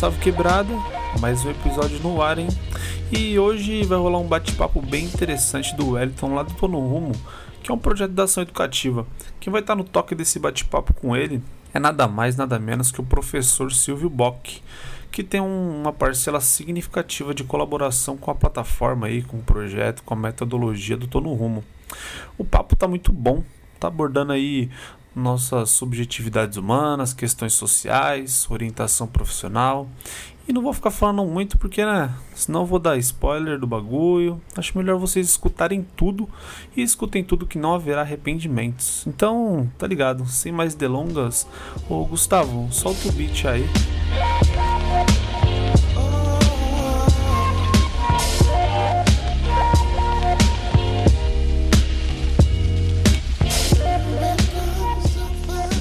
salve 0.00 0.18
quebrada, 0.18 0.72
mais 1.20 1.44
um 1.44 1.50
episódio 1.50 1.98
no 1.98 2.22
ar, 2.22 2.38
hein? 2.38 2.48
E 3.12 3.38
hoje 3.38 3.82
vai 3.82 3.98
rolar 3.98 4.16
um 4.16 4.26
bate-papo 4.26 4.80
bem 4.80 5.04
interessante 5.04 5.76
do 5.76 5.90
Wellington 5.90 6.34
lá 6.34 6.42
do 6.42 6.54
Tô 6.54 6.66
no 6.66 6.80
Rumo, 6.80 7.12
que 7.62 7.70
é 7.70 7.74
um 7.74 7.78
projeto 7.78 8.10
de 8.10 8.22
ação 8.22 8.42
educativa. 8.42 9.06
Quem 9.38 9.52
vai 9.52 9.60
estar 9.60 9.76
no 9.76 9.84
toque 9.84 10.14
desse 10.14 10.38
bate-papo 10.38 10.94
com 10.94 11.14
ele 11.14 11.42
é 11.74 11.78
nada 11.78 12.08
mais, 12.08 12.34
nada 12.34 12.58
menos 12.58 12.90
que 12.90 12.98
o 12.98 13.04
professor 13.04 13.70
Silvio 13.70 14.08
Bock, 14.08 14.62
que 15.12 15.22
tem 15.22 15.42
um, 15.42 15.82
uma 15.82 15.92
parcela 15.92 16.40
significativa 16.40 17.34
de 17.34 17.44
colaboração 17.44 18.16
com 18.16 18.30
a 18.30 18.34
plataforma 18.34 19.06
aí, 19.06 19.20
com 19.20 19.36
o 19.36 19.42
projeto, 19.42 20.02
com 20.02 20.14
a 20.14 20.16
metodologia 20.16 20.96
do 20.96 21.06
Tô 21.06 21.20
no 21.20 21.34
Rumo. 21.34 21.62
O 22.38 22.44
papo 22.44 22.74
tá 22.74 22.88
muito 22.88 23.12
bom, 23.12 23.44
tá 23.78 23.88
abordando 23.88 24.32
aí 24.32 24.70
nossas 25.20 25.70
subjetividades 25.70 26.56
humanas, 26.56 27.12
questões 27.12 27.52
sociais, 27.52 28.46
orientação 28.50 29.06
profissional. 29.06 29.88
E 30.48 30.52
não 30.52 30.62
vou 30.62 30.72
ficar 30.72 30.90
falando 30.90 31.24
muito 31.24 31.56
porque, 31.56 31.84
né? 31.84 32.12
Senão 32.34 32.66
vou 32.66 32.80
dar 32.80 32.96
spoiler 32.96 33.56
do 33.56 33.68
bagulho. 33.68 34.40
Acho 34.56 34.76
melhor 34.76 34.98
vocês 34.98 35.28
escutarem 35.28 35.86
tudo 35.96 36.28
e 36.76 36.82
escutem 36.82 37.22
tudo 37.22 37.46
que 37.46 37.56
não 37.56 37.72
haverá 37.72 38.00
arrependimentos. 38.00 39.06
Então, 39.06 39.70
tá 39.78 39.86
ligado? 39.86 40.26
Sem 40.26 40.50
mais 40.50 40.74
delongas, 40.74 41.46
ô 41.88 42.04
Gustavo, 42.04 42.66
solta 42.72 43.08
o 43.08 43.12
beat 43.12 43.44
aí. 43.44 43.64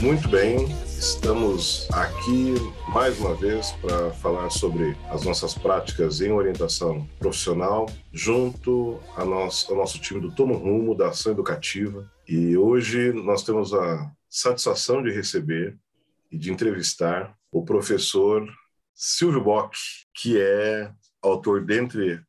Muito 0.01 0.29
bem, 0.29 0.65
estamos 0.97 1.85
aqui 1.91 2.53
mais 2.87 3.19
uma 3.19 3.35
vez 3.35 3.73
para 3.81 4.11
falar 4.13 4.49
sobre 4.49 4.95
as 5.09 5.25
nossas 5.25 5.53
práticas 5.53 6.21
em 6.21 6.31
orientação 6.31 7.05
profissional, 7.19 7.85
junto 8.13 8.97
a 9.17 9.25
nosso, 9.25 9.69
ao 9.69 9.77
nosso 9.77 9.99
time 9.99 10.21
do 10.21 10.33
Tomo 10.33 10.55
Rumo, 10.55 10.95
da 10.95 11.09
Ação 11.09 11.33
Educativa. 11.33 12.09
E 12.25 12.55
hoje 12.55 13.11
nós 13.11 13.43
temos 13.43 13.73
a 13.73 14.09
satisfação 14.29 15.03
de 15.03 15.11
receber 15.11 15.77
e 16.31 16.37
de 16.37 16.49
entrevistar 16.49 17.35
o 17.51 17.65
professor 17.65 18.47
Silvio 18.95 19.43
Bock, 19.43 19.77
que 20.15 20.39
é 20.39 20.89
autor, 21.21 21.65
dentre 21.65 22.21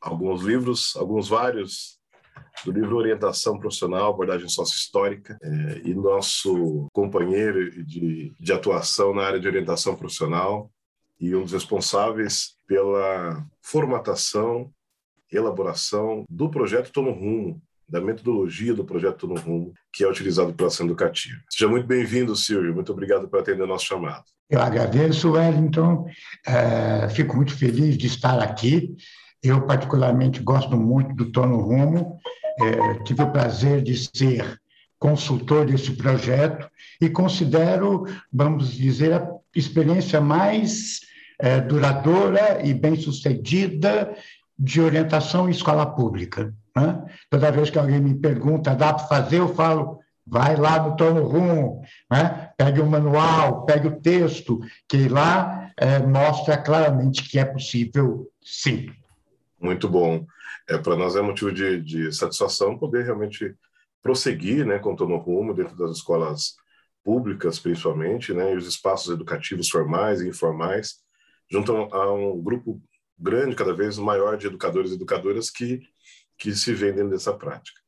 alguns 0.00 0.42
livros, 0.42 0.96
alguns 0.96 1.28
vários 1.28 2.01
do 2.64 2.72
livro 2.72 2.96
Orientação 2.96 3.58
Profissional, 3.58 4.10
Abordagem 4.10 4.48
Sócio-Histórica, 4.48 5.38
é, 5.42 5.82
e 5.84 5.94
nosso 5.94 6.86
companheiro 6.92 7.84
de, 7.84 8.34
de 8.38 8.52
atuação 8.52 9.14
na 9.14 9.24
área 9.24 9.40
de 9.40 9.48
orientação 9.48 9.96
profissional 9.96 10.70
e 11.20 11.34
um 11.34 11.42
dos 11.42 11.52
responsáveis 11.52 12.56
pela 12.66 13.44
formatação, 13.60 14.70
elaboração 15.30 16.24
do 16.28 16.50
projeto 16.50 16.92
Tô 16.92 17.02
no 17.02 17.12
Rumo, 17.12 17.62
da 17.88 18.00
metodologia 18.00 18.74
do 18.74 18.84
projeto 18.84 19.18
Tô 19.18 19.26
no 19.28 19.40
Rumo, 19.40 19.72
que 19.92 20.02
é 20.02 20.08
utilizado 20.08 20.52
pela 20.52 20.68
ação 20.68 20.86
educativa. 20.86 21.40
Seja 21.48 21.68
muito 21.68 21.86
bem-vindo, 21.86 22.34
Silvio. 22.34 22.74
Muito 22.74 22.92
obrigado 22.92 23.28
por 23.28 23.38
atender 23.38 23.62
o 23.62 23.66
nosso 23.66 23.86
chamado. 23.86 24.24
Eu 24.50 24.60
agradeço, 24.60 25.32
Wellington. 25.32 26.06
É, 26.46 27.08
fico 27.08 27.36
muito 27.36 27.56
feliz 27.56 27.96
de 27.96 28.06
estar 28.06 28.40
aqui. 28.40 28.94
Eu, 29.42 29.66
particularmente, 29.66 30.42
gosto 30.42 30.76
muito 30.76 31.14
do 31.14 31.30
Tô 31.30 31.46
no 31.46 31.60
Rumo 31.60 32.18
é, 32.60 33.02
tive 33.04 33.22
o 33.22 33.30
prazer 33.30 33.82
de 33.82 33.96
ser 33.96 34.60
consultor 34.98 35.66
desse 35.66 35.92
projeto 35.92 36.70
e 37.00 37.08
considero, 37.08 38.06
vamos 38.32 38.72
dizer, 38.72 39.12
a 39.12 39.28
experiência 39.54 40.20
mais 40.20 41.00
é, 41.40 41.60
duradoura 41.60 42.64
e 42.64 42.72
bem-sucedida 42.72 44.14
de 44.56 44.80
orientação 44.80 45.48
em 45.48 45.50
escola 45.50 45.84
pública. 45.84 46.54
Né? 46.76 47.02
Toda 47.28 47.50
vez 47.50 47.68
que 47.68 47.78
alguém 47.78 48.00
me 48.00 48.14
pergunta, 48.14 48.76
dá 48.76 48.94
para 48.94 49.06
fazer, 49.06 49.40
eu 49.40 49.52
falo, 49.52 49.98
vai 50.24 50.54
lá 50.54 50.80
no 50.80 50.94
Tono 50.94 51.24
Rumo, 51.24 51.82
né? 52.08 52.50
pegue 52.56 52.80
o 52.80 52.86
manual, 52.86 53.64
pegue 53.64 53.88
o 53.88 54.00
texto, 54.00 54.60
que 54.88 55.08
lá 55.08 55.72
é, 55.76 55.98
mostra 55.98 56.56
claramente 56.56 57.28
que 57.28 57.40
é 57.40 57.44
possível, 57.44 58.30
sim. 58.40 58.86
Muito 59.60 59.88
bom 59.88 60.24
é, 60.72 60.78
para 60.78 60.96
nós 60.96 61.16
é 61.16 61.20
motivo 61.20 61.52
de, 61.52 61.80
de, 61.80 62.12
satisfação 62.12 62.78
poder 62.78 63.04
realmente 63.04 63.54
prosseguir 64.02 64.66
né, 64.66 64.78
com 64.78 64.92
o 64.92 65.16
Rumo 65.16 65.54
dentro 65.54 65.76
das 65.76 65.92
escolas 65.92 66.56
públicas, 67.04 67.58
principalmente, 67.58 68.32
né, 68.32 68.52
e 68.52 68.56
os 68.56 68.66
espaços 68.66 69.12
educativos 69.12 69.68
formais 69.68 70.20
e 70.20 70.28
informais, 70.28 70.96
junto 71.50 71.72
a 71.72 72.12
um 72.12 72.40
grupo 72.40 72.82
grande, 73.18 73.56
cada 73.56 73.74
vez 73.74 73.98
maior 73.98 74.36
de 74.36 74.46
educadores 74.46 74.90
e 74.90 74.94
educadoras 74.94 75.50
que, 75.50 75.80
que 76.38 76.54
se 76.54 76.72
vendem 76.72 77.08
dessa 77.08 77.32
prática. 77.32 77.80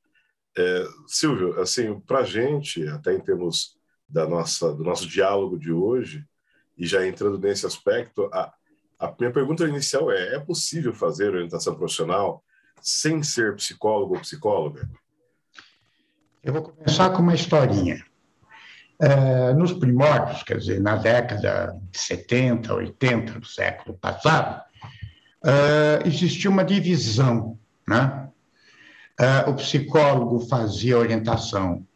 É, 0.56 0.87
Silvio, 1.06 1.61
assim, 1.61 1.99
para 2.00 2.21
a 2.21 2.25
gente, 2.25 2.87
até 2.89 3.15
em 3.15 3.21
termos 3.21 3.77
da 4.09 4.28
nossa, 4.28 4.73
do 4.73 4.84
nosso 4.84 5.09
diálogo 5.09 5.59
de 5.59 5.73
hoje, 5.73 6.25
e 6.77 6.87
já 6.87 7.06
entrando 7.06 7.39
nesse 7.39 7.67
aspecto, 7.67 8.28
a, 8.33 8.53
a 8.99 9.15
minha 9.19 9.33
pergunta 9.33 9.67
inicial 9.67 10.11
é: 10.11 10.37
é 10.37 10.41
possível 10.41 10.93
fazer 10.93 11.34
orientação 11.34 11.75
profissional 11.75 12.44
sem 12.81 13.23
ser 13.23 13.57
psicólogo 13.57 14.15
ou 14.15 14.21
psicóloga? 14.21 14.89
Eu 16.43 16.53
vou 16.53 16.62
começar 16.62 17.11
com 17.11 17.23
uma 17.23 17.35
historinha. 17.35 18.05
É, 19.01 19.53
nos 19.55 19.73
primórdios, 19.73 20.43
quer 20.43 20.59
dizer, 20.59 20.81
na 20.81 20.97
década 20.97 21.77
de 21.91 21.99
70, 21.99 22.75
80 22.75 23.41
do 23.41 23.47
século 23.47 23.99
passado, 23.99 24.62
é, 25.45 26.07
existia 26.07 26.51
uma 26.51 26.65
divisão. 26.65 27.59
Né? 27.89 28.29
É, 29.19 29.49
o 29.49 29.55
psicólogo 29.55 30.41
fazia 30.41 30.99
orientação 30.99 31.87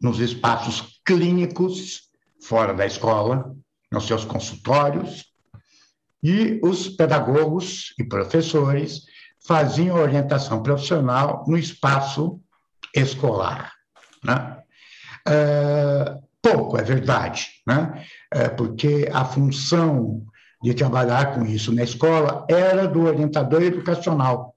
nos 0.00 0.18
espaços 0.18 1.00
clínicos, 1.04 2.10
fora 2.40 2.74
da 2.74 2.84
escola, 2.84 3.54
nos 3.90 4.06
seus 4.06 4.24
consultórios, 4.24 5.32
e 6.22 6.60
os 6.62 6.88
pedagogos 6.88 7.94
e 7.98 8.04
professores 8.04 9.02
faziam 9.46 9.96
orientação 9.96 10.62
profissional 10.62 11.44
no 11.46 11.56
espaço 11.56 12.40
escolar. 12.94 13.72
Né? 14.24 14.58
É, 15.26 16.16
pouco, 16.40 16.76
é 16.78 16.82
verdade, 16.82 17.48
né? 17.66 18.04
É, 18.32 18.48
porque 18.48 19.08
a 19.12 19.24
função 19.24 20.24
de 20.62 20.74
trabalhar 20.74 21.34
com 21.34 21.44
isso 21.44 21.72
na 21.72 21.82
escola 21.82 22.46
era 22.48 22.86
do 22.86 23.02
orientador 23.02 23.62
educacional. 23.62 24.54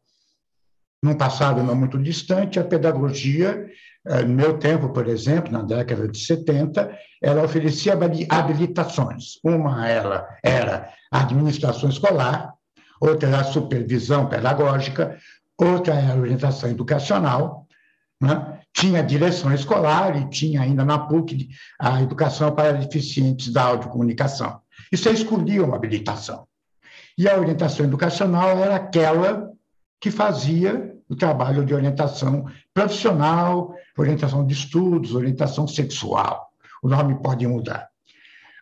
Num 1.01 1.15
passado 1.15 1.61
não 1.63 1.75
muito 1.75 2.01
distante, 2.01 2.59
a 2.59 2.63
pedagogia, 2.63 3.67
é, 4.07 4.23
no 4.23 4.33
meu 4.33 4.57
tempo, 4.57 4.89
por 4.89 5.07
exemplo, 5.07 5.51
na 5.51 5.61
década 5.61 6.07
de 6.07 6.17
70, 6.17 6.95
ela 7.21 7.43
oferecia 7.43 7.93
habilitações. 8.29 9.39
Uma 9.43 9.87
ela 9.87 10.27
era 10.43 10.91
a 11.11 11.21
administração 11.21 11.89
escolar, 11.89 12.54
outra 12.99 13.29
era 13.29 13.41
a 13.41 13.43
supervisão 13.43 14.27
pedagógica, 14.27 15.17
outra 15.57 15.93
era 15.93 16.13
a 16.13 16.17
orientação 16.17 16.69
educacional, 16.69 17.67
né? 18.21 18.59
tinha 18.73 19.01
direção 19.01 19.53
escolar 19.53 20.17
e 20.21 20.29
tinha 20.29 20.61
ainda 20.61 20.83
na 20.83 20.99
PUC 20.99 21.49
a 21.79 22.01
educação 22.01 22.51
para 22.53 22.73
deficientes 22.73 23.51
da 23.51 23.63
audiocomunicação. 23.63 24.59
E 24.91 24.97
você 24.97 25.11
escolhia 25.11 25.63
uma 25.63 25.77
habilitação. 25.77 26.45
E 27.17 27.29
a 27.29 27.39
orientação 27.39 27.85
educacional 27.85 28.57
era 28.59 28.75
aquela 28.75 29.49
que 29.99 30.11
fazia 30.11 30.93
o 31.07 31.15
trabalho 31.15 31.65
de 31.65 31.73
orientação 31.73 32.45
profissional, 32.73 33.73
orientação 33.97 34.45
de 34.45 34.53
estudos, 34.53 35.15
orientação 35.15 35.67
sexual. 35.67 36.49
O 36.83 36.89
nome 36.89 37.15
pode 37.21 37.47
mudar. 37.47 37.87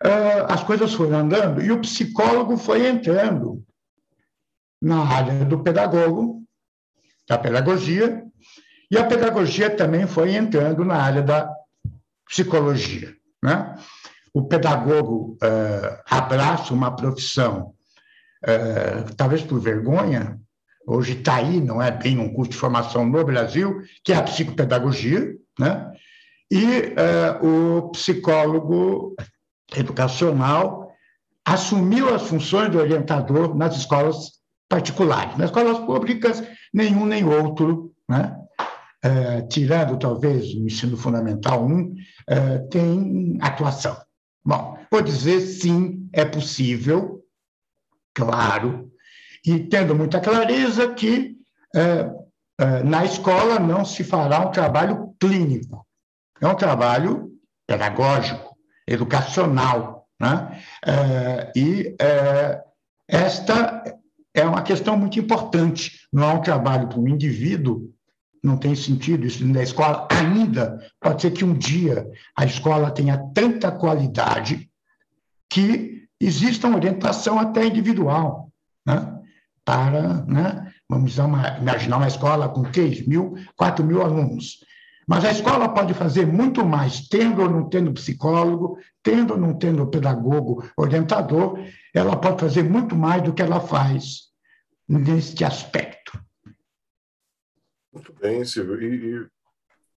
Ah, 0.04 0.54
as 0.54 0.64
coisas 0.64 0.94
foram 0.94 1.20
andando 1.20 1.62
e 1.62 1.72
o 1.72 1.80
psicólogo 1.80 2.58
foi 2.58 2.88
entrando 2.88 3.64
na 4.84 5.02
área 5.02 5.46
do 5.46 5.64
pedagogo, 5.64 6.44
da 7.26 7.38
pedagogia, 7.38 8.22
e 8.92 8.98
a 8.98 9.06
pedagogia 9.06 9.70
também 9.70 10.06
foi 10.06 10.36
entrando 10.36 10.84
na 10.84 10.98
área 10.98 11.24
da 11.24 11.50
psicologia. 12.28 13.16
Né? 13.42 13.78
O 14.34 14.44
pedagogo 14.44 15.38
uh, 15.42 16.04
abraça 16.10 16.74
uma 16.74 16.94
profissão, 16.94 17.74
uh, 18.44 19.16
talvez 19.16 19.42
por 19.42 19.58
vergonha, 19.62 20.38
hoje 20.86 21.14
está 21.14 21.36
aí, 21.36 21.62
não 21.62 21.82
é 21.82 21.90
bem 21.90 22.20
um 22.20 22.34
curso 22.34 22.52
de 22.52 22.58
formação 22.58 23.06
no 23.06 23.24
Brasil, 23.24 23.82
que 24.04 24.12
é 24.12 24.18
a 24.18 24.24
psicopedagogia, 24.24 25.34
né? 25.58 25.94
e 26.52 26.66
uh, 26.66 27.80
o 27.80 27.92
psicólogo 27.92 29.16
educacional 29.78 30.94
assumiu 31.46 32.14
as 32.14 32.24
funções 32.24 32.70
de 32.70 32.78
orientador 32.78 33.56
nas 33.56 33.78
escolas 33.78 34.43
particulares. 34.74 35.38
Nas 35.38 35.50
escolas 35.52 35.78
públicas, 35.80 36.44
nenhum 36.74 37.06
nem 37.06 37.24
outro, 37.24 37.94
né? 38.10 38.36
É, 39.04 39.42
tirando 39.42 40.00
talvez 40.00 40.46
o 40.56 40.66
ensino 40.66 40.98
fundamental 40.98 41.64
1, 41.64 41.94
é, 42.28 42.58
tem 42.70 43.38
atuação. 43.42 43.96
Bom, 44.44 44.78
vou 44.90 45.02
dizer 45.02 45.42
sim, 45.42 46.10
é 46.14 46.24
possível, 46.26 47.22
claro, 48.16 48.90
e 49.46 49.60
tendo 49.60 49.94
muita 49.94 50.22
clareza 50.22 50.94
que 50.94 51.36
é, 51.76 52.10
é, 52.60 52.84
na 52.84 53.04
escola 53.04 53.60
não 53.60 53.84
se 53.84 54.04
fará 54.06 54.40
um 54.40 54.52
trabalho 54.52 55.14
clínico, 55.20 55.86
é 56.42 56.48
um 56.48 56.56
trabalho 56.56 57.30
pedagógico, 57.68 58.56
educacional. 58.88 60.08
Né? 60.20 60.62
É, 60.86 61.52
e 61.56 61.96
é, 62.00 62.64
esta 63.10 63.84
é 64.34 64.46
uma 64.46 64.62
questão 64.62 64.98
muito 64.98 65.20
importante, 65.20 66.08
não 66.12 66.24
é 66.24 66.34
um 66.34 66.42
trabalho 66.42 66.88
para 66.88 67.00
o 67.00 67.08
indivíduo, 67.08 67.94
não 68.44 68.58
tem 68.58 68.76
sentido 68.76 69.26
isso 69.26 69.46
na 69.48 69.64
escola 69.64 70.08
ainda. 70.12 70.80
Pode 71.00 71.22
ser 71.22 71.32
que 71.32 71.46
um 71.46 71.54
dia 71.54 72.10
a 72.36 72.44
escola 72.44 72.92
tenha 72.92 73.18
tanta 73.34 73.72
qualidade 73.72 74.70
que 75.50 76.04
exista 76.20 76.68
uma 76.68 76.78
orientação 76.78 77.40
até 77.40 77.66
individual, 77.66 78.50
né? 78.86 79.20
para, 79.64 80.26
né? 80.26 80.74
vamos 80.90 81.18
uma, 81.18 81.58
imaginar 81.58 81.98
uma 81.98 82.08
escola 82.08 82.50
com 82.50 82.64
3 82.64 83.08
mil, 83.08 83.36
4 83.56 83.86
mil 83.86 84.02
alunos. 84.02 84.60
Mas 85.08 85.26
a 85.26 85.32
escola 85.32 85.70
pode 85.70 85.94
fazer 85.94 86.26
muito 86.26 86.66
mais, 86.66 87.08
tendo 87.08 87.42
ou 87.42 87.50
não 87.50 87.70
tendo 87.70 87.94
psicólogo, 87.94 88.78
tendo 89.02 89.34
ou 89.34 89.40
não 89.40 89.54
tendo 89.54 89.88
pedagogo, 89.88 90.64
orientador, 90.78 91.60
ela 91.94 92.20
pode 92.20 92.42
fazer 92.42 92.64
muito 92.64 92.96
mais 92.96 93.22
do 93.24 93.34
que 93.34 93.42
ela 93.42 93.60
faz 93.60 94.32
neste 94.88 95.46
aspecto. 95.46 96.12
Muito 97.94 98.12
bem, 98.14 98.44
Silvio. 98.44 98.82
E, 98.82 99.30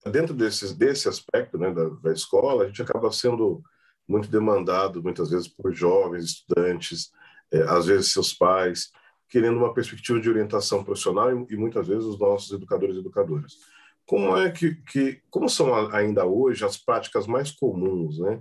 e 0.04 0.10
dentro 0.10 0.34
desse, 0.34 0.76
desse 0.76 1.08
aspecto 1.08 1.56
né, 1.56 1.72
da, 1.72 1.88
da 1.88 2.12
escola, 2.12 2.64
a 2.64 2.66
gente 2.66 2.82
acaba 2.82 3.10
sendo 3.10 3.62
muito 4.06 4.28
demandado, 4.28 5.02
muitas 5.02 5.31
vezes, 5.31 5.48
por 5.48 5.72
jovens, 5.72 6.25
estudantes, 6.25 7.10
é, 7.50 7.62
às 7.62 7.87
vezes 7.87 8.12
seus 8.12 8.34
pais, 8.34 8.90
querendo 9.28 9.56
uma 9.56 9.72
perspectiva 9.72 10.20
de 10.20 10.28
orientação 10.28 10.84
profissional 10.84 11.31
e, 11.31 11.54
e 11.54 11.56
muitas 11.56 11.88
vezes 11.88 12.04
os 12.04 12.19
nossos 12.19 12.52
educadores 12.52 12.96
e 12.96 13.00
educadoras. 13.00 13.54
Como 14.04 14.37
é 14.37 14.50
que, 14.50 14.76
que 14.82 15.20
como 15.31 15.49
são 15.49 15.75
ainda 15.90 16.25
hoje 16.25 16.64
as 16.64 16.76
práticas 16.76 17.26
mais 17.26 17.50
comuns, 17.50 18.19
né? 18.20 18.40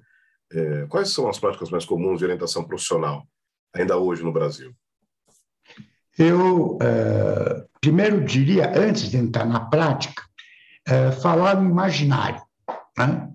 É, 0.51 0.85
quais 0.85 1.09
são 1.09 1.27
as 1.27 1.39
práticas 1.39 1.71
mais 1.71 1.85
comuns 1.85 2.19
de 2.19 2.25
orientação 2.25 2.63
profissional 2.63 3.27
ainda 3.75 3.97
hoje 3.97 4.23
no 4.23 4.31
Brasil? 4.31 4.73
Eu 6.17 6.77
uh, 6.77 7.67
primeiro 7.81 8.23
diria, 8.23 8.71
antes 8.77 9.09
de 9.11 9.17
entrar 9.17 9.45
na 9.45 9.59
prática, 9.59 10.23
uh, 10.87 11.11
falar 11.21 11.61
no 11.61 11.69
imaginário. 11.69 12.41
Né? 12.97 13.29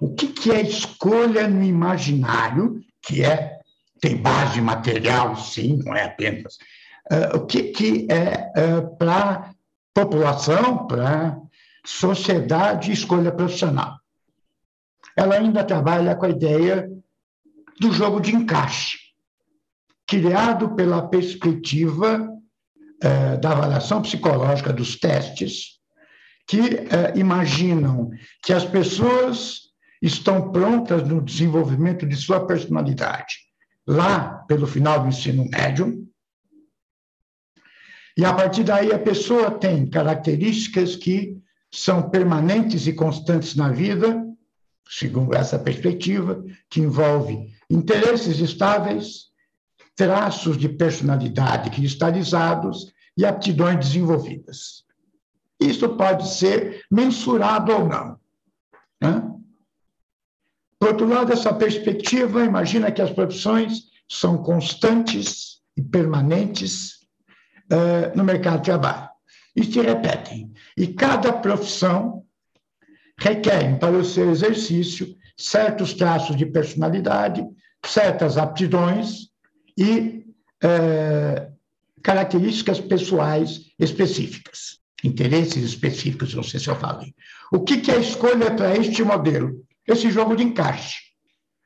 O 0.00 0.14
que, 0.14 0.28
que 0.28 0.52
é 0.52 0.60
escolha 0.60 1.48
no 1.48 1.64
imaginário, 1.64 2.80
que 3.02 3.24
é 3.24 3.56
tem 4.00 4.16
base 4.16 4.60
material, 4.60 5.34
sim, 5.36 5.80
não 5.84 5.96
é 5.96 6.04
apenas. 6.04 6.56
Uh, 7.10 7.38
o 7.38 7.46
que, 7.46 7.64
que 7.64 8.06
é 8.10 8.52
para 8.98 9.50
população, 9.94 10.86
para 10.86 11.36
sociedade, 11.84 12.92
escolha 12.92 13.32
profissional? 13.32 13.98
Ela 15.16 15.36
ainda 15.36 15.64
trabalha 15.64 16.14
com 16.14 16.26
a 16.26 16.30
ideia 16.30 16.90
do 17.80 17.90
jogo 17.90 18.20
de 18.20 18.34
encaixe 18.34 19.05
criado 20.06 20.74
pela 20.74 21.08
perspectiva 21.08 22.28
eh, 23.02 23.36
da 23.38 23.50
avaliação 23.50 24.02
psicológica 24.02 24.72
dos 24.72 24.96
testes, 24.96 25.76
que 26.46 26.60
eh, 26.60 27.12
imaginam 27.16 28.10
que 28.42 28.52
as 28.52 28.64
pessoas 28.64 29.62
estão 30.00 30.52
prontas 30.52 31.06
no 31.08 31.20
desenvolvimento 31.20 32.06
de 32.06 32.16
sua 32.16 32.46
personalidade, 32.46 33.34
lá 33.86 34.44
pelo 34.46 34.66
final 34.66 35.00
do 35.00 35.08
ensino 35.08 35.48
médio, 35.50 36.06
e 38.16 38.24
a 38.24 38.32
partir 38.32 38.64
daí 38.64 38.92
a 38.92 38.98
pessoa 38.98 39.50
tem 39.50 39.86
características 39.86 40.96
que 40.96 41.36
são 41.70 42.08
permanentes 42.08 42.86
e 42.86 42.94
constantes 42.94 43.54
na 43.54 43.68
vida, 43.68 44.24
segundo 44.88 45.34
essa 45.34 45.58
perspectiva, 45.58 46.42
que 46.70 46.80
envolve 46.80 47.50
interesses 47.68 48.38
estáveis, 48.38 49.26
traços 49.96 50.58
de 50.58 50.68
personalidade 50.68 51.70
cristalizados 51.70 52.92
e 53.16 53.24
aptidões 53.24 53.78
desenvolvidas. 53.78 54.84
Isso 55.58 55.88
pode 55.96 56.28
ser 56.28 56.84
mensurado 56.90 57.72
ou 57.72 57.88
não. 57.88 58.20
Né? 59.00 59.32
Por 60.78 60.90
outro 60.90 61.08
lado, 61.08 61.32
essa 61.32 61.52
perspectiva 61.54 62.44
imagina 62.44 62.92
que 62.92 63.00
as 63.00 63.10
profissões 63.10 63.84
são 64.06 64.36
constantes 64.42 65.62
e 65.74 65.82
permanentes 65.82 67.00
uh, 67.72 68.14
no 68.14 68.22
mercado 68.22 68.58
de 68.58 68.64
trabalho 68.64 69.08
e 69.56 69.64
se 69.64 69.80
repetem. 69.80 70.52
E 70.76 70.88
cada 70.88 71.32
profissão 71.32 72.22
requer, 73.18 73.78
para 73.78 73.96
o 73.96 74.04
seu 74.04 74.30
exercício, 74.30 75.16
certos 75.38 75.94
traços 75.94 76.36
de 76.36 76.44
personalidade, 76.44 77.42
certas 77.84 78.36
aptidões 78.36 79.30
e 79.76 80.24
é, 80.62 81.48
características 82.02 82.80
pessoais 82.80 83.72
específicas, 83.78 84.78
interesses 85.04 85.62
específicos, 85.64 86.34
não 86.34 86.42
sei 86.42 86.60
se 86.60 86.68
eu 86.68 86.76
falei. 86.76 87.14
O 87.52 87.60
que, 87.60 87.78
que 87.78 87.90
é 87.90 87.96
a 87.96 88.00
escolha 88.00 88.50
para 88.54 88.76
este 88.76 89.02
modelo? 89.02 89.64
Esse 89.86 90.10
jogo 90.10 90.34
de 90.34 90.44
encaixe. 90.44 91.06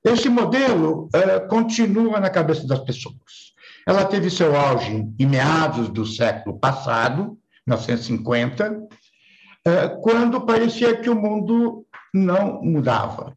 Esse 0.04 0.28
modelo 0.28 1.08
é, 1.12 1.40
continua 1.40 2.18
na 2.20 2.30
cabeça 2.30 2.66
das 2.66 2.80
pessoas. 2.80 3.50
Ela 3.86 4.04
teve 4.04 4.30
seu 4.30 4.56
auge 4.56 5.06
em 5.18 5.26
meados 5.26 5.88
do 5.88 6.06
século 6.06 6.58
passado, 6.58 7.38
1950, 7.66 8.88
é, 9.64 9.88
quando 9.88 10.40
parecia 10.40 10.96
que 10.96 11.10
o 11.10 11.14
mundo 11.14 11.86
não 12.14 12.62
mudava. 12.62 13.36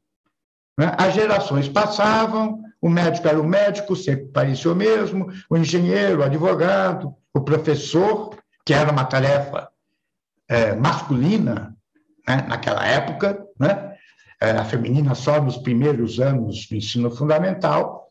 Né? 0.77 0.91
As 0.97 1.13
gerações 1.13 1.67
passavam, 1.67 2.62
o 2.83 2.89
médico 2.89 3.29
era 3.29 3.39
o 3.39 3.47
médico, 3.47 3.95
sempre 3.95 4.25
parecia 4.25 4.69
o 4.69 4.75
mesmo, 4.75 5.31
o 5.49 5.55
engenheiro, 5.55 6.19
o 6.19 6.23
advogado, 6.23 7.15
o 7.33 7.39
professor, 7.39 8.35
que 8.65 8.73
era 8.73 8.91
uma 8.91 9.05
tarefa 9.05 9.69
é, 10.49 10.75
masculina 10.75 11.73
né, 12.27 12.45
naquela 12.45 12.85
época, 12.85 13.41
né, 13.57 13.95
era 14.37 14.65
feminina 14.65 15.15
só 15.15 15.41
nos 15.41 15.55
primeiros 15.55 16.19
anos 16.19 16.67
do 16.67 16.75
ensino 16.75 17.09
fundamental, 17.09 18.09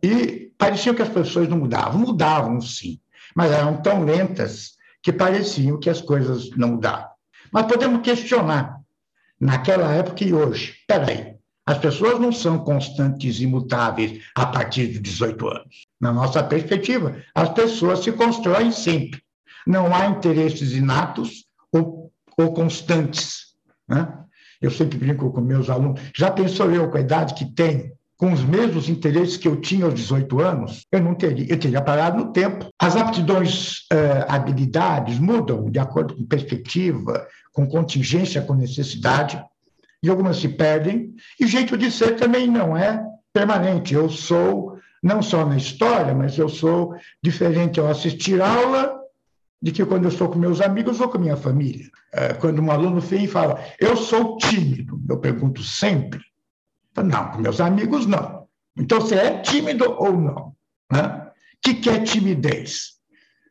e 0.00 0.52
parecia 0.56 0.94
que 0.94 1.02
as 1.02 1.08
pessoas 1.08 1.48
não 1.48 1.56
mudavam. 1.56 1.98
Mudavam, 1.98 2.60
sim, 2.60 3.00
mas 3.34 3.50
eram 3.50 3.78
tão 3.78 4.04
lentas 4.04 4.76
que 5.02 5.12
pareciam 5.12 5.80
que 5.80 5.90
as 5.90 6.00
coisas 6.00 6.50
não 6.56 6.68
mudavam. 6.68 7.08
Mas 7.50 7.66
podemos 7.66 8.02
questionar, 8.02 8.78
naquela 9.40 9.90
época 9.92 10.22
e 10.22 10.32
hoje, 10.32 10.76
peraí, 10.86 11.31
as 11.72 11.78
pessoas 11.78 12.20
não 12.20 12.30
são 12.30 12.58
constantes 12.58 13.40
e 13.40 13.44
imutáveis 13.44 14.20
a 14.34 14.44
partir 14.44 14.88
de 14.88 15.00
18 15.00 15.48
anos. 15.48 15.86
Na 15.98 16.12
nossa 16.12 16.44
perspectiva, 16.44 17.16
as 17.34 17.48
pessoas 17.48 18.00
se 18.00 18.12
constroem 18.12 18.70
sempre. 18.70 19.22
Não 19.66 19.94
há 19.94 20.04
interesses 20.04 20.72
inatos 20.72 21.46
ou, 21.72 22.12
ou 22.36 22.52
constantes. 22.52 23.54
Né? 23.88 24.06
Eu 24.60 24.70
sempre 24.70 24.98
brinco 24.98 25.32
com 25.32 25.40
meus 25.40 25.70
alunos. 25.70 25.98
Já 26.14 26.30
pensou 26.30 26.70
eu, 26.70 26.90
com 26.90 26.98
a 26.98 27.00
idade 27.00 27.32
que 27.32 27.46
tenho, 27.46 27.92
com 28.18 28.34
os 28.34 28.44
mesmos 28.44 28.90
interesses 28.90 29.38
que 29.38 29.48
eu 29.48 29.58
tinha 29.58 29.86
aos 29.86 29.94
18 29.94 30.40
anos, 30.40 30.86
eu 30.92 31.00
não 31.00 31.14
teria, 31.14 31.46
eu 31.50 31.58
teria 31.58 31.80
parado 31.80 32.22
no 32.22 32.32
tempo. 32.32 32.68
As 32.78 32.96
aptidões, 32.96 33.86
eh, 33.90 34.26
habilidades 34.28 35.18
mudam 35.18 35.70
de 35.70 35.78
acordo 35.78 36.14
com 36.14 36.26
perspectiva, 36.26 37.26
com 37.50 37.66
contingência, 37.66 38.42
com 38.42 38.52
necessidade 38.52 39.42
e 40.02 40.10
algumas 40.10 40.38
se 40.38 40.48
perdem, 40.48 41.14
e 41.38 41.44
o 41.44 41.48
jeito 41.48 41.76
de 41.76 41.90
ser 41.90 42.16
também 42.16 42.48
não 42.48 42.76
é 42.76 43.04
permanente. 43.32 43.94
Eu 43.94 44.08
sou, 44.08 44.78
não 45.02 45.22
só 45.22 45.46
na 45.46 45.56
história, 45.56 46.14
mas 46.14 46.36
eu 46.36 46.48
sou 46.48 46.94
diferente 47.22 47.78
ao 47.78 47.88
assistir 47.88 48.40
aula 48.40 49.00
de 49.62 49.70
que 49.70 49.84
quando 49.84 50.04
eu 50.04 50.08
estou 50.08 50.28
com 50.28 50.38
meus 50.38 50.60
amigos 50.60 51.00
ou 51.00 51.08
com 51.08 51.18
minha 51.18 51.36
família. 51.36 51.88
É, 52.12 52.34
quando 52.34 52.60
um 52.60 52.70
aluno 52.70 53.00
vem 53.00 53.24
e 53.24 53.28
fala, 53.28 53.64
eu 53.78 53.96
sou 53.96 54.36
tímido, 54.36 55.00
eu 55.08 55.18
pergunto 55.18 55.62
sempre. 55.62 56.20
Não, 56.96 57.30
com 57.30 57.38
meus 57.38 57.60
amigos 57.60 58.04
não. 58.04 58.48
Então, 58.76 59.00
você 59.00 59.14
é 59.14 59.38
tímido 59.38 59.84
ou 59.98 60.12
não? 60.12 60.54
Né? 60.90 61.06
O 61.06 61.30
que, 61.62 61.74
que 61.74 61.88
é 61.88 62.00
timidez? 62.00 62.94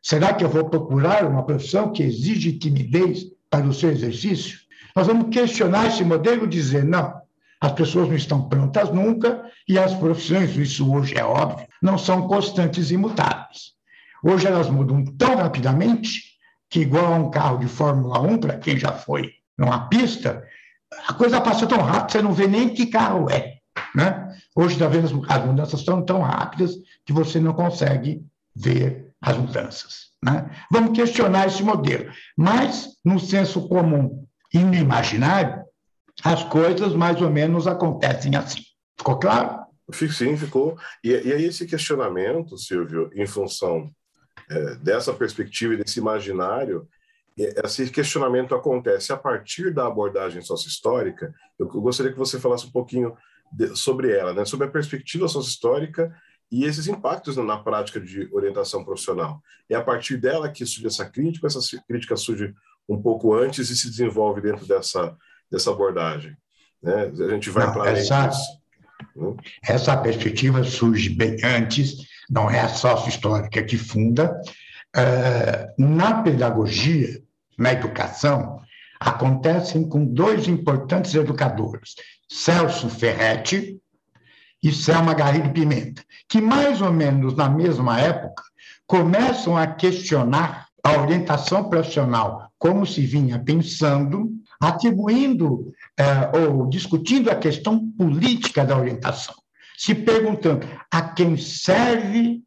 Será 0.02 0.34
que 0.34 0.44
eu 0.44 0.48
vou 0.48 0.68
procurar 0.68 1.24
uma 1.24 1.46
profissão 1.46 1.92
que 1.92 2.02
exige 2.02 2.58
timidez 2.58 3.24
para 3.48 3.66
o 3.66 3.72
seu 3.72 3.90
exercício? 3.90 4.58
Nós 4.94 5.06
vamos 5.06 5.34
questionar 5.34 5.86
esse 5.86 6.04
modelo 6.04 6.44
e 6.44 6.48
dizer, 6.48 6.84
não, 6.84 7.20
as 7.60 7.72
pessoas 7.72 8.08
não 8.08 8.16
estão 8.16 8.48
prontas 8.48 8.90
nunca 8.90 9.44
e 9.68 9.78
as 9.78 9.94
profissões, 9.94 10.56
isso 10.56 10.92
hoje 10.92 11.16
é 11.16 11.24
óbvio, 11.24 11.66
não 11.80 11.96
são 11.96 12.26
constantes 12.26 12.90
e 12.90 12.94
imutáveis. 12.94 13.72
Hoje 14.24 14.46
elas 14.46 14.68
mudam 14.68 15.04
tão 15.04 15.36
rapidamente 15.36 16.32
que, 16.68 16.80
igual 16.80 17.12
a 17.12 17.16
um 17.16 17.30
carro 17.30 17.58
de 17.58 17.68
Fórmula 17.68 18.20
1, 18.20 18.38
para 18.38 18.58
quem 18.58 18.76
já 18.76 18.92
foi 18.92 19.30
numa 19.58 19.88
pista, 19.88 20.42
a 21.06 21.14
coisa 21.14 21.40
passa 21.40 21.66
tão 21.66 21.78
rápido 21.78 22.06
que 22.06 22.12
você 22.12 22.22
não 22.22 22.32
vê 22.32 22.46
nem 22.46 22.68
que 22.68 22.86
carro 22.86 23.30
é. 23.30 23.58
Né? 23.94 24.36
Hoje, 24.54 24.78
talvez 24.78 25.04
as 25.04 25.44
mudanças 25.44 25.84
são 25.84 26.04
tão 26.04 26.20
rápidas 26.20 26.74
que 27.04 27.12
você 27.12 27.40
não 27.40 27.52
consegue 27.52 28.24
ver 28.54 29.12
as 29.20 29.36
mudanças. 29.36 30.12
Né? 30.22 30.50
Vamos 30.70 30.96
questionar 30.96 31.46
esse 31.46 31.62
modelo. 31.62 32.10
Mas, 32.36 32.88
no 33.04 33.18
senso 33.18 33.68
comum 33.68 34.26
e 34.52 34.58
no 34.58 34.74
imaginário, 34.74 35.64
as 36.22 36.44
coisas 36.44 36.94
mais 36.94 37.20
ou 37.20 37.30
menos 37.30 37.66
acontecem 37.66 38.36
assim. 38.36 38.62
Ficou 38.98 39.18
claro? 39.18 39.62
Sim, 39.92 40.36
ficou. 40.36 40.78
E, 41.02 41.10
e 41.10 41.32
aí 41.32 41.44
esse 41.44 41.66
questionamento, 41.66 42.56
Silvio, 42.56 43.10
em 43.14 43.26
função 43.26 43.90
é, 44.50 44.74
dessa 44.76 45.12
perspectiva 45.12 45.74
e 45.74 45.76
desse 45.76 45.98
imaginário, 45.98 46.88
esse 47.36 47.90
questionamento 47.90 48.54
acontece 48.54 49.12
a 49.12 49.16
partir 49.16 49.72
da 49.72 49.86
abordagem 49.86 50.42
sócio-histórica. 50.42 51.34
Eu 51.58 51.66
gostaria 51.66 52.12
que 52.12 52.18
você 52.18 52.38
falasse 52.38 52.66
um 52.66 52.70
pouquinho 52.70 53.16
de, 53.50 53.74
sobre 53.74 54.12
ela, 54.12 54.34
né? 54.34 54.44
sobre 54.44 54.66
a 54.66 54.70
perspectiva 54.70 55.28
sócio-histórica 55.28 56.14
e 56.50 56.64
esses 56.64 56.86
impactos 56.86 57.36
na 57.38 57.58
prática 57.58 57.98
de 57.98 58.28
orientação 58.32 58.84
profissional. 58.84 59.42
É 59.68 59.74
a 59.74 59.82
partir 59.82 60.18
dela 60.18 60.50
que 60.50 60.66
surge 60.66 60.86
essa 60.86 61.08
crítica, 61.08 61.46
essa 61.46 61.60
crítica 61.88 62.16
surge 62.16 62.54
um 62.88 63.00
pouco 63.00 63.34
antes 63.34 63.70
e 63.70 63.76
se 63.76 63.90
desenvolve 63.90 64.40
dentro 64.40 64.66
dessa, 64.66 65.16
dessa 65.50 65.70
abordagem. 65.70 66.36
Né? 66.82 67.12
A 67.18 67.30
gente 67.30 67.50
vai 67.50 67.72
para 67.72 67.90
essa, 67.90 68.26
né? 68.26 69.36
essa 69.66 69.96
perspectiva 69.96 70.64
surge 70.64 71.10
bem 71.10 71.36
antes, 71.44 71.96
não 72.28 72.50
é 72.50 72.60
a 72.60 72.68
sócio-histórica 72.68 73.62
que 73.62 73.78
funda. 73.78 74.40
Uh, 74.94 75.82
na 75.82 76.22
pedagogia, 76.22 77.22
na 77.58 77.72
educação, 77.72 78.60
acontecem 79.00 79.88
com 79.88 80.04
dois 80.04 80.46
importantes 80.48 81.14
educadores, 81.14 81.94
Celso 82.28 82.88
Ferretti 82.88 83.80
e 84.62 84.72
Selma 84.72 85.12
Garrido 85.12 85.50
Pimenta, 85.50 86.04
que 86.28 86.40
mais 86.40 86.80
ou 86.80 86.92
menos 86.92 87.34
na 87.34 87.48
mesma 87.48 88.00
época 88.00 88.42
começam 88.86 89.56
a 89.56 89.66
questionar 89.66 90.68
a 90.84 91.00
orientação 91.00 91.68
profissional 91.68 92.51
como 92.62 92.86
se 92.86 93.00
vinha 93.00 93.40
pensando, 93.40 94.30
atribuindo 94.60 95.74
eh, 95.98 96.30
ou 96.38 96.68
discutindo 96.68 97.28
a 97.28 97.34
questão 97.34 97.90
política 97.90 98.64
da 98.64 98.78
orientação, 98.78 99.34
se 99.76 99.96
perguntando 99.96 100.64
a 100.88 101.02
quem 101.02 101.36
serve 101.36 102.40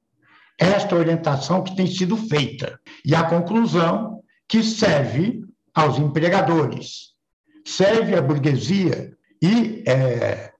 esta 0.58 0.96
orientação 0.96 1.62
que 1.62 1.76
tem 1.76 1.86
sido 1.86 2.16
feita. 2.16 2.80
E 3.04 3.14
a 3.14 3.24
conclusão 3.24 4.22
que 4.48 4.64
serve 4.64 5.42
aos 5.74 6.00
empregadores, 6.00 7.10
serve 7.66 8.16
à 8.16 8.22
burguesia 8.22 9.12
e 9.44 9.84
é, 9.86 10.54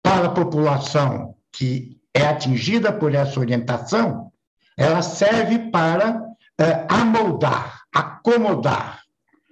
para 0.00 0.26
a 0.26 0.32
população 0.32 1.34
que 1.50 2.00
é 2.14 2.24
atingida 2.24 2.92
por 2.92 3.12
essa 3.16 3.40
orientação, 3.40 4.30
ela 4.78 5.02
serve 5.02 5.70
para 5.72 6.22
é, 6.56 6.86
amoldar, 6.88 7.81
acomodar 7.92 9.02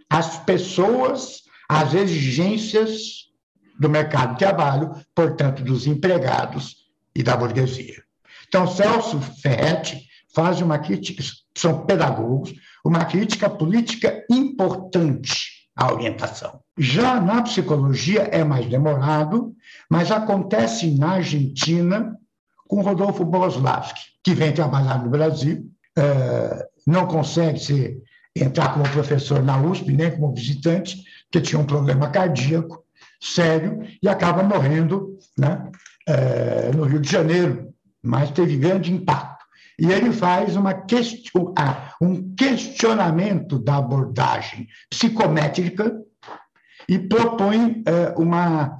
as 0.09 0.39
pessoas 0.39 1.43
às 1.69 1.95
exigências 1.95 3.31
do 3.79 3.89
mercado 3.89 4.33
de 4.33 4.39
trabalho, 4.41 4.93
portanto, 5.15 5.63
dos 5.63 5.87
empregados 5.87 6.77
e 7.15 7.23
da 7.23 7.37
burguesia. 7.37 8.03
Então, 8.49 8.67
Celso 8.67 9.21
Ferretti 9.41 10.07
faz 10.35 10.61
uma 10.61 10.79
crítica, 10.79 11.23
são 11.57 11.87
pedagogos, 11.87 12.53
uma 12.85 13.05
crítica 13.05 13.49
política 13.49 14.25
importante 14.31 15.69
à 15.77 15.93
orientação. 15.93 16.61
Já 16.79 17.21
na 17.21 17.43
psicologia 17.43 18.23
é 18.33 18.43
mais 18.43 18.67
demorado, 18.67 19.55
mas 19.89 20.11
acontece 20.11 20.97
na 20.99 21.13
Argentina 21.13 22.17
com 22.67 22.83
Rodolfo 22.83 23.25
Boslavski, 23.25 24.01
que 24.23 24.35
vem 24.35 24.53
trabalhar 24.53 25.03
no 25.03 25.11
Brasil, 25.11 25.69
é, 25.99 26.67
não 26.87 27.07
consegue 27.07 27.59
ser, 27.59 28.03
entrar 28.35 28.73
como 28.73 28.89
professor 28.91 29.43
na 29.43 29.61
USP, 29.61 29.93
nem 29.93 30.11
como 30.11 30.35
visitante, 30.35 31.05
porque 31.25 31.41
tinha 31.41 31.61
um 31.61 31.67
problema 31.67 32.09
cardíaco 32.09 32.85
sério 33.21 33.83
e 34.03 34.09
acaba 34.09 34.43
morrendo 34.43 35.19
né, 35.39 35.71
é, 36.09 36.71
no 36.75 36.85
Rio 36.85 37.01
de 37.01 37.11
Janeiro, 37.11 37.73
mas 38.03 38.31
teve 38.31 38.57
grande 38.57 38.93
impacto. 38.93 39.45
E 39.79 39.91
ele 39.91 40.13
faz 40.13 40.57
uma 40.57 40.75
question, 40.75 41.55
um 42.01 42.35
questionamento 42.35 43.59
da 43.59 43.77
abordagem 43.77 44.69
psicométrica 44.91 45.99
e 46.87 46.99
propõe 46.99 47.83
uh, 47.87 48.21
uma, 48.21 48.77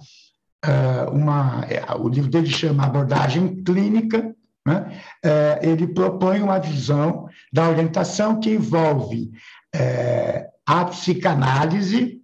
uh, 0.66 1.11
uma. 1.11 1.64
O 1.99 2.09
livro 2.09 2.30
dele 2.30 2.50
chama 2.50 2.85
Abordagem 2.85 3.62
Clínica. 3.62 4.35
Né? 4.66 5.00
Ele 5.62 5.87
propõe 5.87 6.42
uma 6.42 6.59
visão 6.59 7.29
da 7.52 7.69
orientação 7.69 8.38
que 8.40 8.50
envolve 8.50 9.30
a 10.66 10.85
psicanálise, 10.87 12.21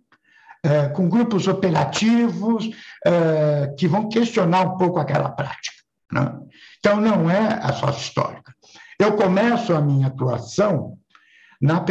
com 0.95 1.09
grupos 1.09 1.47
operativos 1.47 2.69
que 3.79 3.87
vão 3.87 4.09
questionar 4.09 4.63
um 4.63 4.77
pouco 4.77 4.99
aquela 4.99 5.31
prática. 5.31 5.77
Né? 6.13 6.33
Então, 6.79 7.01
não 7.01 7.31
é 7.31 7.61
a 7.63 7.73
sócio 7.73 8.01
histórica. 8.01 8.55
Eu 8.99 9.17
começo 9.17 9.75
a 9.75 9.81
minha 9.81 10.07
atuação 10.07 10.97
na, 11.61 11.85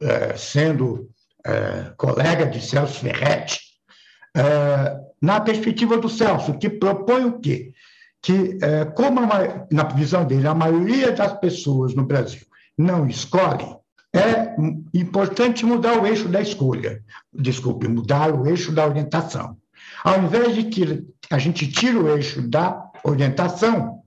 eh, 0.00 0.36
sendo 0.36 1.10
é, 1.46 1.92
colega 1.96 2.46
de 2.46 2.60
Celso 2.60 3.00
Ferretti, 3.00 3.60
é, 4.36 4.98
na 5.20 5.40
perspectiva 5.40 5.96
do 5.96 6.08
Celso, 6.08 6.58
que 6.58 6.68
propõe 6.68 7.24
o 7.24 7.40
quê? 7.40 7.72
Que, 8.20 8.58
é, 8.62 8.84
como 8.84 9.20
a, 9.20 9.66
na 9.70 9.84
visão 9.84 10.24
dele, 10.24 10.46
a 10.46 10.54
maioria 10.54 11.12
das 11.12 11.32
pessoas 11.40 11.94
no 11.94 12.04
Brasil 12.04 12.46
não 12.78 13.06
escolhem, 13.06 13.76
é 14.14 14.54
importante 14.94 15.66
mudar 15.66 16.00
o 16.00 16.06
eixo 16.06 16.28
da 16.28 16.40
escolha, 16.40 17.02
desculpe, 17.32 17.88
mudar 17.88 18.32
o 18.32 18.46
eixo 18.46 18.72
da 18.72 18.86
orientação. 18.86 19.56
Ao 20.02 20.22
invés 20.22 20.54
de 20.54 20.64
que 20.64 21.06
a 21.30 21.38
gente 21.38 21.70
tira 21.70 21.98
o 21.98 22.08
eixo 22.16 22.40
da 22.48 22.90
orientação 23.04 24.02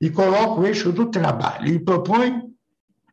e 0.00 0.10
coloca 0.10 0.60
o 0.60 0.66
eixo 0.66 0.90
do 0.90 1.06
trabalho 1.06 1.68
e 1.68 1.78
propõe 1.78 2.42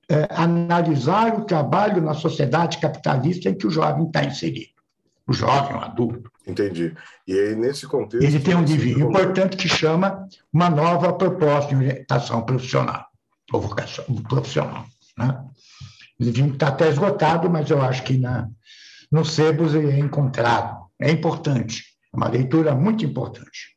é, 0.10 0.28
analisar 0.32 1.38
o 1.40 1.46
trabalho 1.46 2.02
na 2.02 2.14
sociedade 2.14 2.80
capitalista 2.80 3.50
em 3.50 3.54
que 3.54 3.68
o 3.68 3.72
jovem 3.72 4.08
está 4.08 4.24
inserido. 4.24 4.72
O 5.28 5.34
jovem, 5.34 5.78
o 5.78 5.80
adulto. 5.80 6.32
Entendi. 6.46 6.94
E 7.28 7.40
aí, 7.40 7.56
nesse 7.56 7.88
contexto. 7.88 8.26
Ele 8.26 8.40
tem 8.40 8.56
um 8.56 8.64
desvio 8.64 9.08
importante 9.08 9.56
que 9.56 9.70
chama 9.70 10.28
uma 10.52 10.70
nova 10.70 11.14
proposta 11.14 11.70
de 11.70 11.76
orientação 11.76 12.42
profissional, 12.42 13.06
ou 13.54 13.62
vocação 13.62 14.04
profissional. 14.28 14.86
Né? 15.28 15.44
Está 16.20 16.68
até 16.68 16.90
esgotado, 16.90 17.50
mas 17.50 17.70
eu 17.70 17.82
acho 17.82 18.04
que 18.04 18.18
na, 18.18 18.48
no 19.12 19.26
Sebos 19.26 19.74
ele 19.74 19.92
é 19.92 20.00
encontrado. 20.00 20.86
É 21.00 21.10
importante, 21.12 21.84
é 22.14 22.18
uma 22.18 22.28
leitura 22.28 22.76
muito 22.76 23.06
importante. 23.06 23.76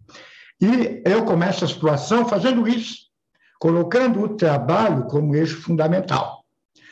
E 0.61 1.03
eu 1.05 1.25
começo 1.25 1.65
a 1.65 1.69
situação 1.69 2.29
fazendo 2.29 2.69
isso, 2.69 2.97
colocando 3.59 4.21
o 4.23 4.37
trabalho 4.37 5.05
como 5.05 5.35
eixo 5.35 5.61
fundamental. 5.61 6.45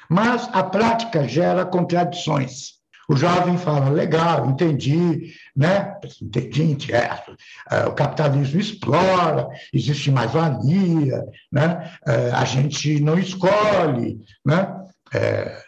Mas 0.08 0.48
a 0.52 0.62
prática 0.62 1.26
gera 1.26 1.64
contradições. 1.64 2.81
O 3.08 3.16
jovem 3.16 3.58
fala, 3.58 3.90
legal, 3.90 4.48
entendi, 4.48 5.34
né? 5.56 5.96
Entendi, 6.20 6.94
é, 6.94 7.22
é, 7.70 7.86
o 7.86 7.92
capitalismo 7.92 8.60
explora, 8.60 9.48
existe 9.72 10.10
mais-valia, 10.10 11.24
né? 11.50 11.92
É, 12.06 12.30
a 12.30 12.44
gente 12.44 13.00
não 13.00 13.18
escolhe, 13.18 14.20
né? 14.44 14.86
É, 15.12 15.62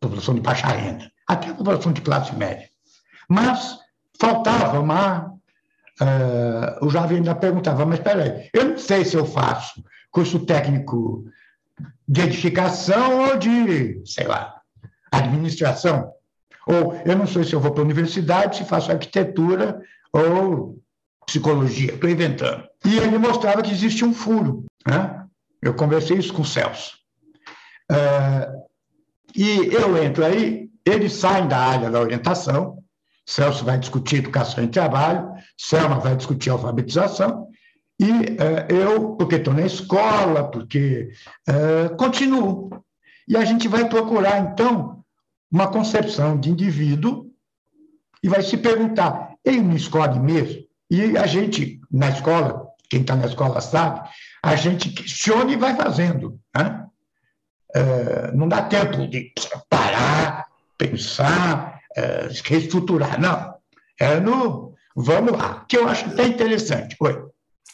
população 0.00 0.34
de 0.34 0.40
baixa 0.40 0.66
renda, 0.68 1.10
até 1.28 1.48
a 1.48 1.54
população 1.54 1.92
de 1.92 2.00
classe 2.00 2.34
média. 2.34 2.68
Mas 3.28 3.78
faltava 4.18 4.80
uma. 4.80 5.32
Uh, 6.00 6.86
o 6.86 6.90
jovem 6.90 7.18
ainda 7.18 7.36
perguntava, 7.36 7.86
mas 7.86 8.00
espera 8.00 8.24
aí, 8.24 8.50
eu 8.52 8.70
não 8.70 8.78
sei 8.78 9.04
se 9.04 9.16
eu 9.16 9.24
faço 9.24 9.84
curso 10.10 10.44
técnico 10.44 11.24
de 12.06 12.20
edificação 12.20 13.28
ou 13.28 13.36
de, 13.36 14.02
sei 14.04 14.26
lá, 14.26 14.60
administração. 15.12 16.12
Ou 16.66 17.00
eu 17.04 17.16
não 17.16 17.26
sei 17.26 17.44
se 17.44 17.52
eu 17.52 17.60
vou 17.60 17.72
para 17.72 17.82
a 17.82 17.84
universidade, 17.84 18.56
se 18.56 18.64
faço 18.64 18.90
arquitetura 18.90 19.80
ou 20.12 20.78
psicologia, 21.26 21.94
estou 21.94 22.08
inventando. 22.08 22.64
E 22.84 22.98
ele 22.98 23.18
mostrava 23.18 23.62
que 23.62 23.72
existe 23.72 24.04
um 24.04 24.12
furo. 24.12 24.64
Né? 24.86 25.24
Eu 25.62 25.74
conversei 25.74 26.18
isso 26.18 26.32
com 26.32 26.42
o 26.42 26.46
Celso. 26.46 26.96
Uh, 27.90 28.64
e 29.34 29.74
eu 29.74 30.02
entro 30.02 30.24
aí, 30.24 30.68
eles 30.84 31.12
saem 31.14 31.48
da 31.48 31.58
área 31.58 31.90
da 31.90 32.00
orientação, 32.00 32.78
Celso 33.26 33.64
vai 33.64 33.78
discutir 33.78 34.16
educação 34.16 34.62
e 34.62 34.68
trabalho, 34.68 35.30
Selma 35.56 35.98
vai 35.98 36.14
discutir 36.14 36.50
alfabetização, 36.50 37.48
e 37.98 38.10
uh, 38.10 38.66
eu, 38.68 39.16
porque 39.16 39.36
estou 39.36 39.54
na 39.54 39.64
escola, 39.64 40.50
porque 40.50 41.10
uh, 41.48 41.96
continuo. 41.96 42.70
E 43.26 43.36
a 43.36 43.44
gente 43.44 43.66
vai 43.68 43.88
procurar, 43.88 44.40
então, 44.40 45.03
uma 45.54 45.70
concepção 45.70 46.38
de 46.38 46.50
indivíduo 46.50 47.30
e 48.20 48.28
vai 48.28 48.42
se 48.42 48.56
perguntar: 48.56 49.34
ele 49.44 49.60
me 49.60 49.76
escolhe 49.76 50.18
mesmo? 50.18 50.64
E 50.90 51.16
a 51.16 51.26
gente, 51.26 51.80
na 51.90 52.08
escola, 52.08 52.66
quem 52.90 53.02
está 53.02 53.14
na 53.14 53.26
escola 53.26 53.60
sabe, 53.60 54.00
a 54.42 54.56
gente 54.56 54.90
questiona 54.90 55.52
e 55.52 55.56
vai 55.56 55.76
fazendo. 55.76 56.40
Né? 56.56 56.84
É, 57.72 58.32
não 58.32 58.48
dá 58.48 58.62
tempo 58.62 59.06
de 59.06 59.32
parar, 59.70 60.46
pensar, 60.76 61.80
é, 61.96 62.28
reestruturar, 62.44 63.20
não. 63.20 63.54
É 63.98 64.18
no 64.18 64.74
vamos 64.96 65.32
lá, 65.32 65.64
que 65.68 65.76
eu 65.76 65.86
acho 65.86 66.06
até 66.06 66.26
interessante. 66.26 66.96
Oi. 67.00 67.24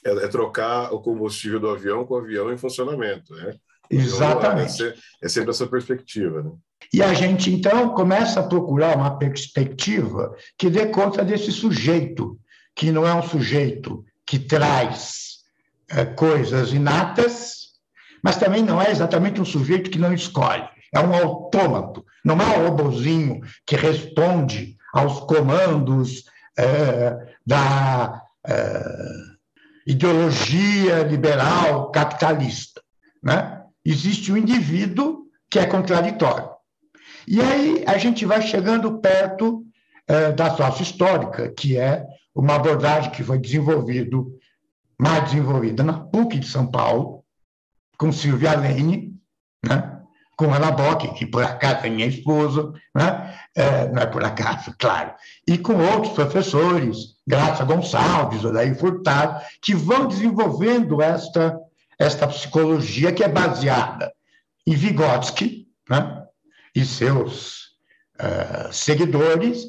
É, 0.05 0.11
é, 0.11 0.29
trocar 0.29 0.93
o 0.93 1.01
combustível 1.01 1.59
do 1.59 1.71
avião 1.71 2.05
com 2.05 2.15
o 2.15 2.19
avião 2.19 2.53
em 2.53 2.59
funcionamento. 2.59 3.35
Né? 3.35 3.55
Exatamente. 3.91 4.83
É, 4.83 4.95
é 5.23 5.29
sempre 5.29 5.51
essa 5.51 5.67
perspectiva. 5.67 6.43
Né? 6.43 6.51
E 6.93 7.03
a 7.03 7.13
gente, 7.13 7.53
então, 7.53 7.91
começa 7.91 8.41
a 8.41 8.47
procurar 8.47 8.97
uma 8.97 9.19
perspectiva 9.19 10.35
que 10.57 10.71
dê 10.71 10.87
conta 10.87 11.25
desse 11.25 11.51
sujeito, 11.53 12.39
que 12.75 12.93
não 12.93 13.07
é 13.07 13.15
um 13.15 13.23
sujeito 13.23 14.05
que 14.27 14.39
traz 14.39 15.41
é, 15.89 16.05
coisas 16.05 16.73
inatas, 16.73 17.71
mas 18.23 18.37
também 18.37 18.63
não 18.63 18.81
é 18.81 18.91
exatamente 18.91 19.41
um 19.41 19.45
sujeito 19.45 19.91
que 19.91 19.99
não 19.99 20.13
escolhe. 20.13 20.69
É 20.93 21.01
um 21.01 21.15
autômato, 21.15 22.05
não 22.25 22.41
é 22.41 22.47
um 22.47 22.69
robozinho 22.69 23.41
que 23.67 23.77
responde 23.77 24.77
aos 24.93 25.21
comandos 25.21 26.25
é, 26.59 27.35
da 27.47 28.23
é, 28.47 28.85
ideologia 29.87 31.03
liberal 31.05 31.91
capitalista. 31.91 32.83
Né? 33.23 33.60
Existe 33.85 34.33
um 34.33 34.37
indivíduo 34.37 35.27
que 35.51 35.59
é 35.59 35.67
contraditório. 35.67 36.51
E 37.27 37.41
aí 37.41 37.85
a 37.87 37.99
gente 37.99 38.25
vai 38.25 38.43
chegando 38.43 38.99
perto 38.99 39.65
é, 40.07 40.33
da 40.33 40.55
sócio 40.55 40.83
histórica, 40.83 41.53
que 41.53 41.77
é 41.77 42.05
uma 42.35 42.57
abordagem 42.57 43.11
que 43.11 43.23
foi 43.23 43.39
desenvolvido, 43.39 44.33
mais 44.99 45.25
desenvolvida 45.25 45.83
na 45.83 46.01
PUC 46.01 46.39
de 46.39 46.47
São 46.47 46.67
Paulo, 46.67 47.25
com 47.97 48.13
Silvia 48.13 48.55
Lane, 48.55 49.15
né? 49.65 50.01
com 50.41 50.55
Ana 50.55 50.71
Bock, 50.71 51.07
que 51.15 51.27
por 51.27 51.45
acaso 51.45 51.85
é 51.85 51.91
minha 51.91 52.07
esposa, 52.07 52.73
né? 52.95 53.39
É, 53.55 53.89
não 53.93 54.01
é 54.01 54.07
por 54.07 54.25
acaso, 54.25 54.75
claro, 54.79 55.13
e 55.47 55.59
com 55.59 55.75
outros 55.75 56.15
professores, 56.15 56.97
Graça 57.29 57.63
Gonçalves, 57.63 58.43
Odair 58.43 58.75
Furtado, 58.75 59.39
que 59.61 59.75
vão 59.75 60.09
desenvolvendo 60.09 61.03
esta, 61.03 61.59
esta 62.01 62.27
psicologia 62.27 63.13
que 63.13 63.23
é 63.23 63.29
baseada 63.29 64.13
em 64.67 64.75
Vygotsky 64.75 65.69
né? 65.89 66.25
e 66.75 66.85
seus 66.85 67.77
uh, 68.21 68.73
seguidores, 68.73 69.67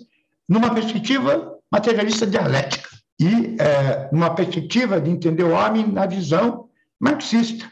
numa 0.47 0.73
perspectiva 0.73 1.57
materialista 1.71 2.25
dialética 2.25 2.89
e 3.19 3.25
uh, 3.25 4.09
numa 4.11 4.33
perspectiva 4.33 4.99
de 4.99 5.11
entender 5.11 5.43
o 5.43 5.51
homem 5.51 5.85
na 5.87 6.05
visão 6.05 6.69
marxista. 6.99 7.69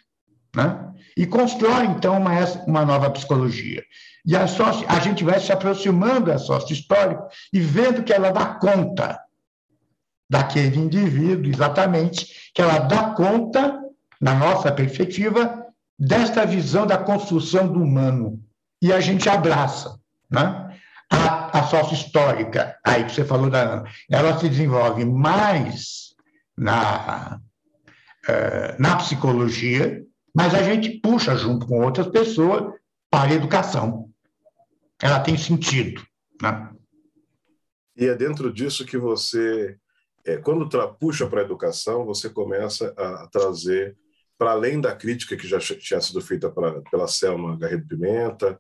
Né? 0.56 0.90
e 1.20 1.26
constrói, 1.26 1.86
então, 1.86 2.18
uma, 2.18 2.32
uma 2.66 2.86
nova 2.86 3.10
psicologia. 3.10 3.84
E 4.26 4.38
a, 4.38 4.48
sócio, 4.48 4.86
a 4.88 5.00
gente 5.00 5.22
vai 5.22 5.38
se 5.38 5.52
aproximando 5.52 6.28
da 6.28 6.38
sócio 6.38 6.72
histórica 6.72 7.28
e 7.52 7.60
vendo 7.60 8.04
que 8.04 8.14
ela 8.14 8.32
dá 8.32 8.46
conta 8.46 9.20
daquele 10.30 10.78
indivíduo, 10.78 11.52
exatamente, 11.52 12.52
que 12.54 12.62
ela 12.62 12.80
dá 12.80 13.12
conta, 13.16 13.78
na 14.20 14.36
nossa 14.36 14.72
perspectiva, 14.72 15.66
desta 15.98 16.46
visão 16.46 16.86
da 16.86 16.98
construção 16.98 17.72
do 17.72 17.82
humano. 17.82 18.44
E 18.82 18.94
a 18.94 19.00
gente 19.00 19.28
abraça. 19.30 20.00
Né? 20.30 20.78
A, 21.12 21.60
a 21.60 21.64
sócio 21.64 21.94
histórica, 21.94 22.78
aí 22.84 23.04
que 23.04 23.12
você 23.12 23.26
falou 23.26 23.50
da 23.50 23.62
Ana, 23.62 23.92
ela 24.10 24.38
se 24.38 24.48
desenvolve 24.48 25.04
mais 25.06 26.16
na, 26.56 27.42
uh, 28.28 28.82
na 28.82 28.96
psicologia, 28.98 30.06
mas 30.36 30.54
a 30.54 30.62
gente 30.62 31.00
puxa 31.00 31.36
junto 31.36 31.66
com 31.66 31.82
outras 31.84 32.08
pessoas 32.08 32.74
para 33.10 33.32
a 33.32 33.34
educação. 33.34 34.10
Ela 35.02 35.20
tem 35.20 35.36
sentido. 35.38 36.02
Né? 36.42 36.70
E 37.98 38.06
é 38.06 38.16
dentro 38.16 38.54
disso 38.54 38.86
que 38.86 38.98
você, 38.98 39.78
é, 40.26 40.38
quando 40.38 40.70
puxa 41.00 41.28
para 41.28 41.42
a 41.42 41.44
educação, 41.44 42.06
você 42.06 42.30
começa 42.30 42.94
a 42.96 43.28
trazer, 43.28 43.98
para 44.40 44.52
além 44.52 44.80
da 44.80 44.96
crítica 44.96 45.36
que 45.36 45.46
já 45.46 45.60
tinha 45.60 46.00
sido 46.00 46.22
feita 46.22 46.50
pra, 46.50 46.82
pela 46.90 47.10
Selma 47.10 47.58
Garrido 47.58 47.86
Pimenta, 47.86 48.58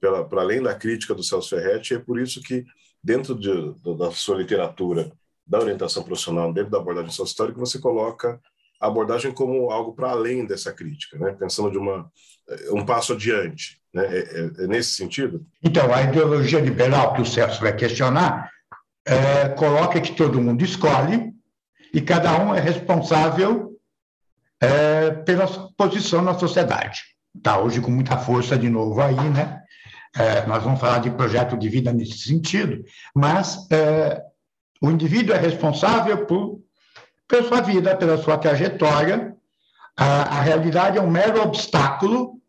para 0.00 0.40
além 0.40 0.62
da 0.62 0.74
crítica 0.74 1.14
do 1.14 1.22
Celso 1.22 1.50
Ferretti, 1.50 1.94
é 1.94 1.98
por 1.98 2.18
isso 2.18 2.40
que, 2.40 2.64
dentro 3.04 3.34
de, 3.34 3.52
da 3.98 4.10
sua 4.10 4.38
literatura, 4.38 5.12
da 5.46 5.60
orientação 5.60 6.02
profissional, 6.02 6.50
dentro 6.50 6.70
da 6.70 6.78
abordagem 6.78 7.10
histórica, 7.10 7.58
você 7.58 7.78
coloca 7.78 8.40
a 8.80 8.86
abordagem 8.86 9.30
como 9.30 9.70
algo 9.70 9.92
para 9.92 10.10
além 10.10 10.46
dessa 10.46 10.72
crítica, 10.72 11.18
né? 11.18 11.32
pensando 11.32 11.70
de 11.70 11.78
uma, 11.78 12.10
eh, 12.48 12.70
um 12.70 12.86
passo 12.86 13.12
adiante. 13.12 13.78
Né? 13.92 14.06
É, 14.06 14.18
é, 14.18 14.64
é, 14.64 14.66
nesse 14.66 14.92
sentido? 14.92 15.44
Então, 15.62 15.92
a 15.92 16.02
ideologia 16.02 16.60
liberal 16.60 17.12
que 17.12 17.22
o 17.22 17.26
Celso 17.26 17.60
vai 17.60 17.74
questionar 17.74 18.50
é, 19.06 19.48
coloca 19.50 20.00
que 20.00 20.14
todo 20.14 20.40
mundo 20.40 20.62
escolhe 20.62 21.32
e 21.92 22.00
cada 22.00 22.38
um 22.40 22.54
é 22.54 22.60
responsável 22.60 23.67
é, 24.60 25.10
pela 25.10 25.46
posição 25.76 26.22
na 26.22 26.38
sociedade. 26.38 27.02
Está 27.36 27.58
hoje 27.58 27.80
com 27.80 27.90
muita 27.90 28.16
força 28.16 28.58
de 28.58 28.68
novo 28.68 29.00
aí, 29.00 29.14
né? 29.30 29.62
É, 30.16 30.46
nós 30.46 30.62
vamos 30.62 30.80
falar 30.80 30.98
de 30.98 31.10
projeto 31.10 31.56
de 31.56 31.68
vida 31.68 31.92
nesse 31.92 32.18
sentido, 32.18 32.82
mas 33.14 33.68
é, 33.70 34.22
o 34.80 34.90
indivíduo 34.90 35.34
é 35.34 35.38
responsável 35.38 36.26
por 36.26 36.60
pela 37.28 37.46
sua 37.46 37.60
vida, 37.60 37.94
pela 37.94 38.16
sua 38.16 38.38
trajetória. 38.38 39.36
A, 39.96 40.38
a 40.38 40.40
realidade 40.40 40.96
é 40.96 41.02
um 41.02 41.10
mero 41.10 41.42
obstáculo, 41.42 42.40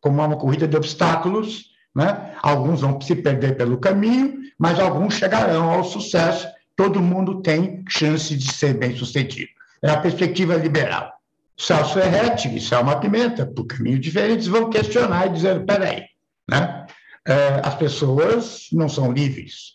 como 0.00 0.24
uma 0.24 0.36
corrida 0.36 0.66
de 0.66 0.76
obstáculos. 0.76 1.66
Né? 1.94 2.34
Alguns 2.42 2.80
vão 2.80 3.00
se 3.00 3.14
perder 3.14 3.56
pelo 3.56 3.78
caminho, 3.78 4.38
mas 4.58 4.80
alguns 4.80 5.14
chegarão 5.14 5.70
ao 5.70 5.84
sucesso. 5.84 6.48
Todo 6.74 7.02
mundo 7.02 7.42
tem 7.42 7.84
chance 7.88 8.34
de 8.34 8.52
ser 8.52 8.74
bem-sucedido. 8.74 9.50
É 9.82 9.90
a 9.90 10.00
perspectiva 10.00 10.56
liberal. 10.56 11.12
Celso 11.58 11.94
Ferretti 11.94 12.54
e 12.54 12.60
Selma 12.60 13.00
Pimenta, 13.00 13.46
por 13.46 13.66
caminhos 13.66 14.00
diferentes, 14.00 14.46
vão 14.46 14.68
questionar 14.68 15.26
e 15.26 15.32
dizer: 15.32 15.64
peraí, 15.64 16.04
né? 16.48 16.86
É, 17.26 17.60
as 17.64 17.74
pessoas 17.74 18.68
não 18.72 18.88
são 18.88 19.10
livres. 19.10 19.74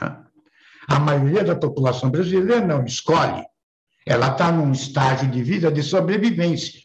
Né? 0.00 0.24
A 0.86 1.00
maioria 1.00 1.42
da 1.42 1.56
população 1.56 2.10
brasileira 2.10 2.64
não 2.64 2.84
escolhe. 2.84 3.44
Ela 4.06 4.28
está 4.28 4.52
num 4.52 4.70
estágio 4.70 5.30
de 5.30 5.42
vida 5.42 5.72
de 5.72 5.82
sobrevivência. 5.82 6.80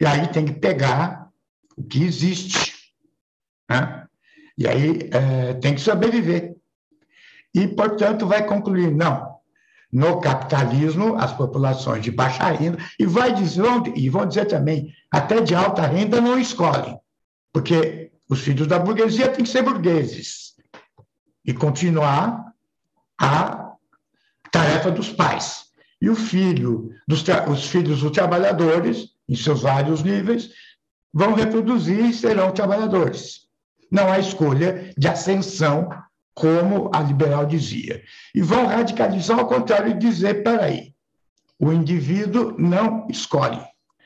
E 0.00 0.04
aí 0.04 0.26
tem 0.28 0.44
que 0.44 0.52
pegar 0.52 1.28
o 1.76 1.84
que 1.84 2.02
existe. 2.02 2.92
Né? 3.70 4.06
E 4.58 4.66
aí 4.66 5.08
é, 5.12 5.54
tem 5.54 5.74
que 5.74 5.80
sobreviver. 5.80 6.56
E, 7.54 7.68
portanto, 7.68 8.26
vai 8.26 8.44
concluir: 8.44 8.94
não, 8.94 9.27
no 9.92 10.20
capitalismo, 10.20 11.16
as 11.16 11.32
populações 11.32 12.02
de 12.02 12.10
baixa 12.10 12.44
renda, 12.50 12.78
e, 12.98 13.06
vai 13.06 13.32
dizer, 13.32 13.64
e 13.96 14.08
vão 14.08 14.26
dizer 14.26 14.44
também, 14.46 14.92
até 15.10 15.40
de 15.40 15.54
alta 15.54 15.86
renda 15.86 16.20
não 16.20 16.38
escolhem, 16.38 16.98
porque 17.52 18.10
os 18.28 18.40
filhos 18.40 18.66
da 18.66 18.78
burguesia 18.78 19.28
têm 19.28 19.44
que 19.44 19.50
ser 19.50 19.62
burgueses 19.62 20.54
e 21.44 21.54
continuar 21.54 22.52
a 23.18 23.72
tarefa 24.52 24.90
dos 24.90 25.10
pais. 25.10 25.68
E 26.00 26.08
o 26.08 26.14
filho, 26.14 26.92
dos, 27.06 27.24
os 27.50 27.66
filhos 27.66 28.02
dos 28.02 28.12
trabalhadores, 28.12 29.08
em 29.28 29.34
seus 29.34 29.62
vários 29.62 30.02
níveis, 30.02 30.50
vão 31.12 31.34
reproduzir 31.34 32.04
e 32.04 32.12
serão 32.12 32.52
trabalhadores. 32.52 33.48
Não 33.90 34.12
há 34.12 34.18
escolha 34.18 34.92
de 34.96 35.08
ascensão, 35.08 35.88
como 36.38 36.90
a 36.94 37.00
liberal 37.00 37.44
dizia. 37.46 38.02
E 38.34 38.40
vão 38.40 38.66
radicalizar 38.66 39.38
ao 39.38 39.46
contrário 39.46 39.90
e 39.90 39.98
dizer: 39.98 40.42
peraí, 40.42 40.94
o 41.58 41.72
indivíduo 41.72 42.54
não 42.56 43.06
escolhe. 43.10 43.60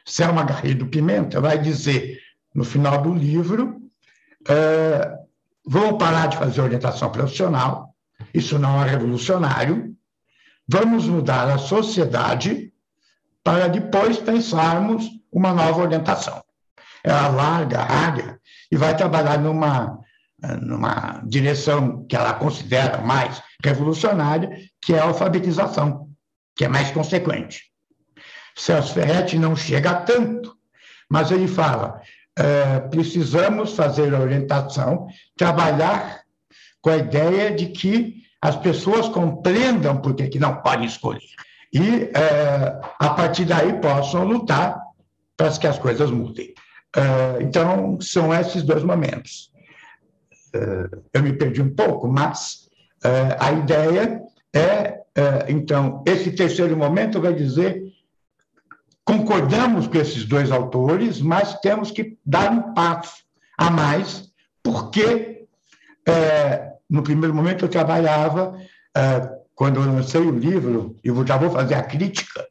Selma 0.04 0.42
Garrido 0.42 0.86
Pimenta 0.86 1.40
vai 1.40 1.58
dizer, 1.58 2.18
no 2.54 2.64
final 2.64 3.02
do 3.02 3.14
livro, 3.14 3.80
é, 4.48 5.14
vão 5.64 5.96
parar 5.96 6.26
de 6.26 6.38
fazer 6.38 6.60
orientação 6.60 7.10
profissional, 7.12 7.94
isso 8.34 8.58
não 8.58 8.82
é 8.82 8.88
revolucionário. 8.88 9.94
Vamos 10.66 11.06
mudar 11.06 11.48
a 11.50 11.58
sociedade 11.58 12.72
para 13.44 13.68
depois 13.68 14.18
pensarmos 14.18 15.08
uma 15.30 15.52
nova 15.52 15.82
orientação. 15.82 16.42
Ela 17.04 17.28
larga 17.28 17.80
a 17.80 17.92
área 17.92 18.40
e 18.70 18.76
vai 18.76 18.96
trabalhar 18.96 19.38
numa, 19.38 20.01
numa 20.60 21.22
direção 21.24 22.04
que 22.06 22.16
ela 22.16 22.34
considera 22.34 22.98
mais 22.98 23.42
revolucionária, 23.62 24.50
que 24.80 24.94
é 24.94 24.98
a 24.98 25.04
alfabetização, 25.04 26.08
que 26.56 26.64
é 26.64 26.68
mais 26.68 26.90
consequente. 26.90 27.72
Celso 28.56 28.94
Ferretti 28.94 29.38
não 29.38 29.56
chega 29.56 29.90
a 29.90 30.02
tanto, 30.02 30.54
mas 31.10 31.30
ele 31.30 31.48
fala: 31.48 32.00
é, 32.36 32.80
precisamos 32.80 33.74
fazer 33.74 34.14
a 34.14 34.20
orientação, 34.20 35.06
trabalhar 35.36 36.22
com 36.80 36.90
a 36.90 36.96
ideia 36.96 37.54
de 37.54 37.66
que 37.66 38.22
as 38.40 38.56
pessoas 38.56 39.08
compreendam 39.08 39.98
por 39.98 40.14
que 40.14 40.38
não 40.38 40.56
podem 40.56 40.86
escolher. 40.86 41.20
e 41.72 42.10
é, 42.14 42.80
a 42.98 43.10
partir 43.10 43.44
daí 43.44 43.74
possam 43.74 44.24
lutar 44.24 44.78
para 45.36 45.50
que 45.56 45.66
as 45.66 45.78
coisas 45.78 46.10
mudem. 46.10 46.52
É, 46.94 47.42
então, 47.42 47.98
são 48.00 48.34
esses 48.34 48.62
dois 48.62 48.82
momentos. 48.82 49.51
É, 50.54 50.88
eu 51.14 51.22
me 51.22 51.32
perdi 51.32 51.62
um 51.62 51.74
pouco, 51.74 52.06
mas 52.06 52.68
é, 53.02 53.36
a 53.40 53.52
ideia 53.52 54.20
é, 54.54 55.00
é, 55.14 55.46
então, 55.48 56.02
esse 56.06 56.30
terceiro 56.32 56.76
momento 56.76 57.20
vai 57.20 57.32
dizer 57.32 57.82
concordamos 59.04 59.88
com 59.88 59.98
esses 59.98 60.24
dois 60.24 60.52
autores, 60.52 61.20
mas 61.20 61.58
temos 61.60 61.90
que 61.90 62.16
dar 62.24 62.52
um 62.52 62.72
passo 62.72 63.24
a 63.58 63.68
mais, 63.68 64.30
porque 64.62 65.44
no 66.88 67.02
primeiro 67.02 67.34
momento 67.34 67.64
eu 67.64 67.68
trabalhava, 67.68 68.56
quando 69.56 69.80
eu 69.80 69.92
lancei 69.92 70.20
o 70.20 70.30
livro, 70.30 70.96
e 71.02 71.08
já 71.26 71.36
vou 71.36 71.50
fazer 71.50 71.74
a 71.74 71.82
crítica, 71.82 72.46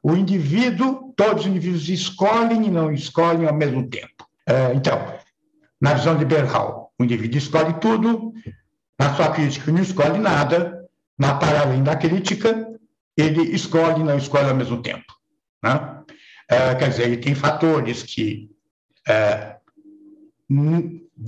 o 0.00 0.14
indivíduo, 0.14 1.12
todos 1.16 1.42
os 1.42 1.48
indivíduos 1.48 1.88
escolhem 1.88 2.66
e 2.66 2.70
não 2.70 2.92
escolhem 2.92 3.48
ao 3.48 3.54
mesmo 3.54 3.88
tempo. 3.88 4.24
Então, 4.76 5.04
na 5.80 5.94
visão 5.94 6.16
liberal, 6.16 6.87
o 6.98 7.04
indivíduo 7.04 7.38
escolhe 7.38 7.74
tudo, 7.80 8.32
na 8.98 9.14
sua 9.14 9.30
crítica 9.30 9.70
não 9.70 9.82
escolhe 9.82 10.18
nada, 10.18 10.84
na 11.18 11.34
paralelo 11.34 11.82
da 11.82 11.96
crítica, 11.96 12.66
ele 13.16 13.42
escolhe 13.54 14.00
e 14.00 14.04
não 14.04 14.16
escolhe 14.16 14.48
ao 14.48 14.54
mesmo 14.56 14.82
tempo. 14.82 15.06
Né? 15.62 16.02
É, 16.50 16.74
quer 16.74 16.88
dizer, 16.88 17.02
ele 17.04 17.18
tem 17.18 17.34
fatores 17.34 18.02
que 18.02 18.50
é, 19.06 19.56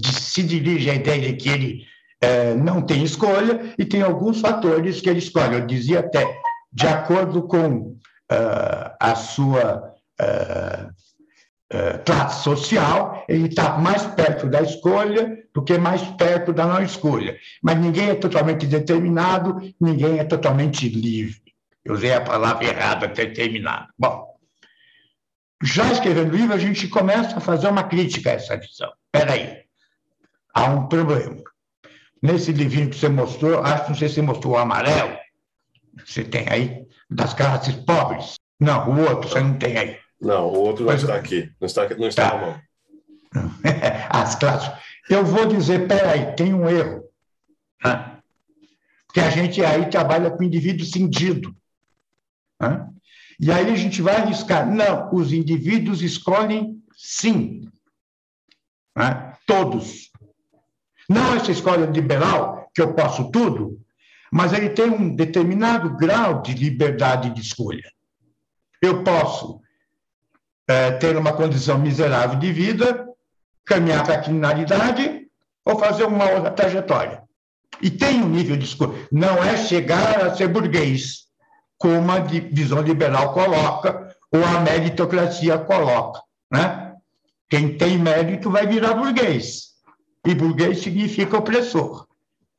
se 0.02 0.42
dirigem 0.42 0.92
à 0.92 0.96
ideia 0.96 1.32
de 1.32 1.36
que 1.36 1.48
ele 1.48 1.86
é, 2.20 2.54
não 2.54 2.82
tem 2.82 3.02
escolha, 3.02 3.74
e 3.78 3.84
tem 3.84 4.02
alguns 4.02 4.40
fatores 4.40 5.00
que 5.00 5.08
ele 5.08 5.18
escolhe. 5.18 5.54
Eu 5.54 5.66
dizia 5.66 6.00
até, 6.00 6.26
de 6.72 6.86
acordo 6.86 7.44
com 7.44 7.78
uh, 7.78 8.96
a 9.00 9.14
sua 9.14 9.94
uh, 10.20 10.86
uh, 11.72 12.04
classe 12.04 12.44
social, 12.44 13.24
ele 13.28 13.48
está 13.48 13.78
mais 13.78 14.04
perto 14.06 14.48
da 14.48 14.60
escolha 14.60 15.39
do 15.54 15.62
que 15.62 15.76
mais 15.78 16.02
perto 16.02 16.52
da 16.52 16.66
não 16.66 16.82
escolha. 16.82 17.38
Mas 17.62 17.78
ninguém 17.78 18.10
é 18.10 18.14
totalmente 18.14 18.66
determinado, 18.66 19.58
ninguém 19.80 20.18
é 20.18 20.24
totalmente 20.24 20.88
livre. 20.88 21.54
Eu 21.84 21.94
usei 21.94 22.12
a 22.12 22.20
palavra 22.20 22.64
errada, 22.64 23.08
determinado. 23.08 23.88
Bom, 23.98 24.30
já 25.62 25.90
escrevendo 25.92 26.32
o 26.32 26.36
livro, 26.36 26.54
a 26.54 26.58
gente 26.58 26.88
começa 26.88 27.36
a 27.36 27.40
fazer 27.40 27.68
uma 27.68 27.84
crítica 27.84 28.30
a 28.30 28.34
essa 28.34 28.56
visão. 28.56 28.92
Espera 29.12 29.32
aí, 29.34 29.58
há 30.54 30.64
um 30.64 30.86
problema. 30.88 31.42
Nesse 32.22 32.52
livrinho 32.52 32.90
que 32.90 32.96
você 32.96 33.08
mostrou, 33.08 33.60
acho 33.60 33.84
que 33.84 33.90
não 33.90 33.96
sei 33.96 34.08
se 34.08 34.14
você 34.16 34.22
mostrou 34.22 34.54
o 34.54 34.58
amarelo, 34.58 35.16
você 36.04 36.22
tem 36.22 36.46
aí, 36.48 36.86
das 37.10 37.34
classes 37.34 37.74
pobres. 37.74 38.34
Não, 38.58 38.90
o 38.90 39.00
outro 39.00 39.28
você 39.28 39.40
não 39.40 39.58
tem 39.58 39.76
aí. 39.76 39.98
Não, 40.20 40.46
o 40.46 40.58
outro 40.58 40.84
não 40.84 40.94
está 40.94 41.14
aqui. 41.14 41.50
Não 41.58 41.66
está, 41.66 41.88
não 41.88 42.08
está 42.08 42.30
tá. 42.30 42.36
na 42.36 42.46
mão. 42.46 42.60
As 44.10 44.34
classes. 44.34 44.70
Eu 45.10 45.24
vou 45.24 45.44
dizer, 45.44 45.88
peraí, 45.88 46.36
tem 46.36 46.54
um 46.54 46.68
erro. 46.68 47.02
Né? 47.84 48.22
Porque 49.04 49.18
a 49.18 49.28
gente 49.28 49.60
aí 49.64 49.90
trabalha 49.90 50.30
com 50.30 50.44
indivíduo 50.44 50.86
cindido. 50.86 51.52
Né? 52.60 52.88
E 53.40 53.50
aí 53.50 53.68
a 53.72 53.74
gente 53.74 54.00
vai 54.00 54.14
arriscar. 54.14 54.72
Não, 54.72 55.12
os 55.12 55.32
indivíduos 55.32 56.00
escolhem 56.00 56.80
sim. 56.96 57.68
Né? 58.96 59.36
Todos. 59.44 60.12
Não 61.08 61.34
essa 61.34 61.50
escolha 61.50 61.86
liberal, 61.86 62.70
que 62.72 62.80
eu 62.80 62.94
posso 62.94 63.32
tudo, 63.32 63.80
mas 64.30 64.52
ele 64.52 64.70
tem 64.70 64.88
um 64.88 65.12
determinado 65.12 65.96
grau 65.96 66.40
de 66.40 66.54
liberdade 66.54 67.30
de 67.30 67.40
escolha. 67.40 67.90
Eu 68.80 69.02
posso 69.02 69.60
é, 70.68 70.92
ter 70.92 71.16
uma 71.16 71.32
condição 71.32 71.80
miserável 71.80 72.38
de 72.38 72.52
vida, 72.52 73.09
caminhar 73.70 74.04
para 74.04 74.16
a 74.16 74.20
criminalidade 74.20 75.28
ou 75.64 75.78
fazer 75.78 76.04
uma 76.04 76.28
outra 76.28 76.50
trajetória. 76.50 77.22
E 77.80 77.88
tem 77.88 78.20
um 78.20 78.28
nível 78.28 78.56
de 78.56 78.64
escolha. 78.64 78.98
Não 79.12 79.42
é 79.42 79.56
chegar 79.56 80.24
a 80.24 80.34
ser 80.34 80.48
burguês, 80.48 81.26
como 81.78 82.10
a 82.10 82.18
visão 82.18 82.82
liberal 82.82 83.32
coloca, 83.32 84.14
ou 84.32 84.44
a 84.44 84.60
meritocracia 84.60 85.56
coloca. 85.56 86.20
Né? 86.52 86.94
Quem 87.48 87.76
tem 87.76 87.96
mérito 87.96 88.50
vai 88.50 88.66
virar 88.66 88.94
burguês. 88.94 89.70
E 90.26 90.34
burguês 90.34 90.80
significa 90.80 91.38
opressor, 91.38 92.06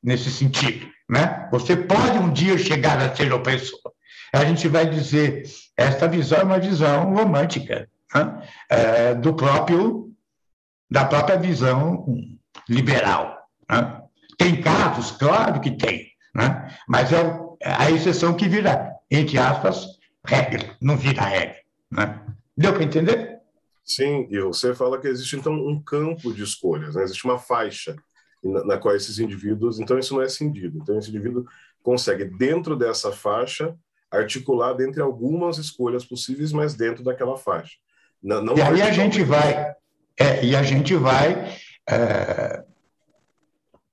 nesse 0.01 0.31
sentido. 0.31 0.87
Né? 1.09 1.49
Você 1.51 1.75
pode 1.75 2.17
um 2.17 2.31
dia 2.31 2.57
chegar 2.57 2.97
a 2.99 3.13
ser 3.13 3.31
opressor. 3.33 3.79
A 4.33 4.45
gente 4.45 4.67
vai 4.69 4.89
dizer, 4.89 5.43
esta 5.77 6.07
visão 6.07 6.39
é 6.39 6.43
uma 6.43 6.59
visão 6.59 7.13
romântica 7.13 7.87
né? 8.15 8.47
é, 8.69 9.13
do 9.13 9.33
próprio, 9.33 10.10
da 10.91 11.05
própria 11.05 11.37
visão 11.37 12.05
liberal. 12.67 13.47
Né? 13.69 14.01
Tem 14.37 14.61
casos, 14.61 15.11
claro 15.11 15.61
que 15.61 15.71
tem, 15.71 16.11
né? 16.35 16.75
mas 16.87 17.13
é 17.13 17.23
a 17.63 17.89
exceção 17.89 18.35
que 18.35 18.49
vira, 18.49 18.91
entre 19.09 19.37
aspas, 19.37 19.87
regra, 20.25 20.75
não 20.81 20.97
vira 20.97 21.21
regra. 21.21 21.61
Né? 21.89 22.21
Deu 22.57 22.73
para 22.73 22.83
entender? 22.83 23.39
Sim, 23.83 24.27
e 24.29 24.39
você 24.41 24.75
fala 24.75 24.99
que 24.99 25.07
existe 25.07 25.37
então 25.37 25.53
um 25.53 25.81
campo 25.81 26.33
de 26.33 26.43
escolhas, 26.43 26.95
né? 26.95 27.03
existe 27.03 27.23
uma 27.23 27.39
faixa 27.39 27.95
na, 28.43 28.65
na 28.65 28.77
qual 28.77 28.95
esses 28.95 29.17
indivíduos, 29.17 29.79
então 29.79 29.97
isso 29.97 30.13
não 30.13 30.21
é 30.21 30.27
cindido. 30.27 30.77
Então 30.77 30.97
esse 30.97 31.09
indivíduo 31.09 31.45
consegue 31.81 32.25
dentro 32.25 32.75
dessa 32.75 33.11
faixa 33.11 33.75
articular 34.11 34.73
dentre 34.73 35.01
algumas 35.01 35.57
escolhas 35.57 36.03
possíveis, 36.03 36.51
mas 36.51 36.75
dentro 36.75 37.01
daquela 37.01 37.37
faixa. 37.37 37.77
Não, 38.21 38.43
não 38.43 38.57
e 38.57 38.61
aí 38.61 38.81
a 38.81 38.91
gente 38.91 39.23
vai, 39.23 39.73
é, 40.21 40.45
e 40.45 40.55
a 40.55 40.61
gente 40.61 40.95
vai 40.95 41.57
é, 41.89 42.63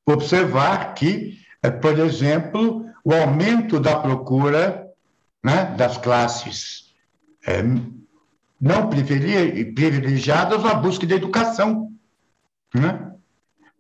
observar 0.05 0.93
que, 0.93 1.39
é, 1.63 1.71
por 1.71 1.99
exemplo, 1.99 2.85
o 3.03 3.15
aumento 3.15 3.81
da 3.81 3.99
procura 3.99 4.87
né, 5.43 5.75
das 5.77 5.97
classes 5.97 6.95
é, 7.47 7.63
não 8.61 8.91
privilegiadas 8.91 10.63
na 10.63 10.75
busca 10.75 11.07
de 11.07 11.15
educação. 11.15 11.93
Né? 12.75 13.11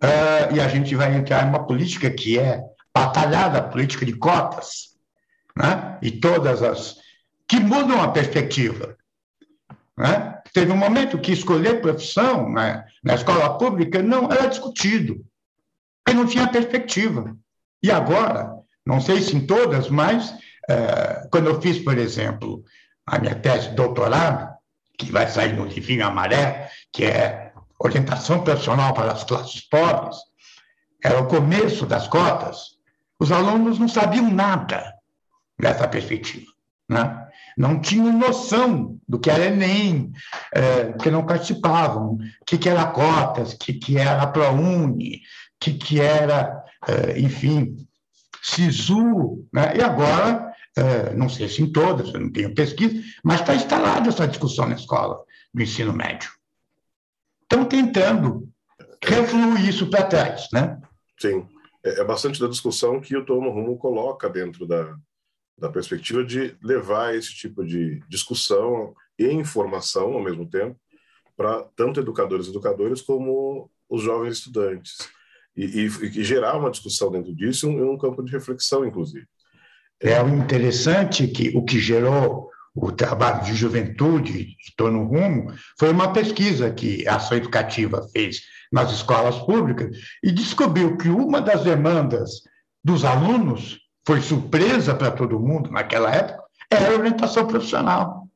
Uh, 0.02 0.54
e 0.54 0.60
a 0.60 0.68
gente 0.68 0.94
vai 0.94 1.14
entrar 1.16 1.44
em 1.44 1.48
uma 1.48 1.66
política 1.66 2.08
que 2.08 2.38
é 2.38 2.62
batalhada, 2.94 3.60
política 3.60 4.06
de 4.06 4.12
cotas, 4.14 4.96
né? 5.56 5.98
e 6.00 6.12
todas 6.12 6.62
as. 6.62 6.96
que 7.46 7.58
mudam 7.58 8.00
a 8.00 8.08
perspectiva. 8.08 8.96
Né? 9.96 10.37
Teve 10.52 10.72
um 10.72 10.76
momento 10.76 11.18
que 11.18 11.32
escolher 11.32 11.80
profissão 11.80 12.50
né, 12.50 12.84
na 13.02 13.14
escola 13.14 13.58
pública 13.58 14.02
não 14.02 14.30
era 14.30 14.46
discutido, 14.46 15.24
porque 16.04 16.18
não 16.18 16.26
tinha 16.26 16.48
perspectiva. 16.48 17.36
E 17.82 17.90
agora, 17.90 18.54
não 18.84 19.00
sei 19.00 19.20
se 19.20 19.36
em 19.36 19.46
todas, 19.46 19.88
mas 19.88 20.30
uh, 20.30 21.28
quando 21.30 21.48
eu 21.48 21.60
fiz, 21.60 21.78
por 21.78 21.96
exemplo, 21.98 22.64
a 23.06 23.18
minha 23.18 23.34
tese 23.34 23.70
de 23.70 23.76
doutorado, 23.76 24.56
que 24.98 25.12
vai 25.12 25.28
sair 25.28 25.54
no 25.54 25.66
livrinho 25.66 26.06
amarelo, 26.06 26.64
que 26.92 27.04
é 27.04 27.52
orientação 27.78 28.42
profissional 28.42 28.92
para 28.92 29.12
as 29.12 29.24
classes 29.24 29.60
pobres, 29.60 30.16
era 31.02 31.20
o 31.20 31.28
começo 31.28 31.86
das 31.86 32.08
cotas, 32.08 32.78
os 33.20 33.30
alunos 33.30 33.78
não 33.78 33.88
sabiam 33.88 34.30
nada 34.30 34.94
dessa 35.58 35.86
perspectiva. 35.86 36.46
Né? 36.88 37.27
Não 37.58 37.80
tinham 37.80 38.12
noção 38.12 38.98
do 39.08 39.18
que 39.18 39.28
era 39.28 39.46
Enem, 39.46 40.12
é, 40.54 40.84
porque 40.92 41.10
não 41.10 41.26
participavam, 41.26 42.14
o 42.14 42.18
que, 42.46 42.56
que 42.56 42.68
era 42.68 42.86
cotas, 42.86 43.52
o 43.52 43.58
que, 43.58 43.74
que 43.74 43.98
era 43.98 44.26
ProUni, 44.26 45.16
o 45.16 45.20
que, 45.60 45.74
que 45.74 46.00
era, 46.00 46.64
é, 46.86 47.18
enfim, 47.18 47.76
SISU. 48.42 49.44
Né? 49.52 49.76
E 49.76 49.82
agora, 49.82 50.52
é, 50.76 51.14
não 51.14 51.28
sei 51.28 51.48
se 51.48 51.62
em 51.62 51.72
todas, 51.72 52.14
eu 52.14 52.20
não 52.20 52.32
tenho 52.32 52.54
pesquisa, 52.54 53.02
mas 53.24 53.40
está 53.40 53.54
instalada 53.54 54.08
essa 54.08 54.28
discussão 54.28 54.68
na 54.68 54.76
escola, 54.76 55.18
no 55.52 55.62
ensino 55.62 55.92
médio 55.92 56.30
estão 57.48 57.64
tentando 57.64 58.46
refluir 59.02 59.68
isso 59.68 59.88
para 59.88 60.04
trás, 60.04 60.48
né? 60.52 60.78
Sim, 61.18 61.48
é, 61.82 62.00
é 62.00 62.04
bastante 62.04 62.38
da 62.38 62.46
discussão 62.46 63.00
que 63.00 63.16
o 63.16 63.24
Tomo 63.24 63.50
Rumo 63.50 63.78
coloca 63.78 64.28
dentro 64.28 64.66
da, 64.66 64.94
da 65.58 65.68
perspectiva 65.68 66.24
de 66.24 66.56
levar 66.62 67.14
esse 67.14 67.34
tipo 67.34 67.64
de 67.64 68.00
discussão 68.08 68.94
e 69.18 69.26
informação 69.26 70.12
ao 70.12 70.22
mesmo 70.22 70.48
tempo 70.48 70.76
para 71.36 71.62
tanto 71.76 72.00
educadores 72.00 72.46
e 72.46 72.50
educadores 72.50 73.02
como 73.02 73.70
os 73.88 74.02
jovens 74.02 74.38
estudantes 74.38 74.96
e, 75.56 75.64
e, 75.64 75.86
e 75.86 76.24
gerar 76.24 76.56
uma 76.56 76.70
discussão 76.70 77.10
dentro 77.10 77.34
disso 77.34 77.68
em 77.68 77.80
um, 77.80 77.92
um 77.92 77.98
campo 77.98 78.22
de 78.22 78.32
reflexão, 78.32 78.84
inclusive. 78.84 79.26
É 80.00 80.20
interessante 80.20 81.26
que 81.26 81.50
o 81.56 81.64
que 81.64 81.80
gerou 81.80 82.48
o 82.74 82.92
trabalho 82.92 83.44
de 83.44 83.54
juventude 83.54 84.56
Estou 84.60 84.90
no 84.90 85.04
Rumo, 85.04 85.52
foi 85.78 85.90
uma 85.90 86.12
pesquisa 86.12 86.70
que 86.70 87.06
a 87.08 87.16
Ação 87.16 87.36
Educativa 87.36 88.06
fez 88.12 88.42
nas 88.70 88.92
escolas 88.92 89.38
públicas 89.38 89.96
e 90.22 90.30
descobriu 90.30 90.96
que 90.96 91.08
uma 91.08 91.40
das 91.40 91.64
demandas 91.64 92.42
dos 92.84 93.04
alunos, 93.04 93.80
foi 94.08 94.22
surpresa 94.22 94.94
para 94.94 95.10
todo 95.10 95.38
mundo 95.38 95.70
naquela 95.70 96.10
época, 96.10 96.42
era 96.70 96.96
orientação 96.96 97.46
profissional. 97.46 98.26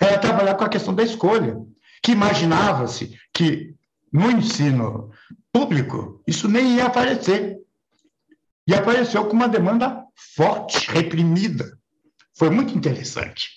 Era 0.00 0.16
trabalhar 0.16 0.54
com 0.54 0.62
a 0.62 0.68
questão 0.68 0.94
da 0.94 1.02
escolha, 1.02 1.60
que 2.00 2.12
imaginava-se 2.12 3.18
que 3.34 3.74
no 4.12 4.30
ensino 4.30 5.10
público 5.52 6.22
isso 6.24 6.46
nem 6.46 6.76
ia 6.76 6.86
aparecer. 6.86 7.58
E 8.64 8.72
apareceu 8.72 9.24
com 9.24 9.32
uma 9.32 9.48
demanda 9.48 10.04
forte, 10.36 10.88
reprimida. 10.88 11.76
Foi 12.38 12.48
muito 12.48 12.72
interessante. 12.72 13.48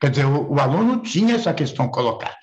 Quer 0.00 0.10
dizer, 0.10 0.26
o, 0.26 0.52
o 0.52 0.60
aluno 0.60 1.02
tinha 1.02 1.34
essa 1.34 1.52
questão 1.52 1.88
colocada. 1.88 2.38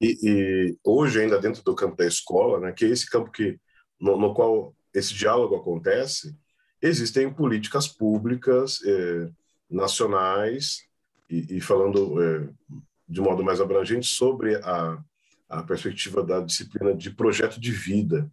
E, 0.00 0.16
e, 0.22 0.78
hoje, 0.82 1.20
ainda 1.20 1.38
dentro 1.38 1.62
do 1.62 1.74
campo 1.74 1.94
da 1.98 2.06
escola, 2.06 2.58
né, 2.58 2.72
que 2.72 2.86
é 2.86 2.88
esse 2.88 3.04
campo 3.04 3.30
que, 3.30 3.60
no, 4.00 4.16
no 4.16 4.32
qual 4.32 4.74
esse 4.94 5.12
diálogo 5.12 5.56
acontece, 5.56 6.34
existem 6.82 7.32
políticas 7.32 7.86
públicas 7.86 8.80
eh, 8.84 9.30
nacionais 9.70 10.82
e, 11.30 11.56
e 11.56 11.60
falando 11.60 12.20
eh, 12.22 12.48
de 13.08 13.20
modo 13.20 13.44
mais 13.44 13.60
abrangente 13.60 14.06
sobre 14.06 14.56
a, 14.56 14.98
a 15.48 15.62
perspectiva 15.62 16.22
da 16.22 16.40
disciplina 16.40 16.94
de 16.94 17.10
projeto 17.10 17.60
de 17.60 17.70
vida 17.70 18.28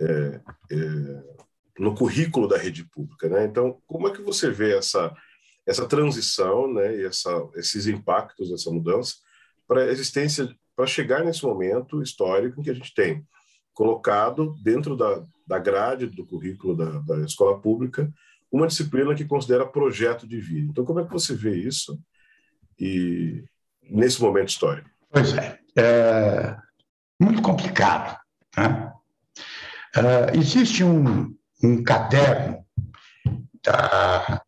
eh, 0.00 0.40
no 1.78 1.94
currículo 1.94 2.48
da 2.48 2.58
rede 2.58 2.84
pública, 2.84 3.28
né? 3.28 3.44
Então, 3.44 3.80
como 3.86 4.08
é 4.08 4.12
que 4.12 4.20
você 4.20 4.50
vê 4.50 4.76
essa 4.76 5.14
essa 5.68 5.86
transição, 5.86 6.72
né, 6.72 6.96
e 6.96 7.04
essa, 7.04 7.30
esses 7.54 7.86
impactos 7.86 8.48
dessa 8.48 8.70
mudança 8.70 9.16
para 9.66 9.82
a 9.82 9.92
existência, 9.92 10.48
para 10.74 10.86
chegar 10.86 11.22
nesse 11.22 11.44
momento 11.44 12.02
histórico 12.02 12.58
em 12.58 12.64
que 12.64 12.70
a 12.70 12.74
gente 12.74 12.94
tem 12.94 13.22
colocado 13.74 14.54
dentro 14.62 14.96
da, 14.96 15.22
da 15.48 15.58
grade 15.58 16.06
do 16.06 16.26
currículo 16.26 16.76
da, 16.76 16.98
da 17.00 17.24
escola 17.24 17.58
pública 17.58 18.12
uma 18.50 18.66
disciplina 18.66 19.14
que 19.14 19.24
considera 19.24 19.66
projeto 19.66 20.26
de 20.26 20.40
vida. 20.40 20.68
Então, 20.70 20.84
como 20.84 21.00
é 21.00 21.04
que 21.04 21.12
você 21.12 21.34
vê 21.34 21.56
isso 21.56 21.98
e 22.78 23.44
nesse 23.82 24.20
momento 24.20 24.48
histórico? 24.48 24.88
Pois 25.10 25.34
é, 25.34 25.58
é 25.76 26.56
muito 27.20 27.42
complicado. 27.42 28.18
Né? 28.56 28.92
É, 29.96 30.36
existe 30.36 30.84
um, 30.84 31.34
um 31.62 31.82
caderno 31.82 32.64
da, 33.62 34.42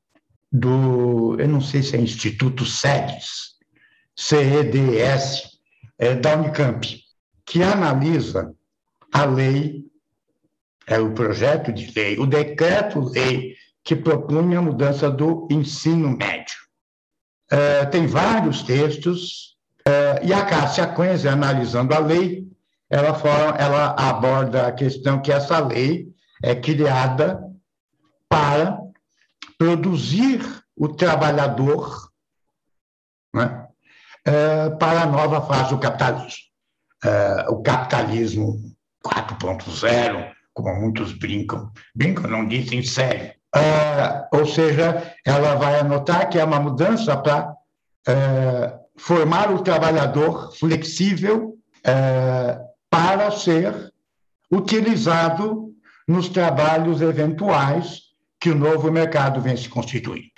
do, 0.51 1.39
eu 1.39 1.49
não 1.49 1.61
sei 1.61 1.83
se 1.83 1.97
é 1.97 2.01
Instituto 2.01 2.65
CEDES, 2.65 3.57
CEDS, 4.17 5.59
é, 5.99 6.15
da 6.15 6.37
Unicamp, 6.37 7.01
que 7.45 7.63
analisa 7.63 8.55
a 9.13 9.25
lei, 9.25 9.90
é 10.87 10.99
o 10.99 11.13
projeto 11.13 11.73
de 11.73 11.93
lei, 11.95 12.19
o 12.19 12.27
decreto-lei 12.27 13.55
que 13.85 13.97
propunha 13.97 14.59
a 14.59 14.63
mudança 14.63 15.11
do 15.11 15.49
ensino 15.51 16.17
médio. 16.17 16.57
É, 17.51 17.85
tem 17.87 18.07
vários 18.07 18.63
textos, 18.63 19.57
é, 19.85 20.25
e 20.25 20.33
a 20.33 20.45
Cássia 20.45 20.87
Quenzer, 20.87 21.33
analisando 21.33 21.95
a 21.95 21.99
lei, 21.99 22.47
ela, 22.89 23.15
fala, 23.15 23.57
ela 23.57 23.95
aborda 23.97 24.67
a 24.67 24.73
questão 24.73 25.21
que 25.21 25.33
essa 25.33 25.59
lei 25.59 26.09
é 26.43 26.55
criada 26.55 27.41
para 28.29 28.79
produzir 29.59 30.41
o 30.77 30.89
trabalhador 30.89 32.11
né, 33.35 33.69
é, 34.25 34.71
para 34.71 35.03
a 35.03 35.07
nova 35.07 35.41
fase 35.43 35.71
do 35.71 35.81
capitalismo. 35.81 36.51
O 37.49 37.63
capitalismo 37.63 38.75
4.0, 39.05 40.33
como 40.55 40.81
muitos 40.81 41.13
brincam, 41.13 41.71
brincam, 41.95 42.31
não 42.31 42.47
dizem 42.47 42.83
sério. 42.83 43.33
É, 43.55 44.29
ou 44.33 44.47
seja, 44.47 45.15
ela 45.27 45.57
vai 45.57 45.81
anotar 45.81 46.29
que 46.29 46.39
é 46.39 46.45
uma 46.45 46.61
mudança 46.61 47.17
para 47.17 47.53
é, 48.07 48.75
formar 48.97 49.53
o 49.53 49.63
trabalhador 49.63 50.55
flexível 50.57 51.57
é, 51.85 52.59
para 52.89 53.31
ser 53.31 53.93
utilizado 54.53 55.71
nos 56.07 56.29
trabalhos 56.29 57.01
eventuais 57.01 58.03
que 58.41 58.51
o 58.51 58.55
novo 58.55 58.91
mercado 58.91 59.41
vem 59.41 59.57
se 59.57 59.69
constituindo. 59.69 60.29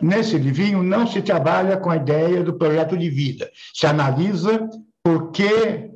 Nesse 0.00 0.38
livrinho 0.38 0.82
não 0.82 1.06
se 1.06 1.20
trabalha 1.20 1.76
com 1.76 1.90
a 1.90 1.96
ideia 1.96 2.42
do 2.42 2.54
projeto 2.54 2.96
de 2.96 3.10
vida, 3.10 3.50
se 3.74 3.86
analisa 3.86 4.66
por 5.02 5.30
que 5.30 5.90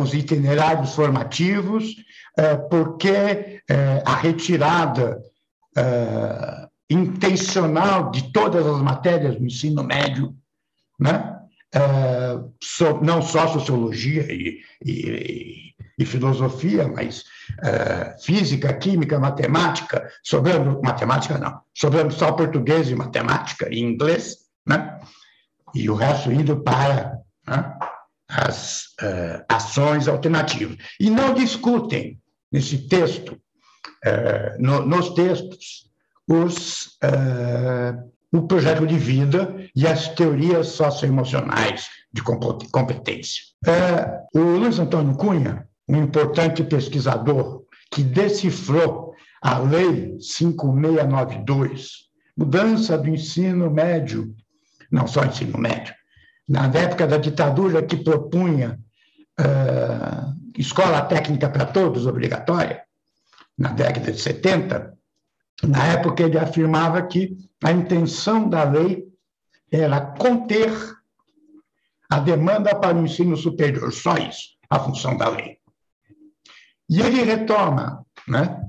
os 0.00 0.12
itinerários 0.12 0.94
formativos, 0.94 1.94
é, 2.36 2.56
por 2.56 2.96
que 2.96 3.08
é, 3.08 3.62
a 4.04 4.14
retirada 4.14 5.20
é, 5.76 6.68
intencional 6.88 8.10
de 8.10 8.32
todas 8.32 8.66
as 8.66 8.80
matérias 8.82 9.36
do 9.36 9.44
ensino 9.44 9.82
médio, 9.82 10.34
né? 10.98 11.36
Não 13.00 13.22
só 13.22 13.46
sociologia 13.46 14.26
e, 14.28 14.58
e, 14.84 15.72
e 15.96 16.04
filosofia, 16.04 16.88
mas 16.88 17.22
física, 18.24 18.74
química, 18.74 19.20
matemática, 19.20 20.10
sobrando 20.20 20.82
matemática 20.82 21.38
não, 21.38 21.60
sobrando 21.72 22.12
só 22.12 22.32
português 22.32 22.90
e 22.90 22.96
matemática 22.96 23.68
e 23.72 23.78
inglês, 23.78 24.38
né? 24.66 24.98
E 25.72 25.88
o 25.88 25.94
resto 25.94 26.32
indo 26.32 26.60
para 26.60 27.20
né, 27.46 27.78
as 28.30 28.82
uh, 29.02 29.44
ações 29.48 30.08
alternativas. 30.08 30.76
E 30.98 31.10
não 31.10 31.34
discutem 31.34 32.18
nesse 32.50 32.88
texto, 32.88 33.32
uh, 33.32 34.62
no, 34.62 34.86
nos 34.86 35.10
textos, 35.10 35.88
os, 36.28 36.96
o 38.32 38.42
projeto 38.42 38.86
de 38.86 38.96
vida 38.96 39.56
e 39.74 39.84
as 39.84 40.06
teorias 40.14 40.68
socioemocionais 40.68 41.88
de 42.12 42.22
competência. 42.22 43.42
o 44.32 44.38
Luiz 44.38 44.78
Antônio 44.78 45.16
Cunha 45.16 45.66
um 45.90 46.04
importante 46.04 46.62
pesquisador 46.62 47.64
que 47.90 48.04
decifrou 48.04 49.12
a 49.42 49.58
Lei 49.58 50.16
5692, 50.20 51.90
mudança 52.36 52.96
do 52.96 53.08
ensino 53.08 53.68
médio, 53.68 54.32
não 54.90 55.08
só 55.08 55.24
ensino 55.24 55.58
médio, 55.58 55.92
na 56.50 56.66
época 56.66 57.06
da 57.06 57.16
ditadura 57.16 57.80
que 57.80 57.96
propunha 57.96 58.76
uh, 59.38 60.34
escola 60.58 61.00
técnica 61.02 61.48
para 61.48 61.64
todos, 61.64 62.06
obrigatória, 62.06 62.82
na 63.56 63.70
década 63.70 64.10
de 64.10 64.20
70, 64.20 64.98
na 65.62 65.86
época 65.86 66.24
ele 66.24 66.36
afirmava 66.36 67.02
que 67.02 67.36
a 67.62 67.70
intenção 67.70 68.48
da 68.48 68.64
lei 68.64 69.06
era 69.70 70.00
conter 70.00 70.72
a 72.10 72.18
demanda 72.18 72.74
para 72.74 72.96
o 72.96 73.04
ensino 73.04 73.36
superior, 73.36 73.92
só 73.92 74.16
isso, 74.16 74.56
a 74.68 74.80
função 74.80 75.16
da 75.16 75.28
lei. 75.28 75.58
E 76.88 77.00
ele 77.00 77.22
retoma, 77.22 78.04
né, 78.26 78.60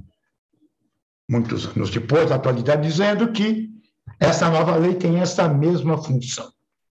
muitos 1.27 1.65
anos 1.65 1.89
depois, 1.89 2.29
da 2.29 2.35
atualidade, 2.35 2.87
dizendo 2.87 3.31
que 3.31 3.71
essa 4.19 4.51
nova 4.51 4.75
lei 4.75 4.93
tem 4.93 5.19
essa 5.19 5.49
mesma 5.49 5.97
função. 5.97 6.50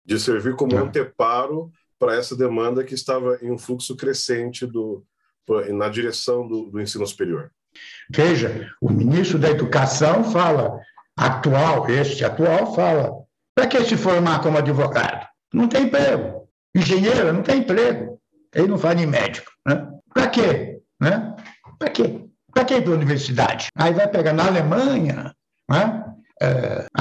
De 0.04 0.18
servir 0.18 0.54
como 0.54 0.76
é. 0.76 0.78
anteparo 0.78 1.70
para 1.98 2.14
essa 2.14 2.36
demanda 2.36 2.84
que 2.84 2.94
estava 2.94 3.38
em 3.40 3.50
um 3.50 3.58
fluxo 3.58 3.96
crescente 3.96 4.66
do, 4.66 5.04
na 5.72 5.88
direção 5.88 6.46
do, 6.46 6.70
do 6.70 6.80
ensino 6.80 7.06
superior. 7.06 7.50
Veja, 8.10 8.70
o 8.80 8.90
ministro 8.90 9.38
da 9.38 9.50
Educação 9.50 10.24
fala, 10.24 10.78
atual, 11.16 11.88
este 11.88 12.24
atual, 12.24 12.74
fala, 12.74 13.12
para 13.54 13.66
que 13.66 13.82
se 13.84 13.96
formar 13.96 14.40
como 14.40 14.58
advogado? 14.58 15.26
Não 15.52 15.68
tem 15.68 15.84
emprego. 15.84 16.48
Engenheiro 16.74 17.32
não 17.32 17.42
tem 17.42 17.60
emprego. 17.60 18.20
Ele 18.54 18.68
não 18.68 18.78
faz 18.78 18.96
nem 18.96 19.06
médico. 19.06 19.50
Né? 19.66 19.88
Para 20.12 20.28
quê? 20.28 20.80
Né? 21.00 21.34
Para 21.78 21.90
quê? 21.90 22.24
Para 22.52 22.64
que 22.64 22.74
ir 22.74 22.82
para 22.82 22.92
a 22.92 22.96
universidade? 22.96 23.68
Aí 23.74 23.92
vai 23.92 24.08
pegar 24.08 24.32
na 24.32 24.46
Alemanha, 24.46 25.34
né? 25.70 26.04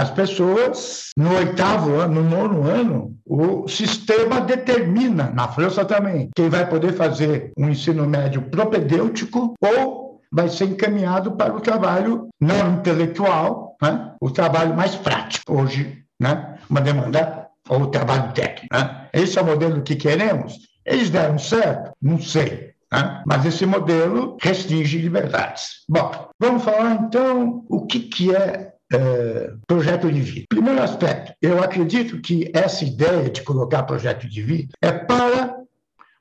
As 0.03 0.11
pessoas, 0.11 1.11
no 1.15 1.33
oitavo 1.33 1.95
ano, 1.95 2.21
no 2.21 2.29
nono 2.29 2.69
ano, 2.69 3.15
o 3.25 3.69
sistema 3.69 4.41
determina, 4.41 5.31
na 5.33 5.47
França 5.47 5.85
também, 5.85 6.29
quem 6.35 6.49
vai 6.49 6.69
poder 6.69 6.91
fazer 6.91 7.53
um 7.57 7.69
ensino 7.69 8.05
médio 8.05 8.41
propedêutico 8.41 9.53
ou 9.61 10.19
vai 10.29 10.49
ser 10.49 10.65
encaminhado 10.65 11.31
para 11.37 11.55
o 11.55 11.61
trabalho 11.61 12.27
não 12.37 12.73
intelectual, 12.73 13.77
né? 13.81 14.11
o 14.19 14.29
trabalho 14.29 14.75
mais 14.75 14.93
prático. 14.93 15.53
Hoje, 15.57 16.03
né? 16.19 16.57
uma 16.69 16.81
demanda, 16.81 17.47
ou 17.69 17.87
trabalho 17.87 18.33
técnico. 18.33 18.75
Né? 18.75 19.07
Esse 19.13 19.39
é 19.39 19.41
o 19.41 19.45
modelo 19.45 19.83
que 19.83 19.95
queremos? 19.95 20.57
Eles 20.85 21.09
deram 21.09 21.39
certo? 21.39 21.93
Não 22.01 22.19
sei. 22.19 22.73
Né? 22.91 23.23
Mas 23.25 23.45
esse 23.45 23.65
modelo 23.65 24.35
restringe 24.41 24.97
liberdades. 24.97 25.85
Bom, 25.87 26.11
vamos 26.37 26.61
falar 26.61 26.95
então 26.95 27.63
o 27.69 27.85
que, 27.85 28.01
que 28.01 28.35
é, 28.35 28.72
é 28.93 29.53
projeto 29.67 30.11
de 30.11 30.21
vida. 30.21 30.45
Primeiro 30.49 30.81
aspecto, 30.81 31.33
eu 31.41 31.61
acredito 31.61 32.21
que 32.21 32.51
essa 32.53 32.85
ideia 32.85 33.29
de 33.29 33.41
colocar 33.41 33.83
projeto 33.83 34.27
de 34.27 34.41
vida 34.41 34.73
é 34.81 34.91
para 34.91 35.55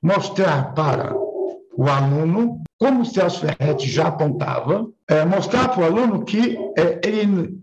mostrar 0.03 0.73
para 0.75 1.15
o 1.15 1.89
aluno, 1.89 2.63
como 2.79 3.03
o 3.03 3.07
Celso 3.07 3.41
Ferretti 3.41 3.89
já 3.89 4.09
apontava, 4.09 4.87
é, 5.09 5.25
mostrar 5.25 5.69
para 5.69 5.83
o 5.83 5.85
aluno 5.85 6.25
que 6.25 6.59
é, 6.77 7.01
ele, 7.05 7.59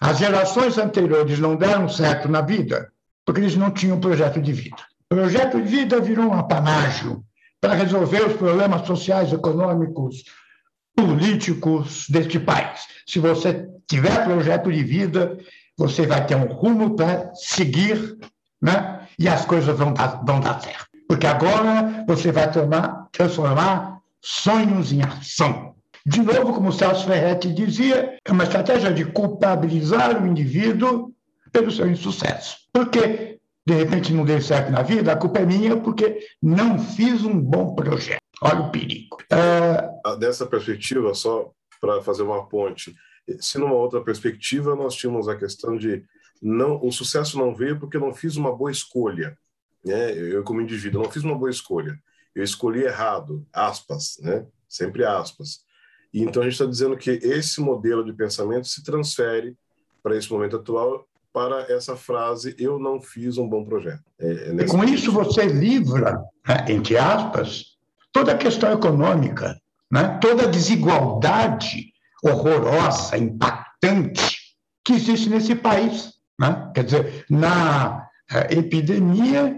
As 0.00 0.18
gerações 0.18 0.78
anteriores 0.78 1.38
não 1.38 1.56
deram 1.56 1.88
certo 1.88 2.28
na 2.28 2.40
vida 2.40 2.92
porque 3.24 3.40
eles 3.40 3.56
não 3.56 3.70
tinham 3.70 4.00
projeto 4.00 4.40
de 4.40 4.52
vida. 4.52 4.82
O 5.10 5.14
projeto 5.14 5.60
de 5.60 5.68
vida 5.68 6.00
virou 6.00 6.26
um 6.26 6.34
apanágio 6.34 7.22
para 7.60 7.74
resolver 7.74 8.26
os 8.26 8.32
problemas 8.32 8.86
sociais, 8.86 9.32
econômicos, 9.32 10.24
políticos 10.96 12.06
deste 12.08 12.40
país. 12.40 12.80
Se 13.06 13.18
você 13.18 13.68
tiver 13.88 14.24
projeto 14.24 14.70
de 14.70 14.82
vida, 14.82 15.38
você 15.76 16.06
vai 16.06 16.26
ter 16.26 16.36
um 16.36 16.52
rumo 16.52 16.96
para 16.96 17.32
seguir, 17.34 18.18
né? 18.60 19.06
E 19.18 19.28
as 19.28 19.44
coisas 19.44 19.76
vão 19.76 19.92
dar, 19.92 20.22
vão 20.24 20.40
dar 20.40 20.60
certo. 20.60 20.86
Porque 21.08 21.26
agora 21.26 22.04
você 22.06 22.30
vai 22.30 22.50
tomar, 22.50 23.08
transformar 23.12 24.00
sonhos 24.22 24.92
em 24.92 25.02
ação. 25.02 25.74
De 26.06 26.22
novo, 26.22 26.54
como 26.54 26.68
o 26.68 26.72
Celso 26.72 27.06
Ferretti 27.06 27.52
dizia, 27.52 28.18
é 28.24 28.32
uma 28.32 28.44
estratégia 28.44 28.92
de 28.92 29.04
culpabilizar 29.04 30.22
o 30.22 30.26
indivíduo 30.26 31.12
pelo 31.52 31.70
seu 31.70 31.90
insucesso. 31.90 32.58
Porque, 32.72 33.38
de 33.66 33.74
repente, 33.74 34.12
não 34.12 34.24
deu 34.24 34.40
certo 34.40 34.70
na 34.70 34.82
vida, 34.82 35.12
a 35.12 35.16
culpa 35.16 35.40
é 35.40 35.46
minha 35.46 35.76
porque 35.76 36.20
não 36.42 36.78
fiz 36.78 37.22
um 37.24 37.38
bom 37.38 37.74
projeto. 37.74 38.20
Olha 38.42 38.60
o 38.60 38.70
perigo. 38.70 39.18
É... 39.30 40.16
Dessa 40.16 40.46
perspectiva, 40.46 41.14
só 41.14 41.50
para 41.80 42.02
fazer 42.02 42.22
uma 42.22 42.46
ponte, 42.46 42.94
se 43.40 43.58
numa 43.58 43.74
outra 43.74 44.00
perspectiva 44.00 44.74
nós 44.74 44.94
tínhamos 44.94 45.28
a 45.28 45.36
questão 45.36 45.76
de 45.76 46.04
não 46.40 46.80
o 46.82 46.90
sucesso 46.90 47.38
não 47.38 47.54
veio 47.54 47.78
porque 47.78 47.96
eu 47.96 48.00
não 48.00 48.14
fiz 48.14 48.36
uma 48.36 48.54
boa 48.54 48.70
escolha, 48.70 49.36
né? 49.84 50.12
Eu 50.12 50.42
como 50.42 50.60
indivíduo 50.60 51.02
não 51.02 51.10
fiz 51.10 51.22
uma 51.22 51.36
boa 51.36 51.50
escolha, 51.50 51.98
eu 52.34 52.42
escolhi 52.42 52.82
errado, 52.82 53.46
aspas, 53.52 54.18
né? 54.20 54.46
Sempre 54.68 55.04
aspas. 55.04 55.60
E 56.12 56.22
então 56.22 56.42
a 56.42 56.44
gente 56.44 56.54
está 56.54 56.66
dizendo 56.66 56.96
que 56.96 57.10
esse 57.10 57.60
modelo 57.60 58.04
de 58.04 58.12
pensamento 58.12 58.66
se 58.66 58.82
transfere 58.82 59.56
para 60.02 60.16
esse 60.16 60.30
momento 60.32 60.56
atual 60.56 61.06
para 61.32 61.72
essa 61.72 61.96
frase 61.96 62.56
eu 62.58 62.78
não 62.78 63.00
fiz 63.00 63.38
um 63.38 63.48
bom 63.48 63.64
projeto. 63.64 64.02
É, 64.18 64.26
é 64.26 64.54
e 64.62 64.66
com 64.66 64.82
isso 64.84 65.12
você 65.12 65.44
livra, 65.46 66.20
né, 66.46 66.64
entre 66.68 66.96
aspas, 66.98 67.76
toda 68.12 68.32
a 68.32 68.38
questão 68.38 68.72
econômica, 68.72 69.60
né? 69.90 70.18
toda 70.20 70.44
a 70.44 70.50
desigualdade 70.50 71.92
horrorosa, 72.22 73.16
impactante 73.16 74.38
que 74.84 74.94
existe 74.94 75.28
nesse 75.28 75.54
país. 75.54 76.12
Né? 76.38 76.70
Quer 76.74 76.84
dizer, 76.84 77.24
na 77.28 78.06
uh, 78.32 78.58
epidemia 78.58 79.56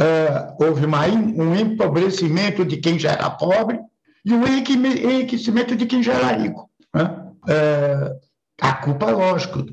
uh, 0.00 0.64
houve 0.64 0.86
uma, 0.86 1.06
um 1.06 1.54
empobrecimento 1.54 2.64
de 2.64 2.76
quem 2.78 2.98
já 2.98 3.12
era 3.12 3.30
pobre 3.30 3.78
e 4.24 4.32
um 4.32 4.44
enriquecimento 4.46 5.76
de 5.76 5.86
quem 5.86 6.02
já 6.02 6.14
era 6.14 6.32
rico. 6.32 6.68
Né? 6.94 7.04
Uh, 7.44 8.20
a 8.60 8.72
culpa, 8.74 9.10
lógico, 9.10 9.64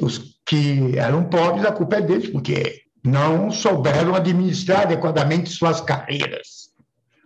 os 0.00 0.40
que 0.46 0.98
eram 0.98 1.24
pobres, 1.24 1.64
a 1.64 1.72
culpa 1.72 1.96
é 1.96 2.00
deles, 2.00 2.28
porque 2.28 2.82
não 3.04 3.50
souberam 3.50 4.14
administrar 4.14 4.82
adequadamente 4.82 5.50
suas 5.50 5.80
carreiras. 5.80 6.70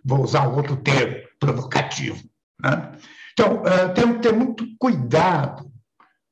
Vou 0.03 0.23
usar 0.23 0.47
outro 0.47 0.75
termo 0.77 1.17
provocativo. 1.39 2.21
Né? 2.61 2.91
Então, 3.39 3.61
uh, 3.61 3.93
temos 3.93 4.17
que 4.17 4.23
ter 4.23 4.33
muito 4.33 4.65
cuidado 4.77 5.71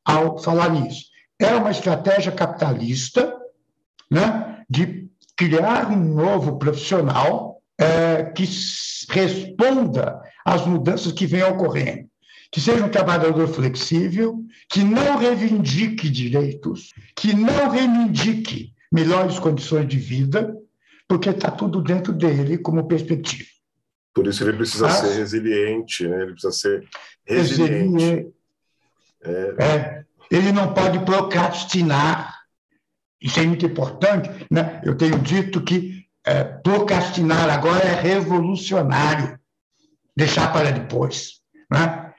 ao 0.04 0.38
falar 0.40 0.70
nisso. 0.72 1.06
É 1.40 1.56
uma 1.56 1.72
estratégia 1.72 2.34
capitalista 2.34 3.34
né, 4.12 4.66
de 4.70 5.08
criar 5.38 5.90
um 5.90 5.96
novo 5.96 6.58
profissional 6.58 7.62
uh, 7.80 8.34
que 8.34 8.44
responda 9.10 10.22
às 10.44 10.66
mudanças 10.66 11.14
que 11.14 11.26
vêm 11.26 11.44
ocorrendo. 11.44 12.10
Que 12.52 12.60
seja 12.60 12.84
um 12.84 12.90
trabalhador 12.90 13.48
flexível, 13.48 14.44
que 14.70 14.84
não 14.84 15.18
reivindique 15.18 16.10
direitos, 16.10 16.94
que 17.16 17.34
não 17.34 17.70
reivindique 17.70 18.74
melhores 18.92 19.40
condições 19.40 19.88
de 19.88 19.98
vida, 19.98 20.54
porque 21.08 21.30
está 21.30 21.52
tudo 21.52 21.82
dentro 21.82 22.12
dele 22.12 22.58
como 22.58 22.86
perspectiva. 22.86 23.57
Por 24.18 24.26
isso 24.26 24.44
ele 24.44 24.58
precisa 24.58 24.90
ser 24.90 25.14
resiliente, 25.14 26.08
né? 26.08 26.24
ele 26.24 26.32
precisa 26.32 26.52
ser 26.52 26.90
resiliente. 27.24 28.28
É. 29.24 29.64
É, 29.64 30.06
ele 30.32 30.52
não 30.52 30.74
pode 30.74 30.98
procrastinar. 31.06 32.36
Isso 33.22 33.40
é 33.40 33.44
muito 33.44 33.64
importante. 33.68 34.28
Né? 34.50 34.82
Eu 34.84 34.98
tenho 34.98 35.20
dito 35.20 35.62
que 35.62 36.04
é, 36.26 36.44
procrastinar 36.44 37.48
agora 37.48 37.84
é 37.84 37.94
revolucionário. 37.94 39.40
Deixar 40.16 40.52
para 40.52 40.72
depois. 40.72 41.34
Né? 41.72 42.12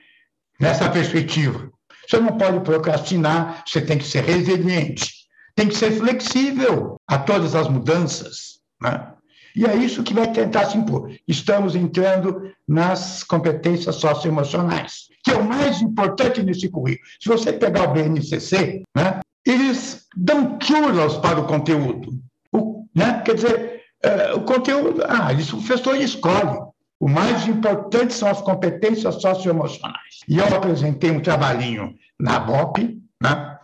Nessa 0.61 0.89
perspectiva. 0.89 1.69
Você 2.09 2.21
não 2.21 2.39
pode 2.39 2.61
procrastinar, 2.61 3.65
você 3.67 3.81
tem 3.81 3.99
que 3.99 4.05
ser 4.05 4.23
resiliente. 4.23 5.13
Tem 5.57 5.67
que 5.67 5.75
ser 5.75 5.91
flexível 5.99 6.97
a 7.09 7.19
todas 7.19 7.57
as 7.57 7.67
mudanças. 7.67 8.61
Né? 8.81 9.15
E 9.59 9.67
é 9.67 9.75
isso 9.75 10.05
que 10.05 10.15
vai 10.15 10.31
tentar 10.31 10.67
se 10.67 10.79
impor. 10.79 11.11
Estamos 11.27 11.75
entrando 11.75 12.49
nas 12.67 13.25
competências 13.25 13.97
socioemocionais, 13.97 15.09
que 15.25 15.33
é 15.33 15.35
o 15.35 15.45
mais 15.45 15.83
importante 15.83 16.45
nesse 16.45 16.69
currículo. 16.69 17.11
Se 17.21 17.29
você 17.29 17.53
pegar 17.53 17.91
o 17.91 17.93
BNCC, 17.93 18.85
né, 18.97 19.19
eles 19.45 20.07
dão 20.17 20.57
chulas 20.63 21.17
para 21.17 21.41
o 21.41 21.47
conteúdo. 21.49 22.13
O, 22.53 22.85
né, 22.95 23.21
quer 23.25 23.35
dizer, 23.35 23.83
é, 24.01 24.33
o 24.33 24.43
conteúdo, 24.43 25.03
ah, 25.09 25.33
isso 25.33 25.57
o 25.57 25.61
professor 25.61 25.97
escolhe. 25.97 26.57
O 27.01 27.09
mais 27.09 27.49
importante 27.49 28.15
são 28.15 28.31
as 28.31 28.41
competências 28.41 29.21
socioemocionais. 29.21 30.21
E 30.29 30.39
eu 30.39 30.47
apresentei 30.55 31.11
um 31.11 31.21
trabalhinho 31.21 31.97
na 32.17 32.39
BOP, 32.39 32.97
né, 33.21 33.59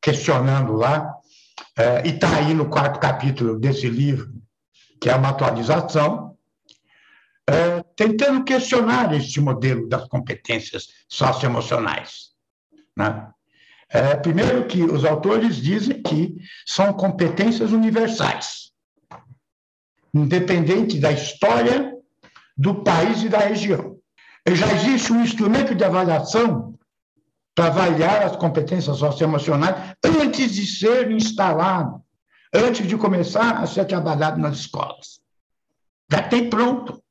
questionando 0.00 0.72
lá, 0.72 1.12
é, 1.76 2.06
e 2.06 2.10
está 2.14 2.36
aí 2.36 2.54
no 2.54 2.70
quarto 2.70 2.98
capítulo 2.98 3.58
desse 3.58 3.86
livro, 3.86 4.32
que 5.04 5.10
é 5.10 5.14
uma 5.14 5.28
atualização, 5.28 6.34
é, 7.46 7.82
tentando 7.94 8.42
questionar 8.42 9.12
este 9.12 9.38
modelo 9.38 9.86
das 9.86 10.08
competências 10.08 10.88
socioemocionais. 11.06 12.30
Né? 12.96 13.28
É, 13.90 14.16
primeiro 14.16 14.66
que 14.66 14.82
os 14.82 15.04
autores 15.04 15.56
dizem 15.56 16.02
que 16.02 16.34
são 16.64 16.90
competências 16.94 17.70
universais, 17.70 18.72
independente 20.14 20.98
da 20.98 21.12
história 21.12 21.92
do 22.56 22.76
país 22.76 23.22
e 23.24 23.28
da 23.28 23.40
região. 23.40 23.98
E 24.48 24.54
já 24.54 24.72
existe 24.72 25.12
um 25.12 25.22
instrumento 25.22 25.74
de 25.74 25.84
avaliação 25.84 26.78
para 27.54 27.66
avaliar 27.66 28.22
as 28.22 28.36
competências 28.36 28.96
socioemocionais 28.96 29.96
antes 30.02 30.54
de 30.54 30.66
ser 30.66 31.10
instalado 31.10 32.03
antes 32.54 32.86
de 32.86 32.96
começar 32.96 33.56
a 33.56 33.66
ser 33.66 33.84
trabalhado 33.84 34.40
nas 34.40 34.58
escolas. 34.58 35.20
Já 36.10 36.22
tem 36.22 36.48
pronto. 36.48 37.02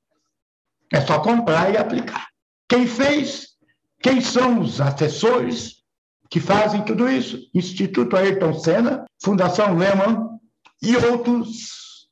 É 0.92 1.02
só 1.02 1.20
comprar 1.20 1.74
e 1.74 1.78
aplicar. 1.78 2.28
Quem 2.70 2.88
fez? 2.88 3.50
Quem 4.02 4.22
são 4.22 4.62
os 4.62 4.80
assessores 4.80 5.84
que 6.30 6.40
fazem 6.40 6.84
tudo 6.86 7.10
isso? 7.10 7.50
Instituto 7.54 8.16
Ayrton 8.16 8.54
Senna, 8.54 9.06
Fundação 9.22 9.78
Lehman 9.78 10.30
e 10.82 10.96
outros 10.96 12.08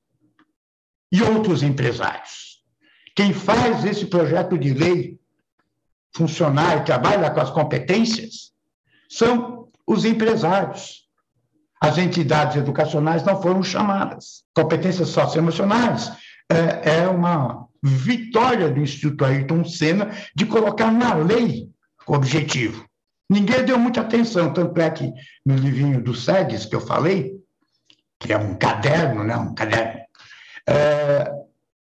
e 1.12 1.22
outros 1.22 1.62
empresários. 1.62 2.64
Quem 3.16 3.34
faz 3.34 3.84
esse 3.84 4.06
projeto 4.06 4.58
de 4.58 4.74
lei 4.74 5.20
funcionar 6.16 6.78
e 6.78 6.86
trabalha 6.86 7.30
com 7.32 7.42
as 7.42 7.50
competências 7.50 8.52
são 9.10 9.70
os 9.86 10.06
empresários 10.06 11.01
as 11.82 11.98
entidades 11.98 12.58
educacionais 12.58 13.24
não 13.24 13.42
foram 13.42 13.64
chamadas. 13.64 14.44
Competências 14.54 15.10
socioemocionais 15.10 16.12
é, 16.48 17.00
é 17.00 17.08
uma 17.08 17.68
vitória 17.82 18.70
do 18.70 18.80
Instituto 18.80 19.26
Ayrton 19.26 19.66
Senna 19.66 20.12
de 20.36 20.46
colocar 20.46 20.92
na 20.92 21.16
lei 21.16 21.68
o 22.08 22.14
objetivo. 22.14 22.86
Ninguém 23.28 23.66
deu 23.66 23.80
muita 23.80 24.02
atenção, 24.02 24.54
tanto 24.54 24.80
é 24.80 24.90
que 24.92 25.12
no 25.44 25.56
livrinho 25.56 26.04
do 26.04 26.14
SEGS 26.14 26.66
que 26.66 26.76
eu 26.76 26.82
falei, 26.82 27.34
que 28.20 28.32
é 28.32 28.38
um 28.38 28.56
caderno, 28.56 29.24
né, 29.24 29.36
um 29.36 29.56
caderno, 29.56 30.02
é, 30.68 31.32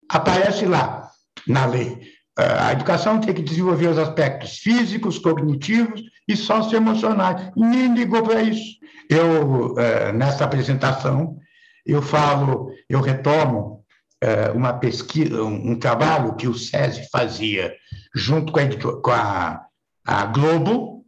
aparece 0.09 0.65
lá 0.65 1.11
na 1.47 1.65
lei. 1.65 2.01
A 2.35 2.71
educação 2.71 3.19
tem 3.19 3.33
que 3.33 3.43
desenvolver 3.43 3.87
os 3.87 3.97
aspectos 3.97 4.57
físicos, 4.57 5.19
cognitivos 5.19 6.01
e 6.27 6.35
socioemocionais. 6.35 7.51
Ninguém 7.55 7.93
ligou 7.93 8.23
para 8.23 8.41
isso. 8.41 8.77
Eu, 9.09 9.77
é, 9.77 10.11
nessa 10.11 10.43
apresentação, 10.43 11.37
eu 11.85 12.01
falo, 12.01 12.71
eu 12.89 13.01
retomo 13.01 13.83
é, 14.19 14.49
uma 14.51 14.73
pesquisa, 14.73 15.43
um 15.43 15.77
trabalho 15.77 16.35
que 16.35 16.47
o 16.47 16.55
SESI 16.55 17.07
fazia 17.11 17.75
junto 18.15 18.51
com 18.51 18.59
a, 18.59 19.01
com 19.01 19.11
a, 19.11 19.65
a 20.05 20.25
Globo, 20.27 21.05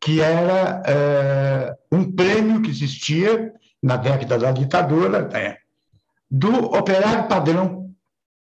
que 0.00 0.20
era 0.20 0.82
é, 0.84 1.74
um 1.90 2.12
prêmio 2.12 2.60
que 2.60 2.70
existia 2.70 3.52
na 3.82 3.96
década 3.96 4.38
da 4.38 4.52
ditadura, 4.52 5.28
né, 5.28 5.56
do 6.30 6.52
operário 6.74 7.28
padrão, 7.28 7.90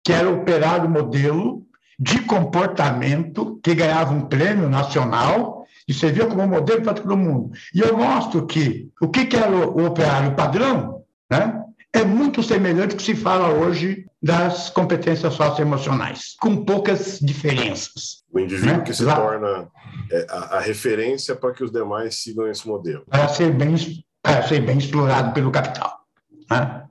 que 0.05 0.13
era 0.13 0.29
o 0.29 0.41
operário 0.41 0.91
modelo 0.91 1.66
de 1.99 2.21
comportamento, 2.21 3.59
que 3.63 3.75
ganhava 3.75 4.13
um 4.13 4.23
prêmio 4.23 4.69
nacional 4.69 5.65
e 5.89 5.95
servia 5.95 6.27
como 6.27 6.47
modelo 6.47 6.83
para 6.83 6.95
todo 6.95 7.17
mundo. 7.17 7.53
E 7.75 7.81
eu 7.81 7.97
mostro 7.97 8.47
que 8.47 8.91
o 9.01 9.09
que, 9.09 9.27
que 9.27 9.37
era 9.37 9.51
o, 9.51 9.81
o 9.81 9.87
operário 9.87 10.35
padrão 10.35 11.03
né, 11.31 11.63
é 11.93 12.05
muito 12.05 12.43
semelhante 12.43 12.93
ao 12.93 12.97
que 12.99 13.03
se 13.03 13.15
fala 13.15 13.49
hoje 13.49 14.05
das 14.23 14.71
competências 14.71 15.35
socioemocionais, 15.35 16.35
com 16.41 16.65
poucas 16.65 17.19
diferenças. 17.21 18.25
O 18.33 18.41
indivíduo 18.41 18.79
né? 18.79 18.83
que 18.83 18.93
se 18.93 19.05
Lá, 19.05 19.15
torna 19.15 19.69
é, 20.11 20.27
a, 20.29 20.57
a, 20.57 20.61
referência 20.61 21.35
para 21.37 21.53
que 21.53 21.63
os 21.63 21.71
demais 21.71 22.23
sigam 22.23 22.49
esse 22.49 22.67
modelo. 22.67 23.05
Para 23.09 23.29
ser 23.29 23.53
bem, 23.53 23.77
para 24.21 24.43
ser 24.47 24.61
bem 24.61 24.79
explorado 24.79 25.33
pelo 25.33 25.51
capital. 25.51 26.01
Né? 26.51 26.83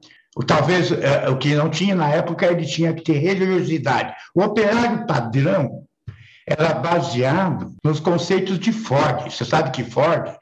Talvez 0.43 0.91
é, 0.91 1.29
o 1.29 1.38
que 1.38 1.55
não 1.55 1.69
tinha 1.69 1.95
na 1.95 2.09
época, 2.09 2.45
ele 2.45 2.65
tinha 2.65 2.93
que 2.93 3.03
ter 3.03 3.19
religiosidade. 3.19 4.13
O 4.33 4.41
operário 4.41 5.05
padrão 5.05 5.83
era 6.45 6.73
baseado 6.73 7.73
nos 7.83 7.99
conceitos 7.99 8.59
de 8.59 8.71
Ford. 8.71 9.31
Você 9.31 9.45
sabe 9.45 9.71
que 9.71 9.83
Ford, 9.83 10.36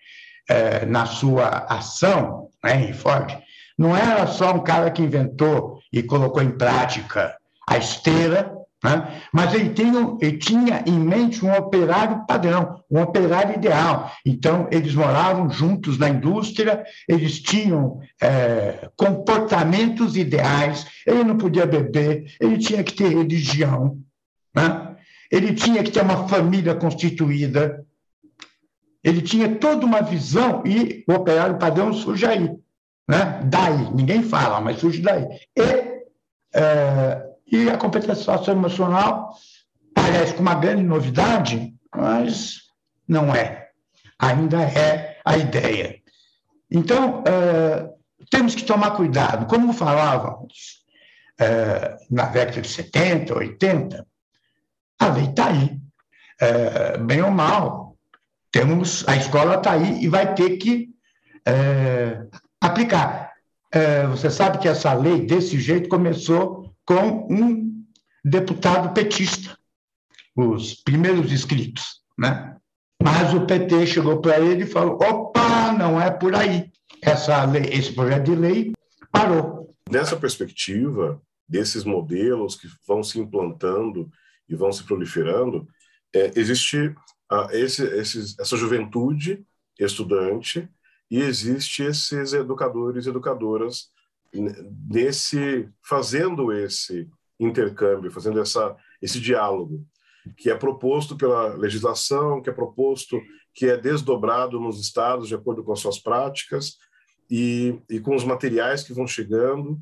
é, 0.49 0.85
na 0.85 1.05
sua 1.05 1.47
ação, 1.69 2.49
né, 2.63 2.91
Ford, 2.93 3.37
não 3.77 3.95
era 3.95 4.25
só 4.27 4.53
um 4.53 4.63
cara 4.63 4.89
que 4.89 5.01
inventou 5.01 5.79
e 5.91 6.01
colocou 6.01 6.41
em 6.41 6.57
prática 6.57 7.35
a 7.67 7.77
esteira, 7.77 8.51
né? 8.83 9.21
mas 9.31 9.53
ele 9.53 9.69
tinha, 9.69 10.17
ele 10.19 10.37
tinha 10.37 10.83
em 10.85 10.99
mente 10.99 11.45
um 11.45 11.53
operário 11.53 12.25
padrão, 12.27 12.83
um 12.91 13.01
operário 13.01 13.55
ideal. 13.55 14.11
Então, 14.25 14.67
eles 14.69 14.93
moravam 14.93 15.49
juntos 15.49 15.97
na 15.97 16.09
indústria, 16.09 16.83
eles 17.07 17.41
tinham 17.41 18.01
é, 18.21 18.89
comportamentos 18.97 20.17
ideais, 20.17 20.85
ele 21.07 21.23
não 21.23 21.37
podia 21.37 21.65
beber, 21.65 22.25
ele 22.41 22.57
tinha 22.57 22.83
que 22.83 22.93
ter 22.93 23.07
religião, 23.07 23.97
né? 24.53 24.95
ele 25.31 25.53
tinha 25.53 25.81
que 25.81 25.91
ter 25.91 26.01
uma 26.01 26.27
família 26.27 26.75
constituída, 26.75 27.85
ele 29.03 29.21
tinha 29.21 29.55
toda 29.55 29.85
uma 29.85 30.01
visão, 30.01 30.63
e 30.65 31.03
o 31.07 31.13
operário 31.13 31.57
padrão 31.57 31.93
surge 31.93 32.25
aí. 32.25 32.49
Né? 33.07 33.41
Daí, 33.45 33.93
ninguém 33.93 34.23
fala, 34.23 34.61
mas 34.61 34.79
surge 34.79 35.01
daí. 35.01 35.25
E, 35.57 35.93
é, 36.55 37.32
e 37.53 37.69
a 37.69 37.77
competência 37.77 38.15
socioemocional 38.15 39.31
parece 39.93 40.35
uma 40.37 40.55
grande 40.55 40.81
novidade, 40.81 41.71
mas 41.95 42.63
não 43.07 43.33
é. 43.33 43.69
Ainda 44.17 44.59
é 44.63 45.19
a 45.23 45.37
ideia. 45.37 46.01
Então, 46.71 47.23
é, 47.27 47.87
temos 48.31 48.55
que 48.55 48.63
tomar 48.63 48.91
cuidado. 48.91 49.45
Como 49.45 49.71
falávamos 49.71 50.83
é, 51.39 51.95
na 52.09 52.25
década 52.25 52.59
de 52.59 52.67
70, 52.67 53.37
80, 53.37 54.07
a 54.97 55.07
lei 55.09 55.25
está 55.25 55.49
aí. 55.49 55.77
É, 56.41 56.97
bem 56.97 57.21
ou 57.21 57.29
mal, 57.29 57.95
temos, 58.51 59.07
a 59.07 59.15
escola 59.15 59.57
está 59.57 59.73
aí 59.73 60.03
e 60.03 60.07
vai 60.07 60.33
ter 60.33 60.57
que 60.57 60.89
aplicar. 62.59 63.31
Você 64.11 64.29
sabe 64.29 64.59
que 64.59 64.67
essa 64.67 64.93
lei, 64.93 65.25
desse 65.25 65.59
jeito, 65.59 65.89
começou 65.89 66.62
com 66.85 67.27
um 67.29 67.83
deputado 68.23 68.93
petista, 68.93 69.57
os 70.35 70.75
primeiros 70.75 71.31
inscritos, 71.31 72.01
né? 72.17 72.57
Mas 73.01 73.33
o 73.33 73.45
PT 73.45 73.85
chegou 73.85 74.21
para 74.21 74.39
ele 74.39 74.63
e 74.63 74.67
falou: 74.67 74.95
opa, 74.95 75.73
não 75.73 75.99
é 75.99 76.09
por 76.09 76.33
aí. 76.35 76.71
Essa 77.01 77.43
lei, 77.43 77.63
esse 77.65 77.91
projeto 77.91 78.25
de 78.25 78.35
lei 78.35 78.71
parou. 79.11 79.69
Nessa 79.91 80.15
perspectiva, 80.15 81.21
desses 81.47 81.83
modelos 81.83 82.55
que 82.55 82.67
vão 82.87 83.03
se 83.03 83.19
implantando 83.19 84.09
e 84.47 84.55
vão 84.55 84.71
se 84.71 84.83
proliferando, 84.83 85.67
é, 86.15 86.31
existe 86.35 86.95
ah, 87.29 87.47
esse, 87.51 87.83
esses, 87.83 88.39
essa 88.39 88.55
juventude 88.55 89.45
estudante 89.79 90.69
e 91.11 91.19
existe 91.19 91.83
esses 91.83 92.33
educadores 92.33 93.05
e 93.05 93.09
educadoras 93.09 93.89
nesse 94.33 95.69
fazendo 95.81 96.51
esse 96.51 97.09
intercâmbio, 97.39 98.11
fazendo 98.11 98.39
essa 98.39 98.75
esse 99.01 99.19
diálogo 99.19 99.85
que 100.37 100.49
é 100.49 100.55
proposto 100.55 101.17
pela 101.17 101.53
legislação, 101.55 102.41
que 102.41 102.49
é 102.49 102.53
proposto, 102.53 103.19
que 103.53 103.65
é 103.65 103.75
desdobrado 103.75 104.59
nos 104.59 104.79
estados 104.79 105.27
de 105.27 105.35
acordo 105.35 105.63
com 105.63 105.73
as 105.73 105.79
suas 105.79 105.99
práticas 105.99 106.77
e, 107.29 107.77
e 107.89 107.99
com 107.99 108.15
os 108.15 108.23
materiais 108.23 108.83
que 108.83 108.93
vão 108.93 109.05
chegando 109.05 109.77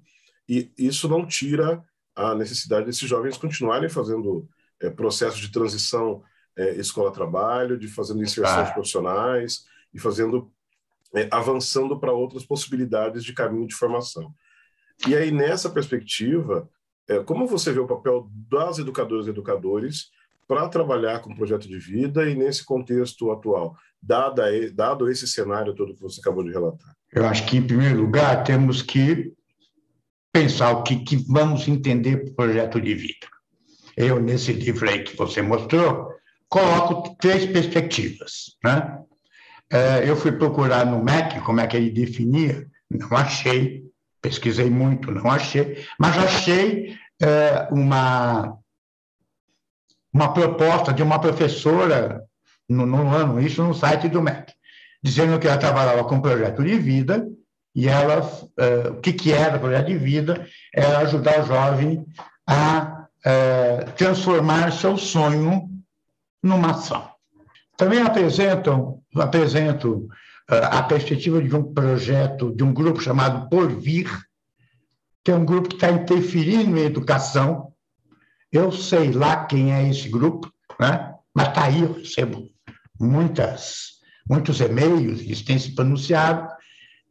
e 0.49 0.72
isso 0.78 1.08
não 1.08 1.26
tira 1.26 1.84
a 2.16 2.36
necessidade 2.36 2.86
desses 2.86 3.08
jovens 3.08 3.38
continuarem 3.38 3.89
fazendo 3.89 4.49
é, 4.82 4.89
processos 4.89 5.39
de 5.39 5.52
transição 5.52 6.24
é, 6.58 6.76
escola-trabalho, 6.76 7.78
de 7.78 7.88
fazendo 7.88 8.22
inserções 8.22 8.70
ah. 8.70 8.74
profissionais 8.74 9.64
e 9.93 9.99
fazendo 9.99 10.52
é, 11.16 11.28
avançando 11.32 11.99
para 11.99 12.14
outras 12.14 12.45
possibilidades 12.45 13.24
de 13.24 13.34
caminho 13.34 13.68
de 13.68 13.76
formação. 13.76 14.34
E 15.08 15.16
aí, 15.16 15.32
nessa 15.32 15.70
perspectiva, 15.70 16.70
é, 17.08 17.20
como 17.24 17.47
você 17.47 17.72
vê 17.72 17.80
o 17.80 17.88
papel 17.88 18.30
das 18.49 18.78
educadoras 18.80 19.28
e 19.28 19.32
educadores 19.32 20.10
para 20.47 20.68
trabalhar 20.70 21.20
com 21.20 21.32
o 21.32 21.36
projeto 21.36 21.68
de 21.68 21.78
vida 21.78 22.30
e 22.30 22.36
nesse 22.36 22.64
contexto 22.64 23.32
atual, 23.32 23.76
dado, 24.02 25.10
esse 25.10 25.28
cenário 25.28 25.74
todo 25.74 25.93
que 25.93 26.02
você 26.02 26.20
acabou 26.20 26.43
de 26.43 26.52
relatar? 26.52 26.95
Eu 27.12 27.26
acho 27.26 27.45
que, 27.45 27.58
em 27.58 27.66
primeiro 27.66 28.02
lugar, 28.02 28.43
temos 28.43 28.82
que 28.82 29.34
pensar 30.32 30.72
o 30.72 30.84
que, 30.84 30.97
que 30.97 31.18
vamos 31.28 31.68
entender 31.68 32.18
por 32.18 32.36
projeto 32.36 32.80
de 32.80 32.93
vida. 32.93 33.28
Eu, 33.97 34.22
nesse 34.22 34.54
livro 34.54 34.89
aí 34.89 35.04
que 35.04 35.16
você 35.16 35.41
mostrou, 35.41 36.10
coloco 36.47 37.16
três 37.20 37.45
perspectivas. 37.45 38.58
Né? 38.64 38.99
É, 39.70 40.10
eu 40.10 40.16
fui 40.16 40.32
procurar 40.32 40.86
no 40.86 41.04
MEC 41.04 41.41
como 41.41 41.60
é 41.60 41.68
que 41.68 41.76
ele 41.76 41.91
definia, 41.91 42.68
não 42.89 43.10
achei, 43.18 43.84
pesquisei 44.22 44.70
muito, 44.70 45.12
não 45.12 45.30
achei, 45.30 45.86
mas 46.00 46.18
achei 46.18 46.96
é, 47.22 47.68
uma, 47.72 48.58
uma 50.14 50.34
proposta 50.34 50.94
de 50.94 51.02
uma 51.02 51.20
professora 51.20 52.24
no, 52.70 52.86
no 52.86 53.10
ano, 53.10 53.42
isso 53.42 53.64
no 53.64 53.74
site 53.74 54.08
do 54.08 54.22
MEC, 54.22 54.54
dizendo 55.04 55.40
que 55.40 55.48
ela 55.48 55.58
trabalhava 55.58 56.04
com 56.04 56.22
projeto 56.22 56.64
de 56.64 56.78
vida 56.78 57.28
e 57.74 57.88
ela, 57.88 58.22
é, 58.58 58.90
o 58.90 59.02
que, 59.02 59.14
que 59.14 59.32
era 59.32 59.58
projeto 59.58 59.88
de 59.88 59.98
vida? 59.98 60.48
Era 60.74 61.00
ajudar 61.00 61.42
o 61.42 61.48
jovem 61.48 62.06
a 62.48 62.98
transformar 63.96 64.72
seu 64.72 64.98
sonho 64.98 65.70
numa 66.42 66.72
ação. 66.72 67.08
Também 67.78 68.02
apresentam, 68.02 69.00
apresento 69.16 70.08
a 70.52 70.84
perspectiva 70.84 71.41
de 71.41 71.56
um 71.56 71.74
projeto, 71.74 72.54
de 72.54 72.64
um 72.64 72.74
grupo 72.74 73.02
chamado 73.02 73.47
Porvir, 73.49 74.10
que 75.24 75.32
é 75.32 75.36
um 75.36 75.45
grupo 75.45 75.70
que 75.70 75.76
está 75.76 75.89
interferindo 75.89 76.78
em 76.78 76.84
educação. 76.84 77.72
Eu 78.52 78.72
sei 78.72 79.12
lá 79.12 79.45
quem 79.45 79.74
é 79.74 79.89
esse 79.89 80.10
grupo, 80.10 80.52
né? 80.80 81.14
mas 81.34 81.47
está 81.47 81.64
aí, 81.66 81.82
eu 81.82 81.93
recebo 81.93 82.49
muitas, 82.99 83.99
muitos 84.30 84.60
e-mails, 84.60 85.22
eles 85.22 85.41
têm 85.41 85.58
se 85.58 85.74
pronunciado, 85.74 86.49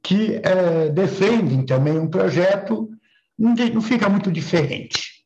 que 0.02 0.40
é, 0.42 0.90
defendem 0.90 1.64
também 1.64 1.98
um 1.98 2.08
projeto, 2.08 2.90
não, 3.38 3.80
fica 3.80 4.08
muito 4.08 4.30
diferente. 4.30 5.24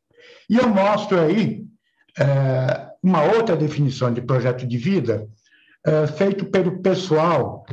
E 0.48 0.56
eu 0.56 0.68
mostro 0.68 1.20
aí 1.20 1.64
é, 2.18 2.88
uma 3.02 3.22
outra 3.22 3.56
definição 3.56 4.12
de 4.12 4.22
projeto 4.22 4.66
de 4.66 4.78
vida 4.78 5.26
é, 5.84 6.06
feito 6.06 6.46
pelo 6.46 6.80
pessoal 6.80 7.64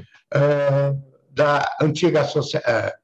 da 1.32 1.77
antiga 1.82 2.21
associa 2.21 2.61
é, 2.65 2.95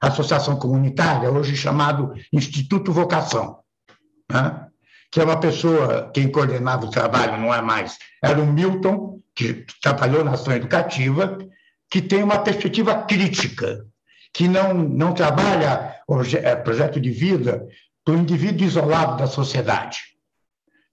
associação 0.00 0.56
comunitária, 0.56 1.30
hoje 1.30 1.56
chamado 1.56 2.12
Instituto 2.32 2.92
Vocação, 2.92 3.58
né? 4.30 4.66
que 5.10 5.20
é 5.20 5.24
uma 5.24 5.38
pessoa, 5.38 6.10
quem 6.12 6.30
coordenava 6.30 6.86
o 6.86 6.90
trabalho 6.90 7.40
não 7.40 7.54
é 7.54 7.62
mais, 7.62 7.96
era 8.22 8.40
o 8.40 8.46
Milton, 8.46 9.20
que 9.34 9.64
trabalhou 9.80 10.24
na 10.24 10.32
ação 10.32 10.52
educativa, 10.52 11.38
que 11.90 12.02
tem 12.02 12.22
uma 12.22 12.38
perspectiva 12.38 13.02
crítica, 13.02 13.86
que 14.32 14.48
não, 14.48 14.74
não 14.74 15.12
trabalha 15.14 15.94
o 16.08 16.16
projeto 16.64 17.00
de 17.00 17.10
vida 17.10 17.66
para 18.04 18.14
o 18.14 18.18
indivíduo 18.18 18.66
isolado 18.66 19.16
da 19.16 19.26
sociedade 19.26 20.14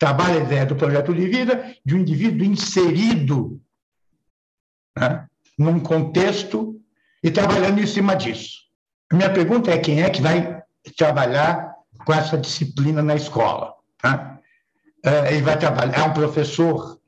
trabalha 0.02 0.40
a 0.40 0.44
ideia 0.44 0.66
do 0.66 0.76
projeto 0.76 1.14
de 1.14 1.28
vida 1.28 1.76
de 1.86 1.94
um 1.94 2.00
indivíduo 2.00 2.44
inserido 2.44 3.62
né, 4.98 5.28
num 5.58 5.80
contexto 5.80 6.80
e 7.24 7.30
trabalhando 7.32 7.80
em 7.80 7.88
cima 7.88 8.16
disso. 8.16 8.60
A 9.12 9.16
minha 9.16 9.32
pergunta 9.32 9.72
é 9.72 9.78
quem 9.78 10.02
é 10.02 10.10
que 10.10 10.22
vai 10.22 10.62
trabalhar 10.98 11.76
com 12.06 12.14
essa 12.14 12.38
disciplina 12.38 13.02
na 13.02 13.16
escola? 13.16 13.74
Né? 14.04 14.40
Ele 15.30 15.42
vai 15.42 15.58
trabalhar, 15.58 16.00
é 16.00 16.04
um 16.04 16.14
professor 16.14 17.00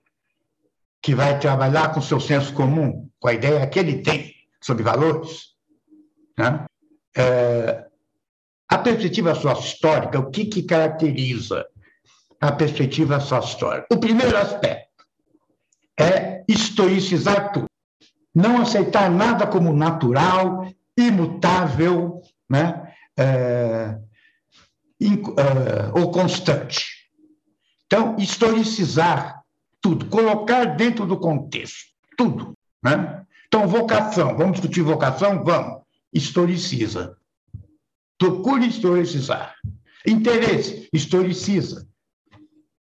que 1.02 1.16
vai 1.16 1.40
trabalhar 1.40 1.94
com 1.94 2.02
seu 2.02 2.20
senso 2.20 2.54
comum, 2.54 3.10
com 3.20 3.28
a 3.28 3.34
ideia 3.34 3.68
que 3.68 3.80
ele 3.80 4.02
tem 4.02 4.34
sobre 4.62 4.84
valores. 4.84 5.54
Né? 6.38 6.66
É, 7.16 7.86
a 8.70 8.78
perspectiva 8.78 9.36
sócio-histórica, 9.36 10.20
o 10.20 10.32
que, 10.32 10.46
que 10.46 10.64
caracteriza 10.64 11.66
a 12.40 12.52
perspectiva 12.52 13.20
sócio-histórica. 13.20 13.88
O 13.92 14.00
primeiro 14.00 14.36
aspecto 14.36 15.06
é 15.98 16.44
estoicizar 16.48 17.54
tudo. 17.54 17.68
Não 18.34 18.62
aceitar 18.62 19.10
nada 19.12 19.46
como 19.46 19.74
natural, 19.74 20.68
imutável, 20.98 22.22
né? 22.50 22.94
É, 23.18 23.98
é, 25.02 26.00
ou 26.00 26.12
constante. 26.12 26.86
Então, 27.86 28.16
historicizar 28.18 29.44
tudo, 29.82 30.06
colocar 30.06 30.66
dentro 30.78 31.06
do 31.06 31.18
contexto, 31.18 31.92
tudo. 32.18 32.58
Né? 32.82 33.24
Então, 33.48 33.68
vocação, 33.68 34.36
vamos 34.38 34.54
discutir 34.54 34.82
vocação? 34.82 35.44
Vamos. 35.44 35.84
Historiciza. 36.12 37.18
Procure 38.18 38.66
historicizar. 38.66 39.56
Interesse, 40.08 40.88
historiciza. 40.94 41.88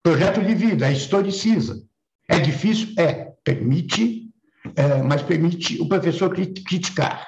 Projeto 0.02 0.42
de 0.42 0.56
vida, 0.56 0.92
historiciza. 0.92 1.82
É 2.28 2.40
difícil? 2.40 2.94
É. 2.98 3.30
Permite, 3.44 4.29
é, 4.76 5.02
mas 5.04 5.22
permite 5.22 5.82
o 5.82 5.88
professor 5.88 6.34
criticar. 6.34 7.28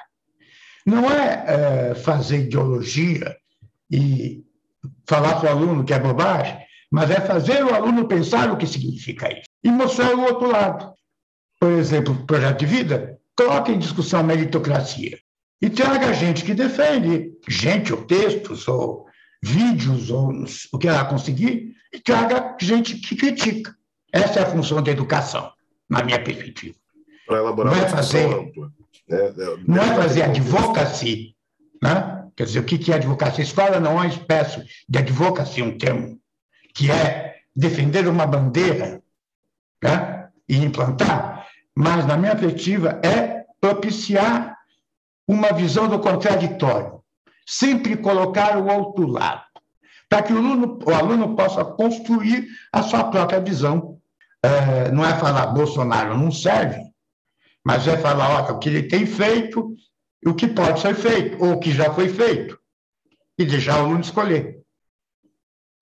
Não 0.84 1.10
é, 1.10 1.44
é 1.46 1.94
fazer 1.94 2.40
ideologia 2.40 3.36
e 3.90 4.42
falar 5.06 5.40
para 5.40 5.54
o 5.54 5.58
aluno 5.58 5.84
que 5.84 5.94
é 5.94 5.98
bobagem, 5.98 6.58
mas 6.90 7.10
é 7.10 7.20
fazer 7.20 7.64
o 7.64 7.74
aluno 7.74 8.08
pensar 8.08 8.50
o 8.50 8.56
que 8.56 8.66
significa 8.66 9.30
isso 9.32 9.44
e 9.62 9.70
mostrar 9.70 10.14
o 10.14 10.22
outro 10.22 10.50
lado. 10.50 10.92
Por 11.60 11.70
exemplo, 11.70 12.26
projeto 12.26 12.60
de 12.60 12.66
vida, 12.66 13.18
coloque 13.36 13.72
em 13.72 13.78
discussão 13.78 14.20
a 14.20 14.22
meritocracia 14.24 15.18
e 15.60 15.70
traga 15.70 16.12
gente 16.12 16.44
que 16.44 16.54
defende, 16.54 17.32
gente 17.48 17.92
ou 17.92 18.04
textos 18.04 18.66
ou 18.66 19.06
vídeos 19.42 20.10
ou 20.10 20.32
o 20.72 20.78
que 20.78 20.88
ela 20.88 21.04
conseguir, 21.04 21.74
e 21.92 22.00
traga 22.00 22.56
gente 22.60 22.96
que 22.96 23.14
critica. 23.14 23.74
Essa 24.12 24.40
é 24.40 24.42
a 24.42 24.50
função 24.50 24.82
da 24.82 24.90
educação, 24.90 25.52
na 25.88 26.02
minha 26.02 26.22
perspectiva. 26.22 26.74
Para 27.26 27.38
elaborar 27.38 27.74
não 27.74 27.82
é 27.82 27.88
fazer, 27.88 28.26
ampla, 28.26 28.72
né? 29.08 29.32
Não 29.66 29.82
é 29.82 29.94
fazer 29.94 30.22
advocacy, 30.22 31.36
né? 31.82 32.22
Quer 32.36 32.44
dizer, 32.44 32.60
o 32.60 32.64
que 32.64 32.90
é 32.90 32.94
advocacia? 32.94 33.44
Escola 33.44 33.78
não 33.78 33.92
é 33.92 33.94
uma 33.94 34.06
espécie 34.06 34.64
de 34.88 34.98
advocacia, 34.98 35.64
um 35.64 35.76
termo, 35.76 36.18
que 36.74 36.90
é 36.90 37.36
defender 37.54 38.08
uma 38.08 38.26
bandeira 38.26 39.02
né? 39.82 40.28
e 40.48 40.56
implantar, 40.56 41.46
mas, 41.74 42.06
na 42.06 42.16
minha 42.16 42.34
perspectiva, 42.34 43.00
é 43.04 43.44
propiciar 43.60 44.56
uma 45.28 45.52
visão 45.52 45.88
do 45.88 45.98
contraditório. 45.98 47.02
Sempre 47.46 47.96
colocar 47.96 48.56
o 48.58 48.66
outro 48.66 49.06
lado, 49.06 49.42
para 50.08 50.22
que 50.22 50.32
o 50.32 50.38
aluno, 50.38 50.78
o 50.84 50.94
aluno 50.94 51.36
possa 51.36 51.64
construir 51.64 52.46
a 52.72 52.82
sua 52.82 53.04
própria 53.04 53.40
visão. 53.40 53.98
É, 54.42 54.90
não 54.90 55.04
é 55.04 55.14
falar 55.18 55.46
Bolsonaro 55.48 56.16
não 56.16 56.30
serve, 56.30 56.91
mas 57.64 57.86
é 57.86 57.96
falar 57.96 58.50
ó, 58.50 58.52
o 58.52 58.58
que 58.58 58.68
ele 58.68 58.82
tem 58.84 59.06
feito 59.06 59.76
o 60.24 60.34
que 60.34 60.46
pode 60.46 60.80
ser 60.80 60.94
feito, 60.94 61.42
ou 61.42 61.54
o 61.54 61.60
que 61.60 61.72
já 61.72 61.92
foi 61.92 62.08
feito, 62.08 62.58
e 63.36 63.44
deixar 63.44 63.78
o 63.78 63.86
aluno 63.86 64.00
escolher. 64.00 64.62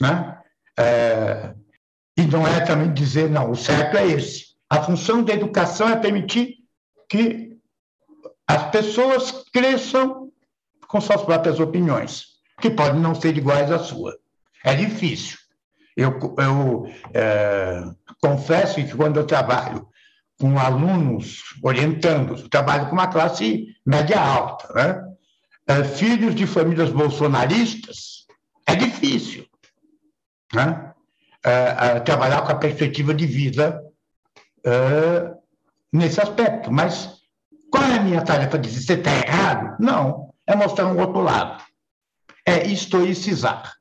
Né? 0.00 0.38
É, 0.78 1.54
e 2.16 2.22
não 2.22 2.46
é 2.46 2.60
também 2.60 2.92
dizer, 2.92 3.28
não, 3.28 3.50
o 3.50 3.56
certo 3.56 3.96
é 3.96 4.06
esse. 4.06 4.56
A 4.68 4.82
função 4.82 5.22
da 5.22 5.34
educação 5.34 5.88
é 5.88 5.96
permitir 5.96 6.58
que 7.08 7.58
as 8.46 8.70
pessoas 8.70 9.44
cresçam 9.52 10.32
com 10.88 11.00
suas 11.00 11.22
próprias 11.22 11.60
opiniões, 11.60 12.24
que 12.60 12.70
podem 12.70 13.00
não 13.00 13.14
ser 13.14 13.36
iguais 13.36 13.70
à 13.70 13.78
sua. 13.78 14.18
É 14.64 14.74
difícil. 14.74 15.38
Eu, 15.96 16.18
eu 16.38 16.86
é, 17.12 17.82
confesso 18.22 18.76
que 18.76 18.96
quando 18.96 19.18
eu 19.18 19.26
trabalho 19.26 19.86
com 20.40 20.58
alunos 20.58 21.42
orientando, 21.62 22.48
trabalho 22.48 22.86
com 22.86 22.92
uma 22.92 23.08
classe 23.08 23.76
média 23.84 24.18
alta, 24.18 24.72
né? 24.72 25.06
É, 25.66 25.84
filhos 25.84 26.34
de 26.34 26.46
famílias 26.46 26.90
bolsonaristas, 26.90 28.26
é 28.66 28.74
difícil 28.74 29.46
né? 30.52 30.92
É, 31.44 31.50
é, 31.52 32.00
trabalhar 32.00 32.42
com 32.42 32.52
a 32.52 32.56
perspectiva 32.56 33.14
de 33.14 33.26
vida 33.26 33.82
nesse 35.92 36.20
aspecto. 36.20 36.70
Mas 36.70 37.20
qual 37.70 37.84
é 37.84 37.98
a 37.98 38.02
minha 38.02 38.22
tarefa? 38.22 38.58
Dizer 38.58 38.80
você 38.82 38.92
está 38.94 39.10
errado? 39.10 39.76
Não, 39.78 40.34
é 40.46 40.54
mostrar 40.54 40.86
um 40.86 40.98
outro 40.98 41.20
lado. 41.20 41.62
É 42.44 42.66
historicizar. 42.66 43.74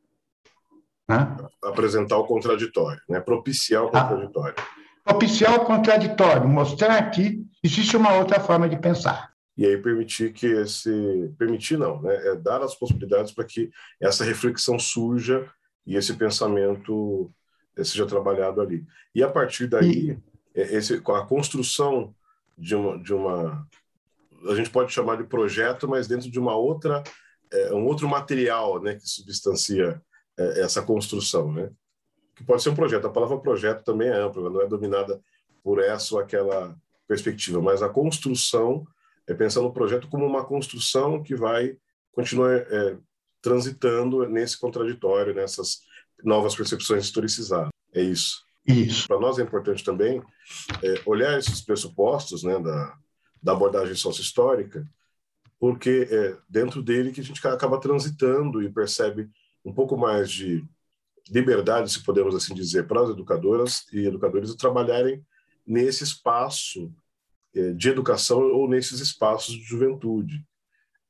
Né? 1.07 1.35
Apresentar 1.63 2.17
o 2.17 2.25
contraditório, 2.25 3.01
né? 3.09 3.19
propiciar 3.19 3.83
o 3.83 3.87
ah. 3.87 4.03
contraditório. 4.03 4.55
Ah 4.57 4.78
propiciar 5.09 5.55
o 5.55 5.65
contraditório, 5.65 6.47
mostrar 6.47 7.09
que 7.09 7.43
existe 7.63 7.97
uma 7.97 8.13
outra 8.13 8.39
forma 8.39 8.69
de 8.69 8.77
pensar. 8.77 9.33
E 9.57 9.65
aí 9.65 9.77
permitir 9.77 10.31
que 10.31 10.45
esse. 10.45 11.33
Permitir 11.37 11.77
não, 11.77 12.01
né? 12.01 12.15
É 12.27 12.35
dar 12.35 12.61
as 12.61 12.75
possibilidades 12.75 13.31
para 13.31 13.43
que 13.43 13.71
essa 13.99 14.23
reflexão 14.23 14.77
surja 14.79 15.45
e 15.85 15.95
esse 15.95 16.13
pensamento 16.13 17.29
eh, 17.75 17.83
seja 17.83 18.05
trabalhado 18.05 18.61
ali. 18.61 18.85
E 19.13 19.21
a 19.21 19.27
partir 19.27 19.67
daí, 19.67 20.11
e... 20.11 20.17
É, 20.55 20.75
esse, 20.75 20.95
a 20.95 21.25
construção 21.25 22.13
de 22.57 22.75
uma, 22.75 23.03
de 23.03 23.13
uma. 23.13 23.67
A 24.49 24.55
gente 24.55 24.69
pode 24.69 24.93
chamar 24.93 25.17
de 25.17 25.25
projeto, 25.25 25.87
mas 25.89 26.07
dentro 26.07 26.31
de 26.31 26.39
uma 26.39 26.55
outra. 26.55 27.03
É, 27.51 27.73
um 27.73 27.85
outro 27.85 28.07
material 28.07 28.79
né, 28.79 28.93
que 28.93 29.09
substancia 29.09 29.99
é, 30.37 30.61
essa 30.61 30.83
construção. 30.83 31.51
Né? 31.51 31.69
Que 32.39 32.45
pode 32.45 32.63
ser 32.63 32.69
um 32.69 32.75
projeto. 32.75 33.05
A 33.05 33.11
palavra 33.11 33.37
projeto 33.37 33.83
também 33.83 34.07
é 34.07 34.13
ampla, 34.13 34.49
não 34.49 34.61
é 34.61 34.67
dominada 34.67 35.21
por 35.61 35.77
essa 35.79 36.15
ou 36.15 36.21
aquela 36.21 36.73
perspectiva, 37.05 37.61
mas 37.61 37.83
a 37.83 37.89
construção 37.89 38.87
é 39.27 39.33
pensar 39.33 39.61
no 39.61 39.73
projeto 39.73 40.07
como 40.07 40.25
uma 40.25 40.45
construção 40.45 41.21
que 41.21 41.35
vai 41.35 41.75
continuar 42.13 42.55
é, 42.55 42.97
transitando 43.41 44.25
nesse 44.25 44.57
contraditório, 44.57 45.35
nessas 45.35 45.81
novas 46.23 46.55
percepções 46.55 47.03
historicizadas. 47.03 47.71
É 47.93 48.01
isso. 48.01 48.41
Isso. 48.65 49.05
Para 49.05 49.19
nós 49.19 49.37
é 49.37 49.43
importante 49.43 49.83
também 49.83 50.21
é, 50.81 51.01
olhar 51.05 51.37
esses 51.37 51.59
pressupostos 51.59 52.43
né, 52.43 52.57
da, 52.57 52.97
da 53.43 53.51
abordagem 53.51 53.95
sócio-histórica, 53.95 54.87
porque 55.59 56.07
é 56.09 56.37
dentro 56.47 56.81
dele 56.81 57.11
que 57.11 57.19
a 57.19 57.23
gente 57.23 57.45
acaba 57.45 57.81
transitando 57.81 58.63
e 58.63 58.71
percebe 58.71 59.29
um 59.65 59.73
pouco 59.73 59.97
mais 59.97 60.31
de 60.31 60.63
liberdade, 61.31 61.91
se 61.91 62.03
podemos 62.03 62.35
assim 62.35 62.53
dizer, 62.53 62.87
para 62.87 63.01
as 63.01 63.09
educadoras 63.09 63.85
e 63.93 64.05
educadores 64.05 64.53
trabalharem 64.55 65.23
nesse 65.65 66.03
espaço 66.03 66.91
é, 67.55 67.71
de 67.71 67.89
educação 67.89 68.41
ou 68.51 68.67
nesses 68.67 68.99
espaços 68.99 69.53
de 69.55 69.63
juventude, 69.63 70.43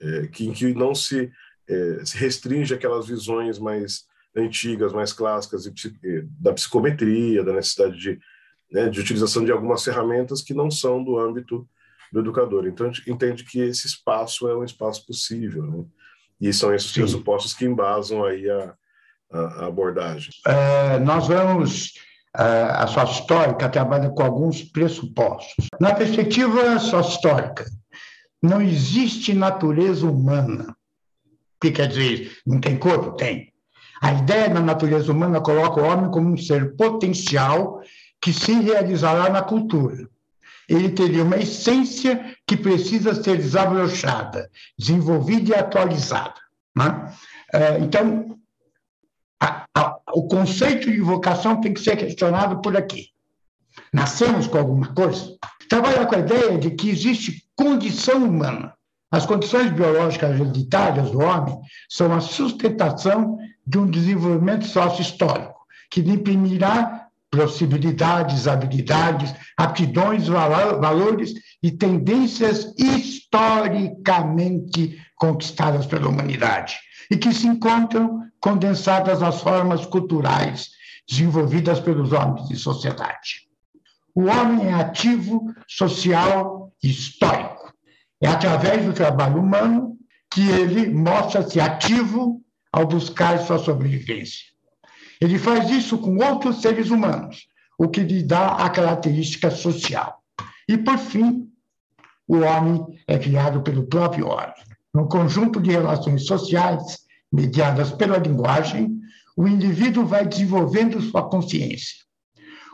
é, 0.02 0.28
que, 0.28 0.48
em 0.48 0.54
que 0.54 0.74
não 0.74 0.94
se, 0.94 1.32
é, 1.68 2.06
se 2.06 2.18
restringe 2.18 2.74
aquelas 2.74 3.08
visões 3.08 3.60
mais 3.60 4.06
antigas, 4.36 4.94
mais 4.94 5.12
clássicas 5.12 5.70
da 6.40 6.54
psicometria, 6.54 7.44
da 7.44 7.54
necessidade 7.54 7.98
de, 7.98 8.20
né, 8.72 8.90
de 8.90 9.00
utilização 9.00 9.44
de 9.44 9.52
algumas 9.52 9.84
ferramentas 9.84 10.42
que 10.42 10.54
não 10.54 10.70
são 10.70 11.04
do 11.04 11.18
âmbito 11.18 11.68
do 12.12 12.20
educador. 12.20 12.68
Então, 12.68 12.88
a 12.88 12.92
gente 12.92 13.10
entende 13.10 13.44
que 13.44 13.60
esse 13.60 13.88
espaço 13.88 14.48
é 14.48 14.56
um 14.56 14.64
espaço 14.64 15.06
possível, 15.06 15.64
né? 15.64 15.86
E 16.42 16.54
são 16.54 16.74
esses 16.74 16.92
Sim. 16.92 17.02
pressupostos 17.02 17.54
que 17.54 17.66
embasam 17.66 18.24
aí 18.24 18.50
a, 18.50 18.76
a, 19.32 19.68
abordagem? 19.68 20.32
É, 20.46 21.00
nós 21.00 21.28
vamos. 21.28 21.94
É, 22.38 22.42
a 22.44 22.86
sócio-histórica 22.86 23.68
trabalha 23.70 24.10
com 24.10 24.22
alguns 24.22 24.62
pressupostos. 24.62 25.66
Na 25.80 25.96
perspectiva 25.96 26.78
sócio-histórica, 26.78 27.66
não 28.42 28.62
existe 28.62 29.34
natureza 29.34 30.06
humana. 30.06 30.76
O 31.58 31.60
que 31.60 31.72
quer 31.72 31.88
dizer? 31.88 32.38
Não 32.46 32.62
tem 32.62 32.78
corpo? 32.78 33.14
Tem. 33.14 33.52
A 34.02 34.14
ideia 34.14 34.50
da 34.50 34.62
natureza 34.62 35.12
humana 35.12 35.42
coloca 35.42 35.82
o 35.82 35.86
homem 35.86 36.10
como 36.10 36.32
um 36.32 36.38
ser 36.38 36.76
potencial 36.76 37.82
que 38.22 38.32
se 38.32 38.54
realizará 38.54 39.30
na 39.30 39.42
cultura. 39.42 40.08
Ele 40.70 40.90
teria 40.90 41.24
uma 41.24 41.38
essência 41.38 42.36
que 42.48 42.56
precisa 42.56 43.14
ser 43.14 43.38
desabrochada, 43.38 44.50
desenvolvida 44.78 45.50
e 45.50 45.56
atualizada. 45.56 46.40
Né? 46.78 47.14
É, 47.52 47.80
então, 47.80 48.39
a, 49.40 49.66
a, 49.74 49.96
o 50.14 50.28
conceito 50.28 50.92
de 50.92 51.00
vocação 51.00 51.62
tem 51.62 51.74
que 51.74 51.80
ser 51.80 51.96
questionado 51.96 52.62
por 52.62 52.76
aqui. 52.76 53.08
Nascemos 53.94 54.48
com 54.48 54.58
alguma 54.58 54.94
coisa? 54.94 55.38
Trabalha 55.70 56.06
com 56.06 56.16
a 56.16 56.20
ideia 56.20 56.58
de 56.58 56.72
que 56.72 56.90
existe 56.90 57.46
condição 57.56 58.26
humana. 58.26 58.74
As 59.12 59.26
condições 59.26 59.72
biológicas 59.72 60.38
hereditárias 60.40 61.10
do 61.12 61.20
homem 61.20 61.58
são 61.88 62.14
a 62.14 62.20
sustentação 62.20 63.38
de 63.66 63.78
um 63.78 63.90
desenvolvimento 63.90 64.66
sócio-histórico, 64.66 65.58
que 65.90 66.02
lhe 66.02 66.12
imprimirá 66.12 67.08
possibilidades, 67.32 68.46
habilidades, 68.48 69.34
aptidões, 69.56 70.28
valores 70.28 71.34
e 71.62 71.72
tendências 71.72 72.74
historicamente 72.78 75.00
conquistadas 75.16 75.86
pela 75.86 76.10
humanidade 76.10 76.78
e 77.10 77.18
que 77.18 77.34
se 77.34 77.48
encontram 77.48 78.24
condensadas 78.40 79.22
nas 79.22 79.42
formas 79.42 79.86
culturais 79.86 80.70
desenvolvidas 81.08 81.80
pelos 81.80 82.12
homens 82.12 82.48
de 82.48 82.56
sociedade. 82.56 83.48
o 84.16 84.26
homem 84.26 84.68
é 84.68 84.74
ativo, 84.74 85.54
social 85.68 86.74
e 86.84 86.90
histórico. 86.90 87.74
É 88.22 88.28
através 88.28 88.86
do 88.86 88.92
trabalho 88.92 89.40
humano 89.40 89.98
que 90.32 90.48
ele 90.50 90.90
mostra-se 90.90 91.60
ativo 91.60 92.42
ao 92.72 92.86
buscar 92.86 93.40
sua 93.40 93.60
sobrevivência. 93.60 94.46
Ele 95.22 95.38
faz 95.38 95.70
isso 95.70 95.98
com 95.98 96.18
outros 96.18 96.62
seres 96.62 96.90
humanos, 96.90 97.48
o 97.78 97.88
que 97.88 98.02
lhe 98.02 98.24
dá 98.24 98.56
a 98.56 98.70
característica 98.70 99.50
social. 99.50 100.22
E, 100.68 100.78
por 100.78 100.98
fim, 100.98 101.50
o 102.28 102.38
homem 102.40 102.86
é 103.08 103.18
criado 103.18 103.62
pelo 103.62 103.88
próprio 103.88 104.28
homem. 104.28 104.54
No 104.94 105.08
conjunto 105.08 105.62
de 105.62 105.72
relações 105.72 106.26
sociais 106.26 107.00
mediadas 107.32 107.92
pela 107.92 108.18
linguagem, 108.18 109.00
o 109.38 109.48
indivíduo 109.48 110.06
vai 110.06 110.26
desenvolvendo 110.26 111.02
sua 111.02 111.30
consciência. 111.30 111.98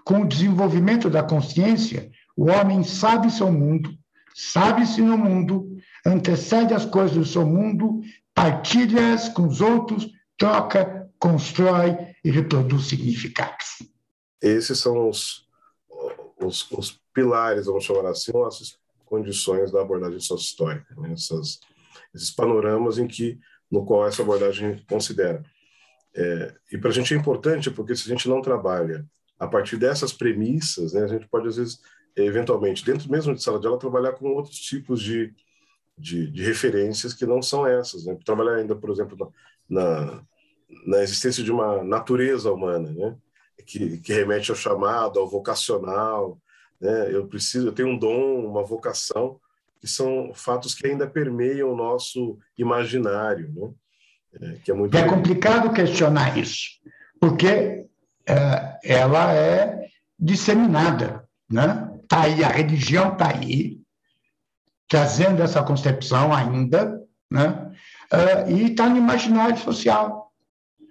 Com 0.04 0.22
o 0.22 0.28
desenvolvimento 0.28 1.10
da 1.10 1.24
consciência, 1.24 2.10
o 2.38 2.50
homem 2.50 2.84
sabe 2.84 3.32
seu 3.32 3.52
mundo, 3.52 3.94
sabe-se 4.34 5.02
no 5.02 5.18
mundo, 5.18 5.78
antecede 6.06 6.74
as 6.74 6.86
coisas 6.86 7.18
do 7.18 7.26
seu 7.26 7.46
mundo, 7.46 8.02
partilha-as 8.34 9.30
com 9.30 9.48
os 9.48 9.62
outros, 9.62 10.08
troca, 10.38 11.10
constrói 11.20 11.98
e 12.24 12.30
reproduz 12.30 12.86
significados. 12.86 13.84
Esses 14.42 14.80
são 14.80 15.10
os, 15.10 15.48
os, 16.40 16.70
os 16.72 17.00
pilares, 17.14 17.66
vamos 17.66 17.84
chamar 17.84 18.10
assim, 18.10 18.32
as 18.46 18.78
condições 19.06 19.72
da 19.72 19.82
abordagem 19.82 20.20
sociohistórica, 20.20 20.94
né? 20.98 21.14
Essas, 21.14 21.60
esses 22.16 22.32
panoramas 22.32 22.98
em 22.98 23.08
que 23.08 23.38
no 23.70 23.86
qual 23.86 24.08
essa 24.08 24.22
abordagem 24.22 24.84
considera. 24.90 25.44
É, 26.16 26.56
e 26.72 26.78
para 26.78 26.90
a 26.90 26.94
gente 26.94 27.14
é 27.14 27.18
importante 27.18 27.70
porque 27.70 27.96
se 27.96 28.10
a 28.10 28.14
gente 28.16 28.30
não 28.30 28.42
trabalha 28.42 29.06
a 29.38 29.48
partir 29.48 29.76
dessas 29.76 30.14
premissas, 30.14 30.94
né, 30.94 31.04
a 31.04 31.08
gente 31.08 31.28
pode 31.28 31.48
às 31.50 31.58
vezes 31.58 31.80
eventualmente 32.16 32.86
dentro 32.86 33.12
mesmo 33.12 33.36
de 33.36 33.44
sala 33.44 33.60
de 33.60 33.68
aula 33.68 33.78
trabalhar 33.78 34.14
com 34.14 34.30
outros 34.30 34.58
tipos 34.58 35.02
de, 35.02 35.34
de, 35.98 36.32
de 36.32 36.44
referências 36.44 37.14
que 37.14 37.26
não 37.26 37.42
são 37.42 37.68
essas, 37.68 38.06
né? 38.06 38.18
Trabalhar 38.24 38.56
ainda, 38.56 38.76
por 38.76 38.90
exemplo, 38.90 39.34
na, 39.70 40.24
na 40.86 41.04
existência 41.04 41.44
de 41.44 41.52
uma 41.52 41.84
natureza 41.84 42.52
humana, 42.52 42.92
né? 42.92 43.18
Que, 43.66 43.98
que 43.98 44.14
remete 44.14 44.52
ao 44.52 44.58
chamado, 44.58 45.20
ao 45.20 45.30
vocacional, 45.30 46.40
né? 46.80 47.14
Eu 47.14 47.28
preciso, 47.28 47.68
eu 47.68 47.74
tenho 47.74 47.90
um 47.90 47.98
dom, 47.98 48.46
uma 48.46 48.64
vocação, 48.64 49.40
que 49.86 49.92
são 49.92 50.32
fatos 50.34 50.74
que 50.74 50.88
ainda 50.88 51.06
permeiam 51.06 51.72
o 51.72 51.76
nosso 51.76 52.40
imaginário, 52.58 53.54
né? 53.54 53.72
É, 54.42 54.58
que 54.64 54.72
é 54.72 54.74
muito 54.74 54.98
é 54.98 55.08
complicado 55.08 55.72
questionar 55.72 56.36
isso, 56.40 56.72
porque 57.22 57.88
é, 58.28 58.80
ela 58.84 59.32
é 59.32 59.88
disseminada, 60.18 61.24
né? 61.48 62.00
Tá 62.08 62.24
aí 62.24 62.44
a 62.44 62.48
religião 62.48 63.14
está 63.14 63.30
aí 63.30 63.80
trazendo 64.90 65.44
essa 65.44 65.62
concepção 65.62 66.34
ainda, 66.34 67.00
né? 67.30 67.72
É, 68.12 68.52
e 68.52 68.72
está 68.72 68.90
no 68.90 68.98
imaginário 68.98 69.58
social. 69.60 70.34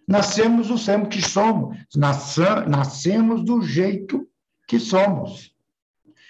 Nascemos 0.07 0.71
o 0.71 0.79
sempre 0.79 1.09
que 1.09 1.23
somos, 1.23 1.77
nascemos 2.69 3.45
do 3.45 3.61
jeito 3.61 4.25
que 4.69 4.79
somos. 4.79 5.53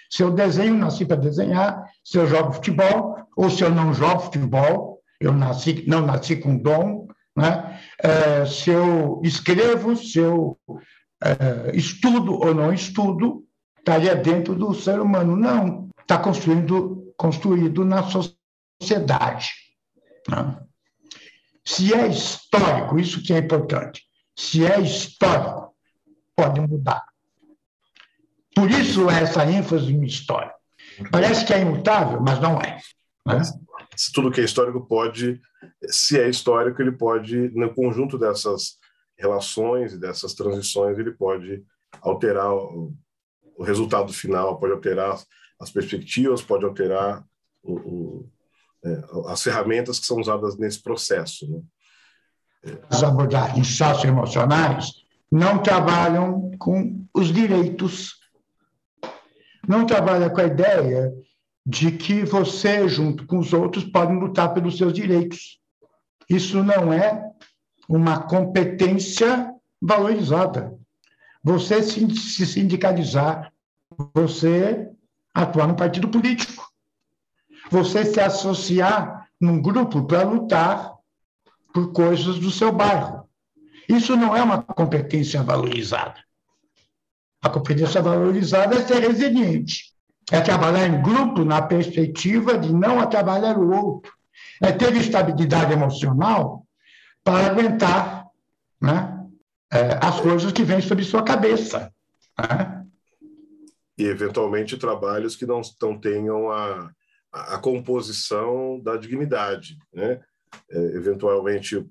Se 0.09 0.23
eu 0.23 0.31
desenho, 0.31 0.75
nasci 0.75 1.05
para 1.05 1.17
desenhar. 1.17 1.85
Se 2.05 2.19
eu 2.19 2.27
jogo 2.27 2.53
futebol, 2.53 3.17
ou 3.35 3.49
se 3.49 3.63
eu 3.63 3.71
não 3.71 3.91
jogo 3.91 4.19
futebol, 4.19 5.01
eu 5.19 5.33
nasci, 5.33 5.83
não 5.87 6.05
nasci 6.05 6.35
com 6.35 6.55
dom. 6.55 7.07
Né? 7.35 7.81
É, 7.99 8.45
se 8.45 8.69
eu 8.69 9.19
escrevo, 9.23 9.95
se 9.95 10.19
eu 10.19 10.57
é, 11.23 11.75
estudo 11.75 12.33
ou 12.33 12.53
não 12.53 12.71
estudo, 12.71 13.43
estaria 13.79 14.15
dentro 14.15 14.55
do 14.55 14.73
ser 14.75 14.99
humano. 14.99 15.35
Não, 15.35 15.89
está 15.99 16.19
construído, 16.19 17.11
construído 17.17 17.83
na 17.83 18.03
sociedade. 18.03 19.51
Né? 20.29 20.59
Se 21.65 21.91
é 21.91 22.07
histórico, 22.07 22.99
isso 22.99 23.23
que 23.23 23.33
é 23.33 23.39
importante. 23.39 24.03
Se 24.37 24.63
é 24.63 24.79
histórico, 24.79 25.75
pode 26.35 26.61
mudar. 26.61 27.03
Por 28.55 28.69
isso 28.69 29.09
essa 29.09 29.43
ênfase 29.45 29.91
em 29.91 30.05
história. 30.05 30.54
Parece 31.11 31.45
que 31.45 31.53
é 31.53 31.61
imutável, 31.61 32.21
mas 32.21 32.39
não 32.39 32.59
é. 32.59 32.79
Né? 33.27 33.41
Se 33.95 34.11
tudo 34.11 34.31
que 34.31 34.41
é 34.41 34.43
histórico 34.43 34.85
pode, 34.85 35.41
se 35.87 36.19
é 36.19 36.29
histórico, 36.29 36.81
ele 36.81 36.91
pode, 36.91 37.49
no 37.55 37.73
conjunto 37.73 38.17
dessas 38.17 38.77
relações 39.17 39.93
e 39.93 39.99
dessas 39.99 40.33
transições, 40.33 40.97
ele 40.97 41.11
pode 41.11 41.63
alterar 42.01 42.53
o, 42.53 42.93
o 43.57 43.63
resultado 43.63 44.11
final, 44.11 44.59
pode 44.59 44.73
alterar 44.73 45.17
as 45.59 45.69
perspectivas, 45.71 46.41
pode 46.41 46.65
alterar 46.65 47.23
o, 47.63 47.73
o, 47.73 48.29
é, 48.83 49.03
as 49.31 49.41
ferramentas 49.41 49.99
que 49.99 50.05
são 50.05 50.17
usadas 50.17 50.57
nesse 50.57 50.81
processo. 50.81 51.49
Né? 51.49 51.61
As 52.89 53.03
abordagens 53.03 53.67
socioemocionais 53.77 55.05
não 55.31 55.61
trabalham 55.61 56.51
com 56.57 57.05
os 57.13 57.31
direitos 57.31 58.19
não 59.67 59.85
trabalha 59.85 60.29
com 60.29 60.41
a 60.41 60.45
ideia 60.45 61.13
de 61.65 61.91
que 61.91 62.23
você, 62.23 62.87
junto 62.87 63.25
com 63.25 63.39
os 63.39 63.53
outros, 63.53 63.83
podem 63.83 64.19
lutar 64.19 64.53
pelos 64.53 64.77
seus 64.77 64.93
direitos. 64.93 65.59
Isso 66.29 66.63
não 66.63 66.93
é 66.93 67.23
uma 67.87 68.23
competência 68.23 69.51
valorizada. 69.81 70.73
Você 71.43 71.81
se 71.83 72.45
sindicalizar, 72.45 73.51
você 74.13 74.89
atuar 75.33 75.67
no 75.67 75.75
partido 75.75 76.07
político, 76.07 76.71
você 77.69 78.05
se 78.05 78.19
associar 78.19 79.29
num 79.39 79.61
grupo 79.61 80.03
para 80.05 80.23
lutar 80.23 80.95
por 81.73 81.91
coisas 81.91 82.39
do 82.39 82.49
seu 82.49 82.71
bairro. 82.71 83.27
Isso 83.87 84.15
não 84.15 84.35
é 84.35 84.41
uma 84.41 84.61
competência 84.61 85.43
valorizada. 85.43 86.24
A 87.45 87.49
competência 87.49 88.01
valorizada 88.01 88.75
é 88.75 88.81
ser 88.81 89.07
resiliente, 89.07 89.93
é 90.31 90.41
trabalhar 90.41 90.87
em 90.87 90.99
grupo 90.99 91.45
na 91.45 91.61
perspectiva 91.61 92.57
de 92.57 92.73
não 92.73 92.99
atrapalhar 92.99 93.55
o 93.55 93.71
outro, 93.71 94.11
é 94.59 94.71
ter 94.71 94.95
estabilidade 94.95 95.71
emocional 95.71 96.65
para 97.23 97.45
aguentar 97.45 98.25
né, 98.81 99.27
é, 99.71 99.99
as 100.01 100.19
coisas 100.21 100.51
que 100.51 100.63
vêm 100.63 100.81
sobre 100.81 101.03
sua 101.03 101.21
cabeça. 101.21 101.93
Né? 102.39 102.83
E, 103.95 104.05
eventualmente, 104.05 104.75
trabalhos 104.75 105.35
que 105.35 105.45
não, 105.45 105.61
não 105.79 105.99
tenham 105.99 106.49
a, 106.49 106.89
a 107.31 107.59
composição 107.59 108.79
da 108.79 108.97
dignidade. 108.97 109.77
Né? 109.93 110.19
É, 110.71 110.77
eventualmente, 110.95 111.85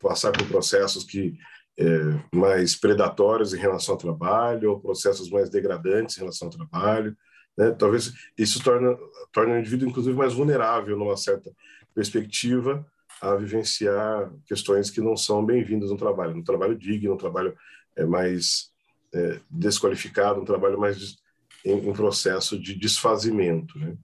passar 0.00 0.32
por 0.32 0.48
processos 0.48 1.04
que 1.04 1.36
é, 1.78 2.36
mais 2.36 2.74
predatórios 2.74 3.52
em 3.52 3.58
relação 3.58 3.94
ao 3.94 4.00
trabalho, 4.00 4.70
ou 4.70 4.80
processos 4.80 5.30
mais 5.30 5.50
degradantes 5.50 6.16
em 6.16 6.20
relação 6.20 6.48
ao 6.48 6.54
trabalho. 6.54 7.16
Né? 7.56 7.70
Talvez 7.72 8.12
isso 8.36 8.62
torne, 8.62 8.96
torne 9.32 9.52
o 9.52 9.58
indivíduo, 9.58 9.88
inclusive, 9.88 10.16
mais 10.16 10.32
vulnerável, 10.32 10.96
numa 10.96 11.16
certa 11.16 11.50
perspectiva, 11.94 12.86
a 13.20 13.34
vivenciar 13.34 14.30
questões 14.46 14.90
que 14.90 15.00
não 15.00 15.16
são 15.16 15.44
bem-vindas 15.44 15.90
no 15.90 15.96
trabalho. 15.96 16.34
No 16.34 16.44
trabalho 16.44 16.76
digno, 16.76 17.12
no 17.12 17.18
trabalho 17.18 17.56
é, 17.94 18.04
mais 18.04 18.70
é, 19.14 19.40
desqualificado, 19.50 20.40
um 20.40 20.44
trabalho 20.44 20.78
mais 20.78 21.16
em, 21.64 21.88
em, 21.88 21.92
processo 21.92 22.58
de 22.58 22.74
desfazimento. 22.74 23.78
Né? 23.78 23.96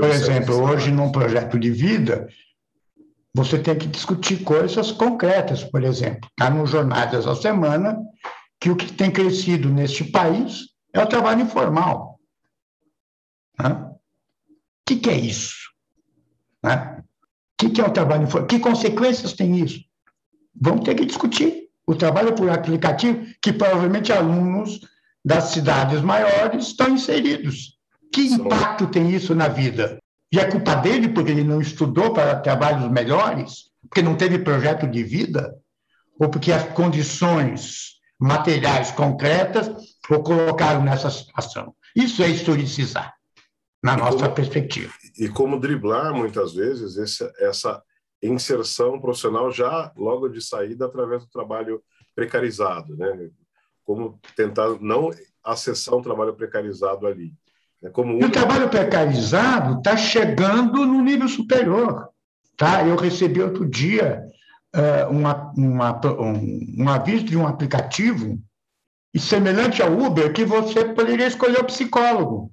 Por 0.00 0.10
exemplo, 0.10 0.62
hoje, 0.62 0.90
num 0.90 1.12
projeto 1.12 1.58
de 1.58 1.70
vida, 1.70 2.28
você 3.38 3.56
tem 3.56 3.78
que 3.78 3.86
discutir 3.86 4.42
coisas 4.42 4.90
concretas, 4.90 5.62
por 5.62 5.84
exemplo. 5.84 6.28
Está 6.30 6.50
nos 6.50 6.70
jornais 6.70 7.12
dessa 7.12 7.36
semana 7.36 7.96
que 8.60 8.68
o 8.68 8.74
que 8.74 8.92
tem 8.92 9.12
crescido 9.12 9.68
neste 9.68 10.02
país 10.02 10.70
é 10.92 11.00
o 11.00 11.06
trabalho 11.06 11.42
informal. 11.42 12.18
O 13.60 13.94
que, 14.84 14.96
que, 14.96 15.08
é 15.08 15.16
isso? 15.16 15.54
O 16.64 16.68
que, 17.56 17.70
que 17.70 17.80
é 17.80 17.84
o 17.84 17.92
trabalho 17.92 18.24
informal? 18.24 18.48
Que 18.48 18.58
consequências 18.58 19.34
tem 19.34 19.56
isso? 19.56 19.84
Vamos 20.60 20.84
ter 20.84 20.96
que 20.96 21.06
discutir. 21.06 21.68
O 21.86 21.94
trabalho 21.94 22.34
por 22.34 22.50
aplicativo, 22.50 23.24
que 23.40 23.52
provavelmente 23.52 24.12
alunos 24.12 24.80
das 25.24 25.44
cidades 25.44 26.00
maiores 26.00 26.66
estão 26.66 26.88
inseridos. 26.88 27.78
Que 28.12 28.22
impacto 28.22 28.88
tem 28.88 29.14
isso 29.14 29.32
na 29.32 29.46
vida? 29.46 30.02
E 30.32 30.38
é 30.38 30.50
culpa 30.50 30.74
dele 30.74 31.08
porque 31.08 31.30
ele 31.30 31.44
não 31.44 31.60
estudou 31.60 32.12
para 32.12 32.38
trabalhos 32.40 32.90
melhores, 32.90 33.70
porque 33.82 34.02
não 34.02 34.16
teve 34.16 34.38
projeto 34.38 34.86
de 34.86 35.02
vida, 35.02 35.56
ou 36.18 36.28
porque 36.28 36.52
as 36.52 36.64
condições 36.72 37.98
materiais 38.18 38.90
concretas 38.90 39.68
o 40.10 40.22
colocaram 40.22 40.82
nessa 40.82 41.10
situação. 41.10 41.74
Isso 41.94 42.22
é 42.22 42.28
historicizar, 42.28 43.14
na 43.82 43.96
nossa 43.96 44.24
como, 44.24 44.34
perspectiva. 44.34 44.92
E 45.18 45.28
como 45.28 45.60
driblar, 45.60 46.14
muitas 46.14 46.54
vezes, 46.54 46.96
esse, 46.96 47.30
essa 47.38 47.82
inserção 48.22 49.00
profissional 49.00 49.50
já 49.50 49.92
logo 49.96 50.28
de 50.28 50.40
saída 50.40 50.86
através 50.86 51.24
do 51.24 51.30
trabalho 51.30 51.82
precarizado, 52.14 52.96
né? 52.96 53.30
como 53.84 54.20
tentar 54.36 54.68
não 54.80 55.10
acessar 55.42 55.94
um 55.94 56.02
trabalho 56.02 56.34
precarizado 56.34 57.06
ali. 57.06 57.32
É 57.82 57.88
como 57.90 58.24
o 58.24 58.30
trabalho 58.30 58.68
precarizado 58.68 59.78
está 59.78 59.96
chegando 59.96 60.84
no 60.84 61.02
nível 61.02 61.28
superior. 61.28 62.08
Tá? 62.56 62.84
Eu 62.84 62.96
recebi 62.96 63.40
outro 63.40 63.68
dia 63.68 64.24
uh, 64.74 65.10
uma, 65.10 65.52
uma, 65.56 66.00
um, 66.20 66.82
um 66.82 66.88
aviso 66.88 67.24
de 67.24 67.36
um 67.36 67.46
aplicativo 67.46 68.38
e 69.14 69.20
semelhante 69.20 69.80
ao 69.80 69.92
Uber 69.92 70.32
que 70.32 70.44
você 70.44 70.84
poderia 70.84 71.26
escolher 71.26 71.60
o 71.60 71.66
psicólogo. 71.66 72.52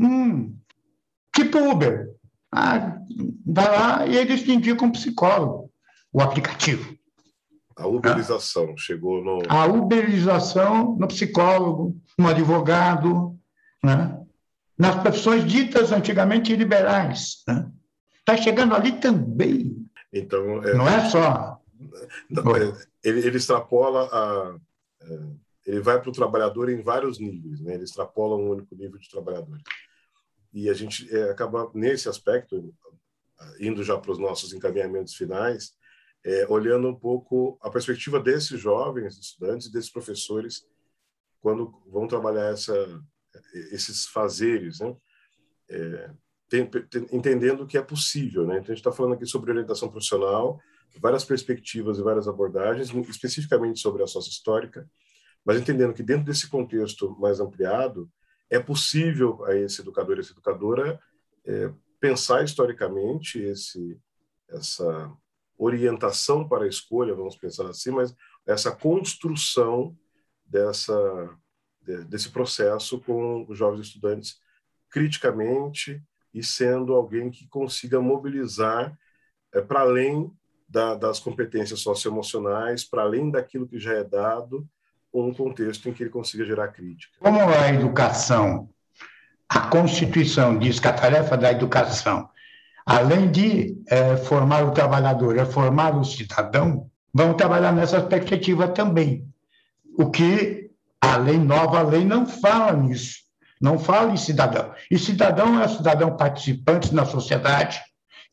Hum, 0.00 0.56
tipo 1.34 1.58
Uber. 1.58 2.08
Ah, 2.52 2.98
vai 3.46 3.68
lá 3.68 4.06
e 4.06 4.16
eles 4.16 4.42
te 4.42 4.52
indicam 4.52 4.88
um 4.88 4.92
psicólogo, 4.92 5.70
o 6.12 6.20
aplicativo. 6.20 6.98
A 7.76 7.86
uberização 7.86 8.70
ah. 8.70 8.74
chegou 8.76 9.22
no. 9.24 9.42
A 9.48 9.66
uberização 9.66 10.96
no 10.98 11.06
psicólogo, 11.06 11.96
no 12.18 12.28
advogado, 12.28 13.38
né? 13.82 14.19
Nas 14.80 15.02
profissões 15.02 15.44
ditas 15.44 15.92
antigamente 15.92 16.56
liberais. 16.56 17.36
Está 17.40 17.52
né? 17.54 17.70
Tá 18.24 18.36
chegando 18.38 18.74
ali 18.74 18.92
também. 18.92 19.86
Então, 20.10 20.64
é, 20.64 20.74
não 20.74 20.88
é 20.88 21.10
só. 21.10 21.60
Não, 22.30 22.56
é, 22.56 22.60
ele, 23.04 23.20
ele, 23.20 23.36
extrapola 23.36 24.08
a. 24.10 24.56
É, 25.02 25.18
ele 25.66 25.80
vai 25.80 26.00
para 26.00 26.08
o 26.08 26.14
trabalhador 26.14 26.70
em 26.70 26.82
vários 26.82 27.18
níveis, 27.18 27.60
né? 27.60 27.74
ele 27.74 27.84
extrapola 27.84 28.36
um 28.36 28.50
único 28.50 28.74
nível 28.74 28.98
de 28.98 29.08
trabalhador. 29.10 29.58
E 30.52 30.70
a 30.70 30.74
gente 30.74 31.14
é, 31.14 31.30
acaba, 31.30 31.70
nesse 31.74 32.08
aspecto, 32.08 32.74
indo 33.60 33.84
já 33.84 33.98
para 33.98 34.10
os 34.10 34.18
nossos 34.18 34.54
encaminhamentos 34.54 35.14
finais, 35.14 35.74
é, 36.24 36.46
olhando 36.48 36.88
um 36.88 36.94
pouco 36.94 37.58
a 37.60 37.70
perspectiva 37.70 38.18
desses 38.18 38.58
jovens 38.58 39.18
estudantes, 39.18 39.70
desses 39.70 39.90
professores, 39.92 40.64
quando 41.40 41.82
vão 41.86 42.08
trabalhar 42.08 42.52
essa, 42.52 42.74
esses 43.72 44.06
fazeres, 44.06 44.80
né? 44.80 44.96
É, 45.68 46.10
tem, 46.48 46.66
tem, 46.66 47.06
entendendo 47.12 47.66
que 47.66 47.78
é 47.78 47.82
possível. 47.82 48.44
Né? 48.44 48.54
Então, 48.54 48.72
a 48.72 48.74
gente 48.74 48.78
está 48.78 48.90
falando 48.90 49.14
aqui 49.14 49.24
sobre 49.24 49.52
orientação 49.52 49.88
profissional, 49.88 50.60
várias 51.00 51.24
perspectivas 51.24 51.98
e 51.98 52.02
várias 52.02 52.26
abordagens, 52.26 52.92
especificamente 53.08 53.78
sobre 53.78 54.02
a 54.02 54.06
sócio 54.06 54.30
histórica, 54.30 54.88
mas 55.44 55.58
entendendo 55.58 55.94
que 55.94 56.02
dentro 56.02 56.24
desse 56.24 56.48
contexto 56.48 57.16
mais 57.20 57.38
ampliado, 57.38 58.10
é 58.50 58.58
possível 58.58 59.44
a 59.44 59.54
esse 59.54 59.80
educador 59.80 60.16
e 60.16 60.20
essa 60.20 60.32
educadora 60.32 61.00
é, 61.46 61.72
pensar 62.00 62.42
historicamente 62.42 63.38
esse, 63.38 63.96
essa 64.48 65.12
orientação 65.56 66.48
para 66.48 66.64
a 66.64 66.68
escolha, 66.68 67.14
vamos 67.14 67.36
pensar 67.36 67.66
assim, 67.68 67.90
mas 67.90 68.14
essa 68.44 68.74
construção 68.74 69.96
dessa 70.44 70.92
desse 72.08 72.28
processo 72.28 73.00
com 73.00 73.44
os 73.48 73.56
jovens 73.56 73.86
estudantes 73.86 74.38
criticamente 74.90 76.02
e 76.32 76.42
sendo 76.42 76.94
alguém 76.94 77.30
que 77.30 77.46
consiga 77.48 78.00
mobilizar 78.00 78.96
é, 79.52 79.60
para 79.60 79.80
além 79.80 80.30
da, 80.68 80.94
das 80.94 81.18
competências 81.18 81.80
socioemocionais, 81.80 82.84
para 82.84 83.02
além 83.02 83.30
daquilo 83.30 83.66
que 83.66 83.78
já 83.78 83.94
é 83.94 84.04
dado, 84.04 84.66
um 85.12 85.34
contexto 85.34 85.88
em 85.88 85.92
que 85.92 86.04
ele 86.04 86.10
consiga 86.10 86.44
gerar 86.44 86.68
crítica. 86.68 87.12
Como 87.18 87.40
a 87.40 87.68
educação, 87.72 88.70
a 89.48 89.60
Constituição 89.68 90.56
diz 90.56 90.78
que 90.78 90.86
a 90.86 90.92
tarefa 90.92 91.36
da 91.36 91.50
educação, 91.50 92.28
além 92.86 93.30
de 93.30 93.76
é, 93.88 94.16
formar 94.16 94.64
o 94.64 94.70
trabalhador, 94.70 95.36
é 95.36 95.44
formar 95.44 95.96
o 95.96 96.04
cidadão, 96.04 96.88
vão 97.12 97.34
trabalhar 97.34 97.72
nessa 97.72 98.00
perspectiva 98.00 98.68
também. 98.68 99.28
O 99.98 100.08
que 100.08 100.69
a 101.00 101.16
lei 101.16 101.38
nova, 101.38 101.78
a 101.78 101.82
lei 101.82 102.04
não 102.04 102.26
fala 102.26 102.72
nisso, 102.72 103.20
não 103.60 103.78
fala 103.78 104.12
em 104.12 104.16
cidadão. 104.16 104.74
E 104.90 104.98
cidadão 104.98 105.60
é 105.60 105.68
cidadão 105.68 106.16
participante 106.16 106.94
na 106.94 107.06
sociedade, 107.06 107.80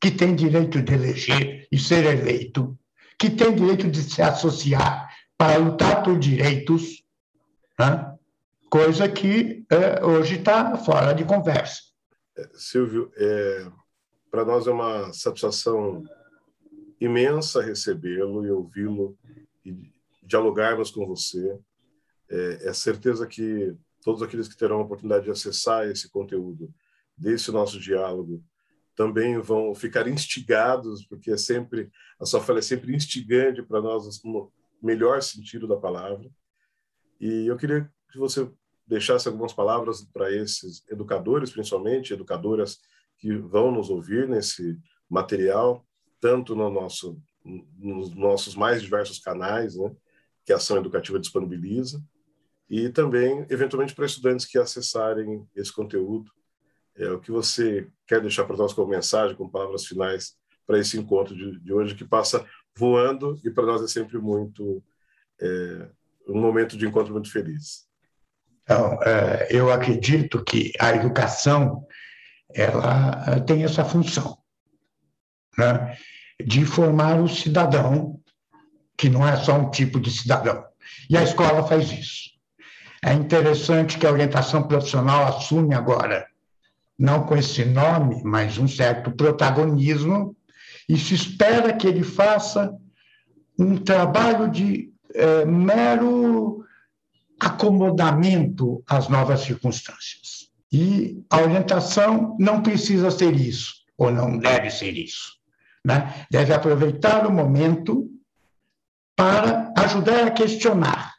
que 0.02 0.12
tem 0.12 0.36
direito 0.36 0.82
de 0.82 0.94
eleger 0.94 1.68
e 1.72 1.80
ser 1.80 2.06
eleito, 2.06 2.78
que 3.18 3.30
tem 3.30 3.56
direito 3.56 3.90
de 3.90 4.02
se 4.02 4.22
associar 4.22 5.10
para 5.38 5.58
lutar 5.58 6.04
por 6.04 6.20
direitos, 6.20 7.04
né? 7.80 8.14
coisa 8.70 9.08
que 9.08 9.66
é, 9.70 10.04
hoje 10.06 10.36
está 10.36 10.78
fora 10.78 11.14
de 11.14 11.24
conversa. 11.24 11.82
É, 12.38 12.50
Silvio, 12.54 13.12
é, 13.16 13.68
para 14.30 14.46
nós 14.46 14.68
é 14.68 14.72
uma 14.72 15.12
satisfação 15.14 16.04
imensa 17.00 17.62
recebê-lo 17.62 18.46
e 18.46 18.52
ouvi-lo 18.52 19.18
e 19.64 19.92
dialogarmos 20.24 20.92
com 20.92 21.06
você 21.06 21.58
é, 22.30 22.70
é 22.70 22.74
certeza 22.74 23.26
que 23.28 23.76
todos 24.04 24.22
aqueles 24.22 24.48
que 24.48 24.58
terão 24.58 24.80
a 24.80 24.84
oportunidade 24.84 25.26
de 25.26 25.32
acessar 25.32 25.88
esse 25.88 26.10
conteúdo 26.10 26.74
desse 27.18 27.52
nosso 27.52 27.80
diálogo 27.80 28.44
também 28.96 29.40
vão 29.40 29.76
ficar 29.76 30.08
instigados, 30.08 31.06
porque 31.06 31.32
é 31.32 31.38
sempre 31.38 31.92
a 32.20 32.26
sua 32.26 32.42
fala 32.42 32.60
é 32.60 32.64
sempre 32.64 32.96
instigante 32.96 33.62
para 33.62 33.82
nós 33.82 34.24
no 34.24 34.52
melhor 34.82 35.22
sentido 35.22 35.68
da 35.68 35.78
palavra. 35.78 36.30
E 37.20 37.46
eu 37.46 37.56
queria 37.58 37.92
que 38.12 38.18
você 38.18 38.50
deixasse 38.88 39.28
algumas 39.28 39.54
palavras 39.54 40.02
para 40.12 40.34
esses 40.34 40.84
educadores, 40.90 41.52
principalmente 41.52 42.14
educadoras 42.14 42.80
que 43.20 43.36
vão 43.36 43.72
nos 43.72 43.90
ouvir 43.90 44.28
nesse 44.28 44.80
material, 45.10 45.86
tanto 46.20 46.56
no 46.56 46.70
nosso 46.70 47.22
nos 47.78 48.14
nossos 48.14 48.56
mais 48.56 48.82
diversos 48.82 49.20
canais, 49.20 49.78
né, 49.78 49.96
que 50.44 50.52
a 50.52 50.58
ação 50.58 50.78
educativa 50.78 51.18
disponibiliza, 51.18 52.04
e 52.70 52.90
também, 52.90 53.46
eventualmente, 53.50 53.96
para 53.96 54.06
estudantes 54.06 54.46
que 54.46 54.58
acessarem 54.58 55.48
esse 55.56 55.72
conteúdo. 55.72 56.32
É, 56.96 57.10
o 57.12 57.20
que 57.20 57.32
você 57.32 57.88
quer 58.06 58.22
deixar 58.22 58.46
para 58.46 58.58
nós 58.58 58.74
como 58.74 58.90
mensagem, 58.90 59.36
com 59.36 59.48
palavras 59.48 59.86
finais 59.86 60.36
para 60.66 60.80
esse 60.80 60.98
encontro 60.98 61.36
de, 61.36 61.60
de, 61.60 61.74
hoje, 61.74 61.96
que 61.96 62.04
passa 62.04 62.46
voando 62.76 63.40
e 63.44 63.50
para 63.50 63.66
nós 63.66 63.82
é 63.82 63.88
sempre 63.88 64.18
muito 64.18 64.84
é, 65.40 65.90
um 66.28 66.42
momento 66.42 66.78
de 66.78 66.86
encontro 66.86 67.14
muito 67.14 67.32
feliz. 67.32 67.88
Então, 68.64 69.02
é, 69.02 69.48
eu 69.50 69.72
acredito 69.72 70.44
que 70.44 70.74
a 70.80 70.94
educação 70.94 71.88
ela 72.54 73.24
é, 73.28 73.40
tem 73.40 73.64
essa 73.64 73.86
função 73.86 74.38
né, 75.58 75.98
de 76.44 76.66
formar 76.66 77.22
o 77.22 77.30
cidadão, 77.30 78.20
que 78.98 79.10
não 79.10 79.26
é 79.26 79.38
só 79.38 79.58
um 79.58 79.70
tipo 79.70 80.00
de 80.00 80.12
cidadão. 80.12 80.66
E 81.10 81.16
a 81.16 81.24
escola 81.24 81.66
faz 81.66 81.92
isso. 81.92 82.37
É 83.04 83.14
interessante 83.14 83.98
que 83.98 84.08
a 84.08 84.12
orientação 84.12 84.64
profissional 84.64 85.28
assume 85.28 85.76
agora, 85.76 86.28
não 86.98 87.24
com 87.24 87.36
esse 87.36 87.64
nome, 87.64 88.22
mas 88.24 88.58
um 88.58 88.68
certo 88.68 89.12
protagonismo, 89.12 90.36
e 90.90 90.98
se 90.98 91.14
espera 91.14 91.74
que 91.74 91.88
ele 91.88 92.04
faça 92.04 92.74
um 93.60 93.78
trabalho 93.78 94.50
de 94.50 94.92
é, 95.14 95.46
mero 95.46 96.64
acomodamento 97.40 98.84
às 98.88 99.08
novas 99.08 99.42
circunstâncias. 99.42 100.50
E 100.72 101.24
a 101.30 101.42
orientação 101.42 102.36
não 102.40 102.62
precisa 102.62 103.12
ser 103.12 103.34
isso, 103.36 103.76
ou 103.98 104.12
não 104.12 104.38
deve 104.38 104.70
ser 104.70 104.92
isso. 104.92 105.38
Né? 105.86 106.26
Deve 106.30 106.54
aproveitar 106.54 107.26
o 107.28 107.32
momento 107.32 108.10
para 109.16 109.72
ajudar 109.78 110.28
a 110.28 110.32
questionar 110.32 111.16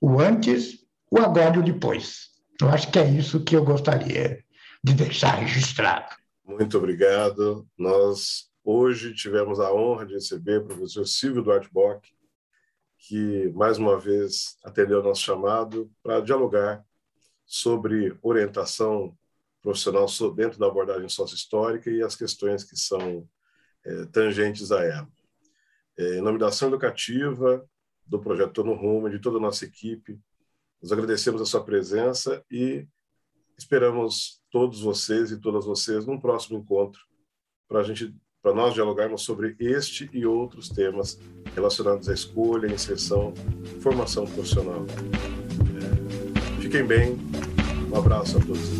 o 0.00 0.20
antes 0.20 0.85
o 1.10 1.18
agora 1.18 1.56
e 1.56 1.58
o 1.58 1.62
depois. 1.62 2.30
Eu 2.60 2.68
acho 2.68 2.90
que 2.90 2.98
é 2.98 3.08
isso 3.08 3.44
que 3.44 3.54
eu 3.54 3.64
gostaria 3.64 4.42
de 4.82 4.94
deixar 4.94 5.34
registrado. 5.36 6.14
Muito 6.44 6.78
obrigado. 6.78 7.66
Nós 7.76 8.50
hoje 8.64 9.14
tivemos 9.14 9.60
a 9.60 9.72
honra 9.72 10.06
de 10.06 10.14
receber 10.14 10.58
o 10.58 10.66
professor 10.66 11.06
Silvio 11.06 11.42
Duarte 11.42 11.68
Bock, 11.72 12.08
que 12.98 13.50
mais 13.54 13.78
uma 13.78 13.98
vez 13.98 14.56
atendeu 14.64 14.98
ao 14.98 15.04
nosso 15.04 15.22
chamado 15.22 15.90
para 16.02 16.20
dialogar 16.20 16.84
sobre 17.44 18.16
orientação 18.22 19.16
profissional 19.62 20.06
dentro 20.34 20.58
da 20.58 20.66
abordagem 20.66 21.08
sócio-histórica 21.08 21.90
e 21.90 22.02
as 22.02 22.16
questões 22.16 22.64
que 22.64 22.76
são 22.76 23.28
é, 23.84 24.04
tangentes 24.06 24.72
a 24.72 24.84
ela. 24.84 25.08
É, 25.98 26.18
em 26.18 26.20
nome 26.20 26.38
da 26.38 26.48
ação 26.48 26.68
educativa, 26.68 27.64
do 28.06 28.20
Projeto 28.20 28.52
Tô 28.52 28.64
no 28.64 28.74
Rumo, 28.74 29.10
de 29.10 29.18
toda 29.18 29.38
a 29.38 29.40
nossa 29.40 29.64
equipe, 29.64 30.18
nós 30.86 30.92
agradecemos 30.92 31.42
a 31.42 31.44
sua 31.44 31.64
presença 31.64 32.44
e 32.48 32.86
esperamos 33.58 34.40
todos 34.52 34.80
vocês 34.80 35.32
e 35.32 35.36
todas 35.36 35.64
vocês 35.64 36.06
num 36.06 36.16
próximo 36.16 36.58
encontro 36.58 37.00
para 37.68 37.80
a 37.80 37.82
gente 37.82 38.14
para 38.40 38.54
nós 38.54 38.72
dialogarmos 38.72 39.22
sobre 39.22 39.56
este 39.58 40.08
e 40.12 40.24
outros 40.24 40.68
temas 40.68 41.18
relacionados 41.56 42.08
à 42.08 42.14
escolha, 42.14 42.72
inserção, 42.72 43.34
formação 43.80 44.26
profissional. 44.26 44.86
É, 45.74 46.62
fiquem 46.62 46.86
bem, 46.86 47.18
um 47.90 47.96
abraço 47.96 48.38
a 48.38 48.40
todos. 48.40 48.75